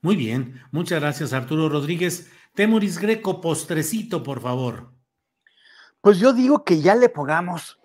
Muy 0.00 0.16
bien, 0.16 0.62
muchas 0.72 1.02
gracias 1.02 1.34
Arturo 1.34 1.68
Rodríguez. 1.68 2.32
Temoris 2.54 2.98
Greco, 2.98 3.42
postrecito, 3.42 4.22
por 4.22 4.40
favor. 4.40 4.94
Pues 6.00 6.18
yo 6.18 6.32
digo 6.32 6.64
que 6.64 6.80
ya 6.80 6.94
le 6.94 7.10
pongamos 7.10 7.78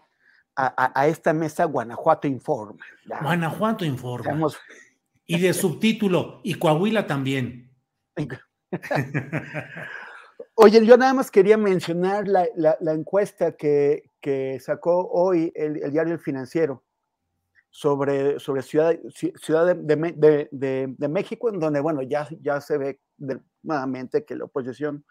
a, 0.55 1.07
esta 1.07 1.33
mesa 1.33 1.65
Guanajuato 1.65 2.29
Informa. 2.29 2.85
Guanajuato 3.21 3.83
Informa. 3.83 4.47
Y 5.25 5.37
de 5.37 5.53
subtítulo, 5.53 6.39
y 6.45 6.53
Coahuila 6.53 7.05
también. 7.07 7.73
Oye, 10.55 10.85
yo 10.85 10.97
nada 10.97 11.13
más 11.13 11.31
quería 11.31 11.57
mencionar 11.57 12.27
la, 12.27 12.77
encuesta 12.93 13.53
que, 13.53 14.03
sacó 14.61 15.07
hoy 15.09 15.51
el, 15.55 15.91
diario 15.91 16.13
El 16.13 16.19
Financiero 16.19 16.83
sobre, 17.69 18.39
sobre 18.39 18.61
Ciudad, 18.61 18.97
ciudad 19.09 19.75
de, 19.75 21.07
México, 21.09 21.49
en 21.49 21.59
donde, 21.59 21.79
bueno, 21.79 22.01
ya, 22.01 22.27
ya 22.41 22.61
se 22.61 22.77
ve 22.77 22.99
nuevamente 23.63 24.25
que 24.25 24.35
la 24.35 24.45
oposición 24.45 25.05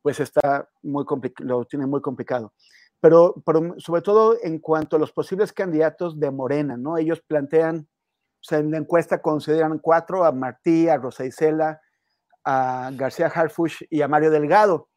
pues 0.00 0.18
está 0.18 0.68
muy 0.82 1.04
lo 1.38 1.64
tiene 1.64 1.86
muy 1.86 2.00
complicado. 2.00 2.52
Pero, 3.00 3.42
pero, 3.46 3.74
sobre 3.78 4.02
todo 4.02 4.36
en 4.42 4.58
cuanto 4.58 4.96
a 4.96 4.98
los 4.98 5.12
posibles 5.12 5.52
candidatos 5.52 6.18
de 6.18 6.30
Morena, 6.30 6.76
¿no? 6.76 6.98
Ellos 6.98 7.20
plantean, 7.20 7.88
o 7.88 8.44
sea, 8.44 8.58
en 8.58 8.70
la 8.70 8.78
encuesta 8.78 9.22
consideran 9.22 9.78
cuatro, 9.78 10.24
a 10.24 10.32
Martí, 10.32 10.88
a 10.88 10.96
Rosa 10.96 11.24
Isela, 11.24 11.80
a 12.44 12.90
García 12.94 13.26
Harfush 13.26 13.82
y 13.90 14.02
a 14.02 14.08
Mario 14.08 14.30
Delgado. 14.30 14.88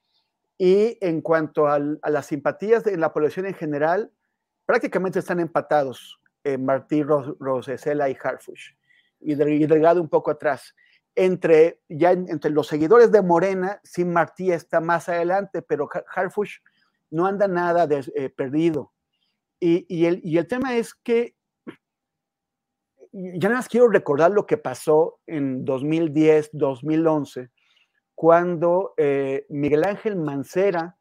Y 0.58 0.98
en 1.02 1.22
cuanto 1.22 1.68
a 1.68 1.80
las 1.80 2.28
simpatías 2.28 2.84
de 2.84 2.98
la 2.98 3.12
población 3.12 3.46
en 3.46 3.54
general, 3.54 4.12
prácticamente 4.66 5.20
están 5.20 5.40
empatados 5.40 6.20
eh, 6.44 6.58
Martí 6.58 7.04
Rosesela 7.04 8.10
y 8.10 8.18
Harfush, 8.22 8.72
y, 9.20 9.36
Delgado 9.36 10.02
un 10.02 10.10
poco 10.10 10.32
atrás. 10.32 10.76
entre, 11.16 11.82
ya 11.88 12.12
entre 12.12 12.52
los 12.52 12.68
seguidores 12.68 13.12
de 13.12 13.22
Morena, 13.22 13.80
Sim 13.84 14.12
Martí 14.12 14.52
está 14.52 14.82
más 14.82 15.08
adelante, 15.10 15.62
pero 15.62 15.90
Harfush 16.14 16.58
no 17.10 17.26
anda 17.26 17.48
nada 17.48 17.88
de, 17.88 18.30
perdido. 18.36 18.94
Y, 19.60 19.86
y, 19.88 20.06
el, 20.06 20.20
y 20.24 20.38
el 20.38 20.48
tema 20.48 20.76
es 20.76 20.94
que 20.94 21.36
ya 23.16 23.48
nada 23.48 23.60
más 23.60 23.70
quiero 23.70 23.88
recordar 23.88 24.32
lo 24.32 24.46
que 24.46 24.58
pasó 24.58 25.20
en 25.26 25.64
2010, 25.64 26.50
2011, 26.52 27.50
cuando 28.14 28.94
eh, 28.98 29.46
Miguel 29.50 29.86
Ángel 29.86 30.18
Mancera, 30.18 30.98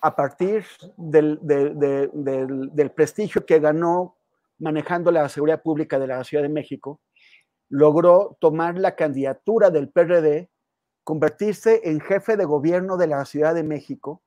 a 0.00 0.16
partir 0.16 0.64
del, 0.96 1.38
del, 1.42 2.90
prestigio 2.90 3.46
que 3.46 3.60
ganó 3.60 4.16
manejando 4.58 5.12
la 5.12 5.28
seguridad 5.28 5.62
pública 5.62 6.00
de 6.00 6.08
la 6.08 6.24
Ciudad 6.24 6.42
de 6.42 6.48
México, 6.48 7.00
logró 7.68 8.36
tomar 8.40 8.76
la 8.76 8.96
candidatura 8.96 9.70
del 9.70 9.88
PRD, 9.88 10.50
convertirse 11.04 11.80
en 11.84 12.00
jefe 12.00 12.36
de 12.36 12.44
gobierno 12.44 12.96
de 12.96 13.06
la 13.06 13.24
Ciudad 13.24 13.54
de 13.54 13.62
México 13.62 14.22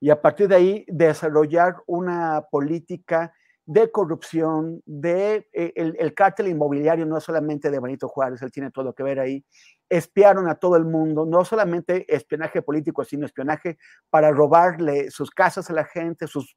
y 0.00 0.10
a 0.10 0.20
partir 0.20 0.48
de 0.48 0.56
ahí 0.56 0.84
desarrollar 0.88 1.76
una 1.86 2.46
política 2.50 3.32
de 3.68 3.90
corrupción, 3.90 4.82
de 4.86 5.46
eh, 5.52 5.72
el, 5.76 6.14
cártel 6.14 6.48
inmobiliario, 6.48 7.04
no 7.04 7.20
solamente 7.20 7.70
de 7.70 7.78
Benito 7.78 8.08
Juárez, 8.08 8.40
él 8.40 8.50
tiene 8.50 8.70
todo 8.70 8.94
que 8.94 9.02
ver 9.02 9.20
ahí, 9.20 9.44
espiaron 9.90 10.48
a 10.48 10.54
todo 10.54 10.76
el 10.76 10.86
mundo, 10.86 11.26
no 11.26 11.44
solamente 11.44 12.06
espionaje 12.08 12.62
político, 12.62 13.04
sino 13.04 13.26
espionaje 13.26 13.76
para 14.08 14.30
robarle 14.30 15.10
sus 15.10 15.30
casas 15.30 15.68
a 15.68 15.74
la 15.74 15.84
gente, 15.84 16.26
sus, 16.26 16.56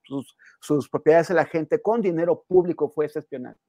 sus, 0.62 0.90
propiedades 0.90 1.30
a 1.32 1.34
la 1.34 1.44
gente, 1.44 1.82
con 1.82 2.02
dinero 2.02 2.46
público 2.48 2.90
fue 2.90 3.08
ese 3.08 3.20
espionaje. 3.20 3.60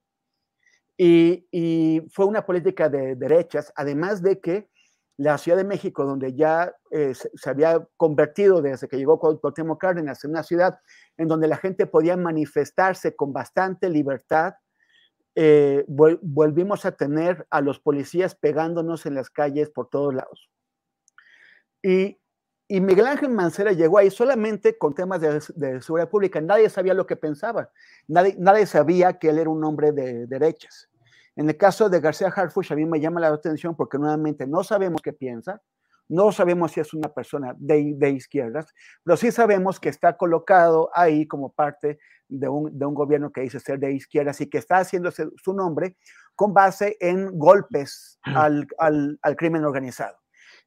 Y, 0.96 1.48
y, 1.50 2.02
fue 2.12 2.26
una 2.26 2.46
política 2.46 2.88
de 2.88 3.16
derechas, 3.16 3.72
además 3.74 4.22
de 4.22 4.38
que 4.40 4.68
la 5.22 5.38
Ciudad 5.38 5.56
de 5.56 5.64
México, 5.64 6.04
donde 6.04 6.34
ya 6.34 6.74
eh, 6.90 7.14
se, 7.14 7.50
había 7.50 7.86
convertido 7.96 8.60
desde 8.60 8.88
que 8.88 8.96
llegó 8.96 9.18
Cuauhtémoc 9.18 9.80
Cárdenas 9.80 10.24
en 10.24 10.30
una 10.30 10.42
ciudad 10.42 10.80
en 11.16 11.28
donde 11.28 11.48
la 11.48 11.56
gente 11.56 11.86
podía 11.86 12.16
manifestarse 12.16 13.14
con 13.14 13.32
bastante 13.32 13.88
libertad, 13.88 14.54
eh, 15.34 15.84
volvimos 15.86 16.84
a 16.84 16.92
tener 16.92 17.46
a 17.50 17.60
los 17.60 17.78
policías 17.78 18.34
pegándonos 18.34 19.06
en 19.06 19.14
las 19.14 19.30
calles 19.30 19.70
por 19.70 19.88
todos 19.88 20.14
lados. 20.14 20.50
Y, 21.82 22.18
Miguel 22.68 23.06
Ángel 23.06 23.28
Mancera 23.28 23.72
llegó 23.72 23.98
ahí 23.98 24.10
solamente 24.10 24.78
con 24.78 24.94
temas 24.94 25.20
de, 25.20 25.82
seguridad 25.82 26.08
pública. 26.08 26.40
Nadie 26.40 26.70
sabía 26.70 26.94
lo 26.94 27.06
que 27.06 27.16
pensaba. 27.16 27.70
Nadie, 28.08 28.34
nadie 28.38 28.64
sabía 28.64 29.18
que 29.18 29.28
él 29.28 29.38
era 29.38 29.50
un 29.50 29.62
hombre 29.62 29.92
de 29.92 30.26
derechas. 30.26 30.88
En 31.36 31.48
el 31.48 31.56
caso 31.56 31.88
de 31.88 32.00
García 32.00 32.28
Harfuch, 32.28 32.72
a 32.72 32.76
mí 32.76 32.84
me 32.84 33.00
llama 33.00 33.20
la 33.20 33.28
atención 33.28 33.74
porque 33.74 33.98
nuevamente 33.98 34.46
no 34.46 34.62
sabemos 34.62 35.00
qué 35.02 35.12
piensa, 35.12 35.62
no 36.08 36.30
sabemos 36.30 36.72
si 36.72 36.80
es 36.80 36.92
una 36.92 37.08
persona 37.08 37.54
de, 37.56 38.10
izquierdas, 38.10 38.72
pero 39.02 39.16
sí 39.16 39.32
sabemos 39.32 39.80
que 39.80 39.88
está 39.88 40.16
colocado 40.16 40.90
ahí 40.94 41.26
como 41.26 41.52
parte 41.52 41.98
de 42.28 42.48
un, 42.48 42.94
gobierno 42.94 43.30
que 43.32 43.42
dice 43.42 43.60
ser 43.60 43.78
de 43.78 43.92
izquierdas 43.92 44.40
y 44.40 44.48
que 44.48 44.58
está 44.58 44.78
haciendo 44.78 45.10
su 45.10 45.54
nombre 45.54 45.96
con 46.34 46.52
base 46.52 46.96
en 47.00 47.38
golpes 47.38 48.18
al, 48.24 48.66
al 48.78 49.36
crimen 49.36 49.64
organizado. 49.64 50.18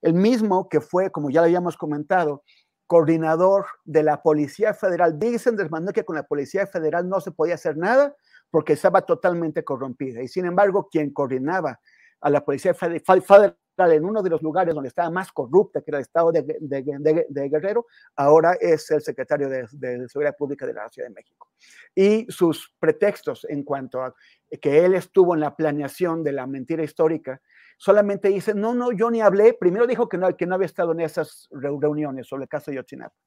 El 0.01 0.13
mismo 0.13 0.67
que 0.67 0.81
fue, 0.81 1.11
como 1.11 1.29
ya 1.29 1.41
lo 1.41 1.45
habíamos 1.45 1.77
comentado, 1.77 2.43
coordinador 2.87 3.65
de 3.83 4.03
la 4.03 4.21
Policía 4.21 4.73
Federal. 4.73 5.17
Dicen 5.17 5.55
desmandó 5.55 5.91
que 5.91 6.05
con 6.05 6.15
la 6.15 6.23
Policía 6.23 6.67
Federal 6.67 7.09
no 7.09 7.19
se 7.19 7.31
podía 7.31 7.55
hacer 7.55 7.77
nada 7.77 8.15
porque 8.55 8.71
estaba 8.71 9.01
totalmente 9.01 9.65
corrompida. 9.65 10.23
Y 10.23 10.29
sin 10.29 10.45
embargo, 10.45 10.87
quien 10.89 11.11
coordinaba 11.11 11.77
a 12.21 12.29
la 12.29 12.45
Policía 12.45 12.73
Federal 12.73 13.57
en 13.77 14.05
uno 14.05 14.23
de 14.23 14.29
los 14.29 14.41
lugares 14.41 14.73
donde 14.73 14.87
estaba 14.87 15.09
más 15.09 15.29
corrupta, 15.33 15.81
que 15.81 15.91
era 15.91 15.97
el 15.97 16.03
estado 16.03 16.31
de, 16.31 17.49
Guerrero, 17.51 17.85
ahora 18.15 18.53
es 18.53 18.89
el 18.91 19.01
secretario 19.01 19.49
de, 19.49 19.67
Seguridad 20.07 20.37
Pública 20.37 20.65
de 20.65 20.73
la 20.73 20.87
Ciudad 20.87 21.09
de 21.09 21.13
México. 21.13 21.49
Y 21.93 22.27
sus 22.29 22.73
pretextos 22.79 23.45
en 23.49 23.63
cuanto 23.63 24.01
a 24.01 24.15
que 24.61 24.85
él 24.85 24.93
estuvo 24.93 25.33
en 25.33 25.41
la 25.41 25.53
planeación 25.53 26.23
de 26.23 26.31
la 26.31 26.47
mentira 26.47 26.81
histórica, 26.81 27.41
solamente 27.75 28.29
dice, 28.29 28.53
no, 28.53 28.73
no, 28.73 28.93
yo 28.93 29.11
ni 29.11 29.19
hablé. 29.19 29.51
Primero 29.51 29.85
dijo 29.85 30.07
que 30.07 30.17
no, 30.17 30.33
que 30.37 30.45
no 30.45 30.55
había 30.55 30.67
estado 30.67 30.93
en 30.93 31.01
esas 31.01 31.49
reuniones 31.51 32.27
sobre 32.27 32.43
el 32.43 32.47
caso 32.47 32.71
de 32.71 32.77
Yotzinapa. 32.77 33.17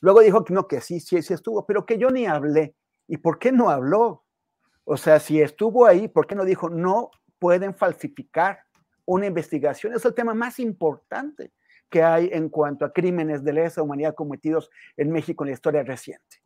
Luego 0.00 0.20
dijo 0.20 0.46
que 0.46 0.54
no, 0.54 0.66
que 0.66 0.80
sí, 0.80 0.98
sí, 0.98 1.20
sí 1.20 1.34
estuvo, 1.34 1.66
pero 1.66 1.84
que 1.84 1.98
yo 1.98 2.08
ni 2.08 2.24
hablé. 2.24 2.74
¿Y 3.06 3.18
por 3.18 3.38
qué 3.38 3.52
no 3.52 3.68
habló? 3.68 4.24
O 4.90 4.96
sea, 4.96 5.20
si 5.20 5.38
estuvo 5.42 5.84
ahí, 5.84 6.08
¿por 6.08 6.26
qué 6.26 6.34
no 6.34 6.46
dijo, 6.46 6.70
no 6.70 7.10
pueden 7.38 7.74
falsificar 7.74 8.60
una 9.04 9.26
investigación? 9.26 9.92
Es 9.92 10.02
el 10.06 10.14
tema 10.14 10.32
más 10.32 10.58
importante 10.58 11.52
que 11.90 12.02
hay 12.02 12.30
en 12.32 12.48
cuanto 12.48 12.86
a 12.86 12.92
crímenes 12.94 13.44
de 13.44 13.52
lesa 13.52 13.82
humanidad 13.82 14.14
cometidos 14.14 14.70
en 14.96 15.12
México 15.12 15.44
en 15.44 15.48
la 15.48 15.54
historia 15.54 15.82
reciente. 15.82 16.38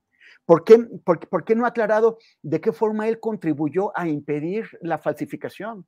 ¿Por 0.45 0.65
qué, 0.65 0.77
por 1.05 1.45
qué 1.45 1.55
no 1.55 1.67
ha 1.67 1.69
aclarado 1.69 2.19
de 2.43 2.61
qué 2.61 2.73
forma 2.73 3.07
él 3.07 3.21
contribuyó 3.21 3.97
a 3.97 4.09
impedir 4.09 4.69
la 4.81 4.99
falsificación, 4.99 5.87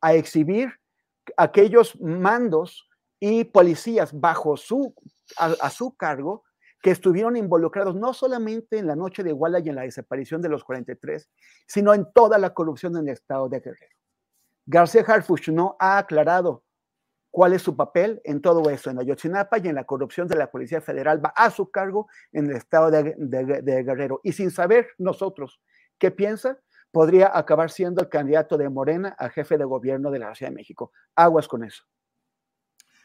a 0.00 0.14
exhibir 0.14 0.72
aquellos 1.36 2.00
mandos 2.00 2.88
y 3.18 3.42
policías 3.42 4.12
bajo 4.12 4.56
su, 4.56 4.94
a, 5.38 5.70
su 5.70 5.96
cargo 5.96 6.44
que 6.86 6.92
estuvieron 6.92 7.36
involucrados 7.36 7.96
no 7.96 8.14
solamente 8.14 8.78
en 8.78 8.86
la 8.86 8.94
noche 8.94 9.24
de 9.24 9.30
Iguala 9.30 9.58
y 9.58 9.68
en 9.68 9.74
la 9.74 9.82
desaparición 9.82 10.40
de 10.40 10.48
los 10.48 10.62
43, 10.62 11.28
sino 11.66 11.92
en 11.92 12.06
toda 12.14 12.38
la 12.38 12.54
corrupción 12.54 12.96
en 12.96 13.08
el 13.08 13.14
estado 13.14 13.48
de 13.48 13.58
Guerrero. 13.58 13.96
García 14.66 15.02
Harfuch 15.04 15.48
no 15.48 15.76
ha 15.80 15.98
aclarado 15.98 16.62
cuál 17.32 17.54
es 17.54 17.62
su 17.62 17.74
papel 17.74 18.20
en 18.22 18.40
todo 18.40 18.70
eso, 18.70 18.88
en 18.88 19.00
Ayotzinapa 19.00 19.58
y 19.58 19.66
en 19.66 19.74
la 19.74 19.82
corrupción 19.82 20.28
de 20.28 20.36
la 20.36 20.48
Policía 20.48 20.80
Federal, 20.80 21.20
va 21.24 21.30
a 21.30 21.50
su 21.50 21.72
cargo 21.72 22.06
en 22.30 22.50
el 22.50 22.56
estado 22.56 22.92
de, 22.92 23.82
Guerrero. 23.82 24.20
Y 24.22 24.30
sin 24.30 24.52
saber 24.52 24.86
nosotros 24.96 25.60
qué 25.98 26.12
piensa, 26.12 26.60
podría 26.92 27.36
acabar 27.36 27.72
siendo 27.72 28.00
el 28.00 28.08
candidato 28.08 28.56
de 28.56 28.68
Morena 28.68 29.16
a 29.18 29.28
jefe 29.28 29.58
de 29.58 29.64
gobierno 29.64 30.12
de 30.12 30.20
la 30.20 30.36
Ciudad 30.36 30.52
de 30.52 30.56
México. 30.58 30.92
Aguas 31.16 31.48
con 31.48 31.64
eso. 31.64 31.82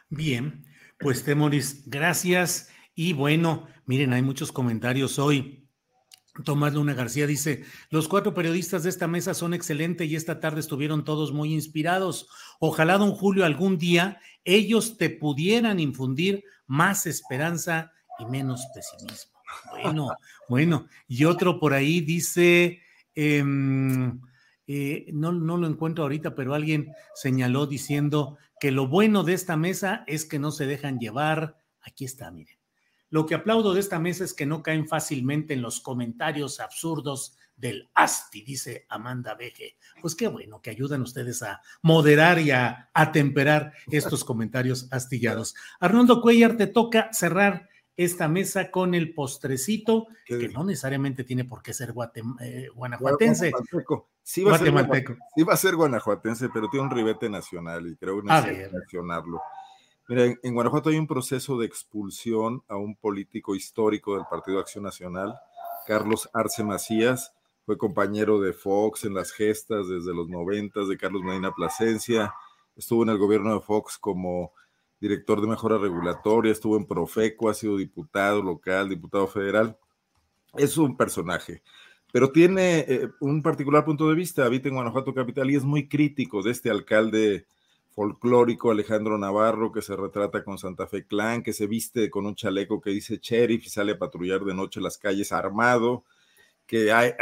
Bien, 0.08 0.66
pues 1.00 1.24
Temoris, 1.24 1.90
gracias. 1.90 2.70
Y 2.94 3.14
bueno, 3.14 3.68
miren, 3.86 4.14
hay 4.14 4.22
muchos 4.22 4.52
comentarios 4.52 5.20
hoy. 5.20 5.70
Tomás 6.46 6.74
Luna 6.74 6.94
García 6.94 7.28
dice, 7.28 7.66
los 7.90 8.08
cuatro 8.08 8.34
periodistas 8.34 8.84
de 8.84 8.90
esta 8.90 9.08
mesa 9.08 9.34
son 9.34 9.54
excelentes 9.54 10.08
y 10.10 10.16
esta 10.16 10.40
tarde 10.40 10.62
estuvieron 10.62 11.04
todos 11.04 11.34
muy 11.34 11.54
inspirados. 11.54 12.30
Ojalá, 12.60 12.98
don 12.98 13.12
Julio, 13.12 13.44
algún 13.44 13.78
día 13.78 14.20
ellos 14.46 14.98
te 14.98 15.10
pudieran 15.10 15.80
infundir 15.80 16.44
más 16.68 17.06
esperanza 17.06 17.92
y 18.18 18.26
menos 18.26 18.66
pesimismo. 18.74 19.40
Bueno, 19.72 20.10
bueno. 20.50 20.88
Y 21.08 21.26
otro 21.26 21.60
por 21.60 21.74
ahí 21.74 22.00
dice, 22.00 22.82
Em, 23.16 24.22
eh, 24.68 25.08
no, 25.14 25.32
no 25.32 25.58
lo 25.58 25.68
encuentro 25.68 26.04
ahorita, 26.04 26.36
pero 26.36 26.54
alguien 26.54 26.94
señaló 27.14 27.68
diciendo 27.68 28.38
que 28.60 28.72
lo 28.72 28.88
bueno 28.88 29.24
de 29.24 29.34
esta 29.34 29.58
mesa 29.58 30.04
es 30.08 30.26
que 30.26 30.40
no 30.40 30.52
se 30.52 30.66
dejan 30.66 31.00
llevar. 31.00 31.58
Aquí 31.82 32.06
está, 32.06 32.32
miren. 32.32 32.61
Lo 33.12 33.26
que 33.26 33.36
aplaudo 33.36 33.74
de 33.74 33.82
esta 33.82 34.00
mesa 34.00 34.24
es 34.24 34.34
que 34.34 34.46
no 34.46 34.64
caen 34.64 34.88
fácilmente 34.88 35.54
en 35.54 35.62
los 35.62 35.82
comentarios 35.82 36.60
absurdos 36.60 37.38
del 37.56 37.92
ASTI, 37.94 38.42
dice 38.42 38.86
Amanda 38.90 39.36
Veje. 39.36 39.78
Pues 40.02 40.16
qué 40.16 40.28
bueno 40.28 40.62
que 40.62 40.72
ayudan 40.72 41.02
ustedes 41.02 41.44
a 41.44 41.62
moderar 41.84 42.40
y 42.40 42.52
a 42.52 42.90
atemperar 42.94 43.74
estos 43.92 44.24
comentarios 44.24 44.88
astillados. 44.92 45.54
Arnoldo 45.80 46.22
Cuellar, 46.22 46.58
te 46.58 46.68
toca 46.68 47.10
cerrar 47.12 47.70
esta 47.98 48.28
mesa 48.28 48.72
con 48.72 48.96
el 48.96 49.14
postrecito, 49.14 50.08
que 50.26 50.48
no 50.48 50.64
necesariamente 50.64 51.24
tiene 51.24 51.46
por 51.46 51.62
qué 51.62 51.74
ser 51.74 51.94
eh, 52.40 52.70
guanajuatense. 52.74 53.52
Sí 54.24 54.44
va, 54.44 54.56
a 54.56 55.58
ser, 55.58 55.76
guanajuatense, 55.76 56.50
pero 56.50 56.70
tiene 56.70 56.86
un 56.86 56.92
ribete 56.92 57.30
nacional 57.30 57.88
y 57.88 57.96
creo 57.98 58.22
que 58.22 58.28
necesito 58.28 58.78
mencionarlo. 58.78 59.42
Mira, 60.12 60.26
en, 60.26 60.54
Guanajuato 60.54 60.90
hay 60.90 60.98
un 60.98 61.08
proceso 61.08 61.58
de 61.58 61.66
expulsión 61.66 62.62
a 62.68 62.76
un 62.76 62.98
político 62.98 63.56
histórico 63.56 64.18
del 64.18 64.26
Partido 64.30 64.60
Acción 64.60 64.84
Nacional, 64.84 65.40
Carlos 65.88 66.30
Arce 66.34 66.66
Macías, 66.66 67.32
fue 67.66 67.78
compañero 67.78 68.42
de 68.42 68.52
Fox 68.52 69.06
en 69.06 69.14
las 69.14 69.32
gestas 69.32 69.88
desde 69.88 70.14
los 70.14 70.28
noventas, 70.28 70.90
de 70.90 70.98
Carlos 70.98 71.24
Medina 71.24 71.54
Plasencia, 71.54 72.34
estuvo 72.76 73.04
en 73.04 73.10
el 73.10 73.18
gobierno 73.18 73.54
de 73.54 73.62
Fox 73.62 73.98
como 73.98 74.52
director 75.00 75.40
de 75.40 75.48
mejora 75.48 75.78
regulatoria, 75.78 76.52
estuvo 76.52 76.76
en 76.76 76.88
Profeco, 76.88 77.50
ha 77.50 77.54
sido 77.54 77.78
diputado 77.78 78.42
local, 78.42 78.90
diputado 78.90 79.28
federal. 79.28 79.78
Es 80.58 80.78
un 80.78 80.98
personaje, 80.98 81.64
pero 82.12 82.34
tiene 82.34 82.80
eh, 82.80 83.08
un 83.22 83.42
particular 83.42 83.86
punto 83.86 84.10
de 84.10 84.16
vista. 84.16 84.44
Habita 84.44 84.68
en 84.68 84.76
Guanajuato 84.76 85.14
Capital 85.14 85.50
y 85.50 85.56
es 85.56 85.64
muy 85.64 85.88
crítico 85.88 86.44
de 86.44 86.52
este 86.52 86.70
alcalde 86.70 87.46
folclórico 87.94 88.72
Alejandro 88.72 89.18
Navarro 89.18 89.72
que 89.72 89.82
se 89.82 89.96
retrata 89.96 90.44
con 90.44 90.58
Santa 90.58 90.88
Fe 90.88 91.06
Clan, 91.06 91.44
que 91.44 91.54
se 91.54 91.68
viste 91.68 92.10
con 92.10 92.26
un 92.26 92.36
chaleco 92.36 92.82
que 92.82 92.92
dice 92.92 93.20
sheriff 93.22 93.66
y 93.66 93.70
sale 93.70 93.94
a 93.94 94.00
patrullar 94.00 94.44
de 94.46 94.54
noche 94.54 94.82
las 94.82 94.98
calles 94.98 95.32
armado, 95.32 96.04
que 96.66 96.92
ha, 96.92 97.16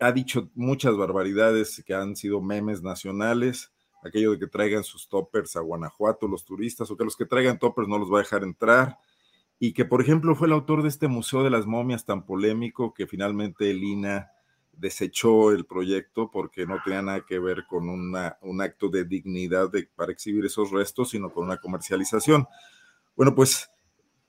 ha 0.00 0.12
dicho 0.12 0.50
muchas 0.54 0.96
barbaridades 0.96 1.82
que 1.84 1.94
han 1.94 2.16
sido 2.16 2.40
memes 2.40 2.82
nacionales 2.82 3.72
aquello 4.06 4.32
de 4.32 4.38
que 4.38 4.46
traigan 4.46 4.84
sus 4.84 5.08
toppers 5.08 5.56
a 5.56 5.60
Guanajuato 5.60 6.28
los 6.28 6.44
turistas 6.44 6.90
o 6.90 6.96
que 6.96 7.04
los 7.04 7.16
que 7.16 7.26
traigan 7.26 7.58
toppers 7.58 7.88
no 7.88 7.98
los 7.98 8.12
va 8.12 8.18
a 8.18 8.22
dejar 8.22 8.42
entrar 8.42 8.98
y 9.58 9.72
que 9.72 9.84
por 9.84 10.00
ejemplo 10.00 10.34
fue 10.34 10.46
el 10.46 10.52
autor 10.52 10.82
de 10.82 10.88
este 10.88 11.08
Museo 11.08 11.42
de 11.42 11.50
las 11.50 11.66
Momias 11.66 12.04
tan 12.04 12.24
polémico 12.24 12.94
que 12.94 13.06
finalmente 13.06 13.70
el 13.70 13.82
INA 13.82 14.30
desechó 14.76 15.52
el 15.52 15.64
proyecto 15.64 16.30
porque 16.30 16.66
no 16.66 16.78
tenía 16.84 17.02
nada 17.02 17.24
que 17.26 17.38
ver 17.38 17.64
con 17.68 17.88
una, 17.88 18.36
un 18.42 18.60
acto 18.60 18.88
de 18.88 19.04
dignidad 19.04 19.70
para 19.94 20.12
exhibir 20.12 20.44
esos 20.44 20.70
restos, 20.70 21.10
sino 21.10 21.30
con 21.30 21.44
una 21.44 21.58
comercialización. 21.58 22.46
Bueno, 23.16 23.34
pues 23.34 23.70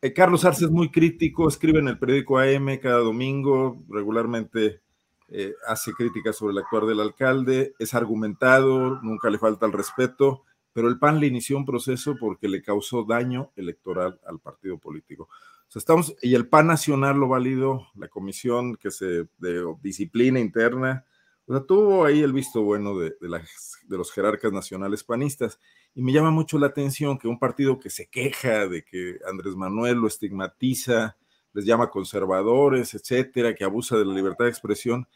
eh, 0.02 0.14
Carlos 0.14 0.46
Arce 0.46 0.66
es 0.66 0.72
muy 0.72 0.90
crítico, 0.90 1.48
escribe 1.48 1.80
en 1.80 1.88
el 1.88 2.00
periódico 2.00 2.38
AM 2.38 2.78
cada 2.82 3.00
domingo, 3.00 3.84
regularmente 3.90 4.82
eh, 5.30 5.54
hace 5.68 5.92
críticas 5.92 6.38
sobre 6.38 6.54
el 6.54 6.60
actuar 6.60 6.86
del 6.86 7.02
alcalde, 7.02 7.74
es 7.80 7.94
argumentado, 7.94 9.02
nunca 9.02 9.30
le 9.30 9.40
falta 9.40 9.66
el 9.66 9.74
respeto, 9.74 10.44
pero 10.72 10.88
el 10.88 11.00
PAN 11.00 11.20
le 11.20 11.28
inició 11.28 11.58
un 11.58 11.66
proceso 11.66 12.16
porque 12.20 12.48
le 12.48 12.62
causó 12.62 13.04
daño 13.04 13.52
electoral 13.56 14.20
al 14.26 14.40
partido 14.40 14.78
político. 14.78 15.28
O 15.68 15.72
sea, 15.72 15.80
estamos, 15.80 16.16
y 16.22 16.36
el 16.36 16.48
PAN 16.48 16.68
nacional 16.68 17.18
lo 17.18 17.28
validó, 17.28 17.88
la 17.96 18.08
comisión 18.08 18.76
que 18.78 18.92
se, 18.92 19.28
de 19.38 19.76
disciplina 19.82 20.40
interna, 20.40 21.06
o 21.46 21.54
sea, 21.54 21.64
tuvo 21.66 22.06
ahí 22.06 22.22
el 22.22 22.34
visto 22.34 22.62
bueno 22.62 22.98
de, 22.98 23.16
de, 23.22 23.42
de 23.88 23.98
los 23.98 24.12
jerarcas 24.12 24.52
nacionales 24.52 25.04
panistas. 25.04 25.60
Y 25.96 26.02
me 26.02 26.12
llama 26.12 26.30
mucho 26.30 26.60
la 26.60 26.68
atención 26.68 27.18
que 27.18 27.28
un 27.28 27.40
partido 27.40 27.80
que 27.80 27.90
se 27.90 28.08
queja 28.08 28.68
de 28.68 28.84
que 28.84 29.18
Andrés 29.26 29.56
Manuel 29.56 29.98
lo 29.98 30.08
estigmatiza, 30.08 31.18
les 31.54 31.66
llama 31.66 31.90
conservadores, 31.90 32.94
etcétera, 32.94 33.56
que 33.56 33.64
abusa 33.64 33.98
de 33.98 34.06
la 34.06 34.14
libertad 34.14 34.46
de 34.46 34.52
expresión, 34.52 35.08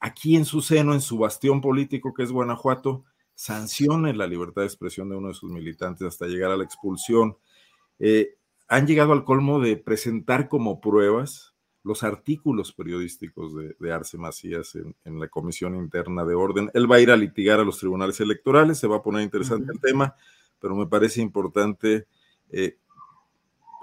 aquí 0.00 0.36
en 0.36 0.44
su 0.44 0.60
seno, 0.60 0.94
en 0.94 1.00
su 1.00 1.18
bastión 1.18 1.60
político 1.60 2.14
que 2.14 2.22
es 2.22 2.32
Guanajuato, 2.32 3.04
sancione 3.34 4.14
la 4.14 4.26
libertad 4.26 4.62
de 4.62 4.68
expresión 4.68 5.08
de 5.08 5.16
uno 5.16 5.28
de 5.28 5.34
sus 5.34 5.52
militantes 5.52 6.06
hasta 6.06 6.26
llegar 6.26 6.50
a 6.50 6.56
la 6.56 6.64
expulsión. 6.64 7.36
Eh, 7.98 8.37
han 8.68 8.86
llegado 8.86 9.12
al 9.12 9.24
colmo 9.24 9.60
de 9.60 9.76
presentar 9.76 10.48
como 10.48 10.80
pruebas 10.80 11.54
los 11.82 12.02
artículos 12.02 12.72
periodísticos 12.72 13.56
de, 13.56 13.74
de 13.78 13.92
Arce 13.92 14.18
Macías 14.18 14.74
en, 14.74 14.94
en, 15.04 15.18
la 15.18 15.28
Comisión 15.28 15.74
Interna 15.74 16.24
de 16.24 16.34
Orden. 16.34 16.70
Él 16.74 16.90
va 16.90 16.96
a 16.96 17.00
ir 17.00 17.10
a 17.10 17.16
litigar 17.16 17.60
a 17.60 17.64
los 17.64 17.78
tribunales 17.78 18.20
electorales, 18.20 18.78
se 18.78 18.86
va 18.86 18.96
a 18.96 19.02
poner 19.02 19.22
interesante 19.22 19.64
uh 19.64 19.68
-huh. 19.68 19.74
el 19.74 19.80
tema, 19.80 20.14
pero 20.60 20.76
me 20.76 20.86
parece 20.86 21.22
importante 21.22 22.06
eh, 22.50 22.76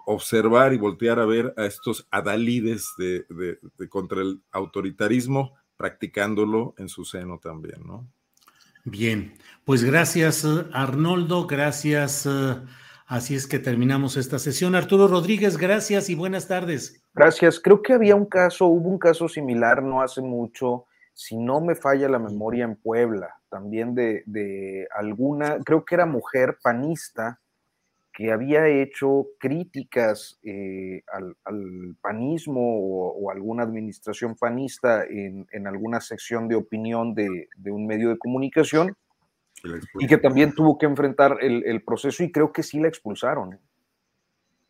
observar 0.06 0.74
y 0.74 0.78
voltear 0.78 1.20
a 1.20 1.26
ver 1.26 1.54
a 1.58 1.66
estos 1.66 2.08
adalides 2.12 2.94
de, 2.98 3.26
de, 3.30 3.58
de, 3.78 3.90
contra 3.90 4.22
el 4.22 4.42
autoritarismo, 4.52 5.56
practicándolo 5.78 6.76
en 6.78 6.90
su 6.90 7.06
seno 7.06 7.40
también, 7.40 7.86
¿no? 7.86 8.08
Bien, 8.84 9.34
pues 9.64 9.84
gracias 9.84 10.46
Arnoldo, 10.72 11.48
gracias. 11.48 12.28
Uh, 12.28 12.62
así 13.06 13.36
es 13.36 13.48
que 13.48 13.60
terminamos 13.60 14.18
esta 14.18 14.40
sesión. 14.40 14.76
Arturo 14.76 15.08
Rodríguez, 15.08 15.58
gracias 15.58 16.10
y 16.10 16.16
buenas 16.16 16.48
tardes. 16.48 17.04
Gracias. 17.14 17.60
Creo 17.60 17.82
que 17.82 17.94
había 17.94 18.16
un 18.16 18.26
caso, 18.26 18.68
hubo 18.68 18.90
un 18.90 19.00
caso 19.00 19.28
similar 19.28 19.84
no 19.84 20.02
hace 20.02 20.22
mucho, 20.22 20.86
si 21.14 21.38
no 21.38 21.62
me 21.62 21.76
falla 21.76 22.10
la 22.10 22.20
memoria 22.20 22.66
en 22.66 22.76
Puebla, 22.76 23.36
también 23.50 23.96
de, 23.96 24.24
de 24.26 24.88
alguna, 24.94 25.60
creo 25.64 25.86
que 25.86 25.96
era 25.96 26.06
mujer 26.06 26.58
panista, 26.62 27.40
que 28.16 28.32
había 28.32 28.68
hecho 28.68 29.28
críticas 29.40 30.40
eh, 30.44 31.04
al, 31.12 31.36
al, 31.44 31.96
panismo 32.02 32.62
o, 32.62 33.12
o, 33.12 33.32
alguna 33.32 33.64
administración 33.64 34.36
panista 34.36 35.04
en, 35.04 35.46
en 35.52 35.68
alguna 35.68 36.00
sección 36.00 36.48
de 36.48 36.56
opinión 36.56 37.14
de, 37.14 37.50
de, 37.58 37.72
un 37.72 37.86
medio 37.86 38.10
de 38.10 38.18
comunicación 38.18 38.96
y 40.00 40.08
que 40.08 40.18
también 40.18 40.54
tuvo 40.54 40.78
que 40.78 40.86
enfrentar 40.86 41.38
el, 41.42 41.64
el, 41.66 41.84
proceso 41.84 42.24
y 42.24 42.32
creo 42.32 42.52
que 42.52 42.64
sí 42.64 42.80
la 42.80 42.88
expulsaron. 42.88 43.60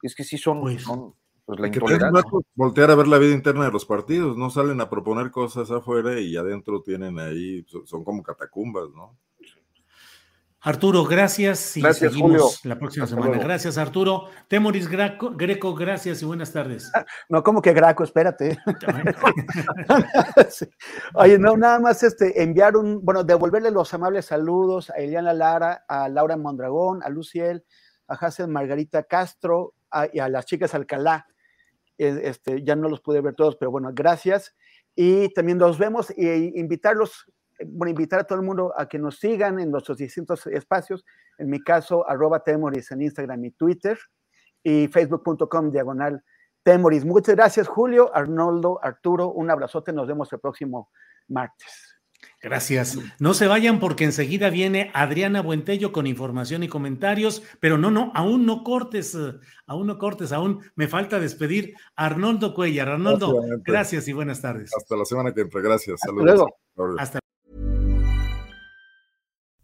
Es 0.01 0.15
que 0.15 0.23
sí 0.23 0.37
son, 0.37 0.61
pues, 0.61 0.83
son 0.83 1.13
pues 1.45 1.59
la 1.59 1.67
intolerancia. 1.67 2.23
Voltear 2.55 2.91
a 2.91 2.95
ver 2.95 3.07
la 3.07 3.17
vida 3.17 3.33
interna 3.33 3.65
de 3.65 3.71
los 3.71 3.85
partidos, 3.85 4.37
no 4.37 4.49
salen 4.49 4.81
a 4.81 4.89
proponer 4.89 5.31
cosas 5.31 5.71
afuera 5.71 6.19
y 6.19 6.35
adentro 6.35 6.81
tienen 6.81 7.19
ahí, 7.19 7.65
son 7.85 8.03
como 8.03 8.23
catacumbas, 8.23 8.89
¿no? 8.95 9.17
Arturo, 10.66 11.05
gracias 11.05 11.78
y 11.78 11.82
gracias, 11.82 12.11
seguimos 12.11 12.32
Julio. 12.32 12.49
la 12.63 12.80
próxima 12.80 13.03
Hasta 13.03 13.16
semana. 13.16 13.34
luego. 13.34 13.47
Gracias, 13.47 13.78
Arturo. 13.78 14.30
Temoris 14.47 14.89
Greco, 14.89 15.30
Greco, 15.36 15.76
gracias 15.76 16.24
y 16.24 16.26
buenas 16.26 16.51
tardes. 16.51 16.91
No, 17.30 17.43
como 17.43 17.61
que 17.61 17.72
Graco, 17.72 18.03
espérate. 18.03 18.57
sí. 20.49 20.66
Oye, 21.13 21.38
no, 21.38 21.55
nada 21.55 21.78
más 21.78 22.01
este, 22.01 22.41
enviar 22.41 22.78
un, 22.78 23.05
bueno, 23.05 23.24
devolverle 23.24 23.70
los 23.70 23.93
amables 23.93 24.26
saludos 24.26 24.89
a 24.89 24.95
Eliana 24.95 25.34
Lara, 25.34 25.86
a 25.88 26.09
Laura 26.09 26.36
Mondragón, 26.36 27.03
a 27.03 27.09
Luciel, 27.09 27.63
a 28.07 28.16
Hazel 28.16 28.47
Margarita 28.47 29.03
Castro 29.03 29.76
a, 29.91 30.07
y 30.11 30.18
a 30.18 30.28
las 30.30 30.47
chicas 30.47 30.74
Alcalá. 30.74 31.28
Este, 31.99 32.63
ya 32.63 32.76
no 32.76 32.89
los 32.89 33.01
pude 33.01 33.22
ver 33.22 33.36
todos, 33.36 33.55
pero 33.55 33.70
bueno, 33.70 33.91
gracias. 33.93 34.55
Y 34.95 35.32
también 35.36 35.59
nos 35.59 35.78
vemos 35.78 36.09
e 36.09 36.53
invitarlos 36.55 37.32
bueno, 37.66 37.91
invitar 37.91 38.22
a 38.22 38.24
todo 38.24 38.39
el 38.39 38.45
mundo 38.45 38.74
a 38.76 38.88
que 38.88 38.99
nos 38.99 39.18
sigan 39.20 39.60
en 39.60 39.72
nuestros 39.72 39.97
distintos 39.97 40.45
espacios. 40.47 41.06
En 41.38 41.49
mi 41.49 41.62
caso, 41.62 42.08
arroba 42.08 42.43
Temoris 42.43 42.91
en 42.91 43.01
Instagram 43.01 43.45
y 43.45 43.51
Twitter 43.51 43.97
y 44.64 44.88
facebook.com 44.88 45.72
diagonal 45.72 46.24
Temoris. 46.64 47.06
Muchas 47.06 47.36
gracias, 47.36 47.68
Julio, 47.68 48.14
Arnoldo, 48.14 48.80
Arturo. 48.84 49.32
Un 49.32 49.51
abrazote. 49.51 49.93
Nos 49.93 50.08
vemos 50.08 50.32
el 50.34 50.39
próximo 50.39 50.89
martes. 51.28 51.95
Gracias. 52.41 52.97
No 53.20 53.34
se 53.34 53.47
vayan 53.47 53.80
porque 53.80 54.03
enseguida 54.03 54.49
viene 54.49 54.91
Adriana 54.93 55.41
Buentello 55.41 55.91
con 55.91 56.08
información 56.08 56.64
y 56.64 56.68
comentarios, 56.68 57.43
pero 57.60 57.78
no, 57.78 57.91
no, 57.91 58.12
aún 58.14 58.45
no 58.45 58.64
cortes, 58.64 59.18
aún 59.68 59.88
no 59.88 59.97
cortes, 59.97 60.32
aún 60.32 60.62
me 60.76 60.88
falta 60.88 61.20
despedir 61.20 61.76
a 61.95 62.06
Arnoldo 62.06 62.53
Cuellar. 62.53 62.89
Arnoldo, 62.89 63.41
gracias 63.64 64.08
y 64.08 64.14
buenas 64.14 64.41
tardes. 64.41 64.72
Hasta 64.76 64.95
la 64.95 65.06
semana 65.06 65.34
que 65.34 65.41
entra. 65.41 65.62
Gracias. 65.62 65.95
Hasta 65.95 66.08
Saludos. 66.08 66.47
luego. 66.76 66.99
Hasta 66.99 67.20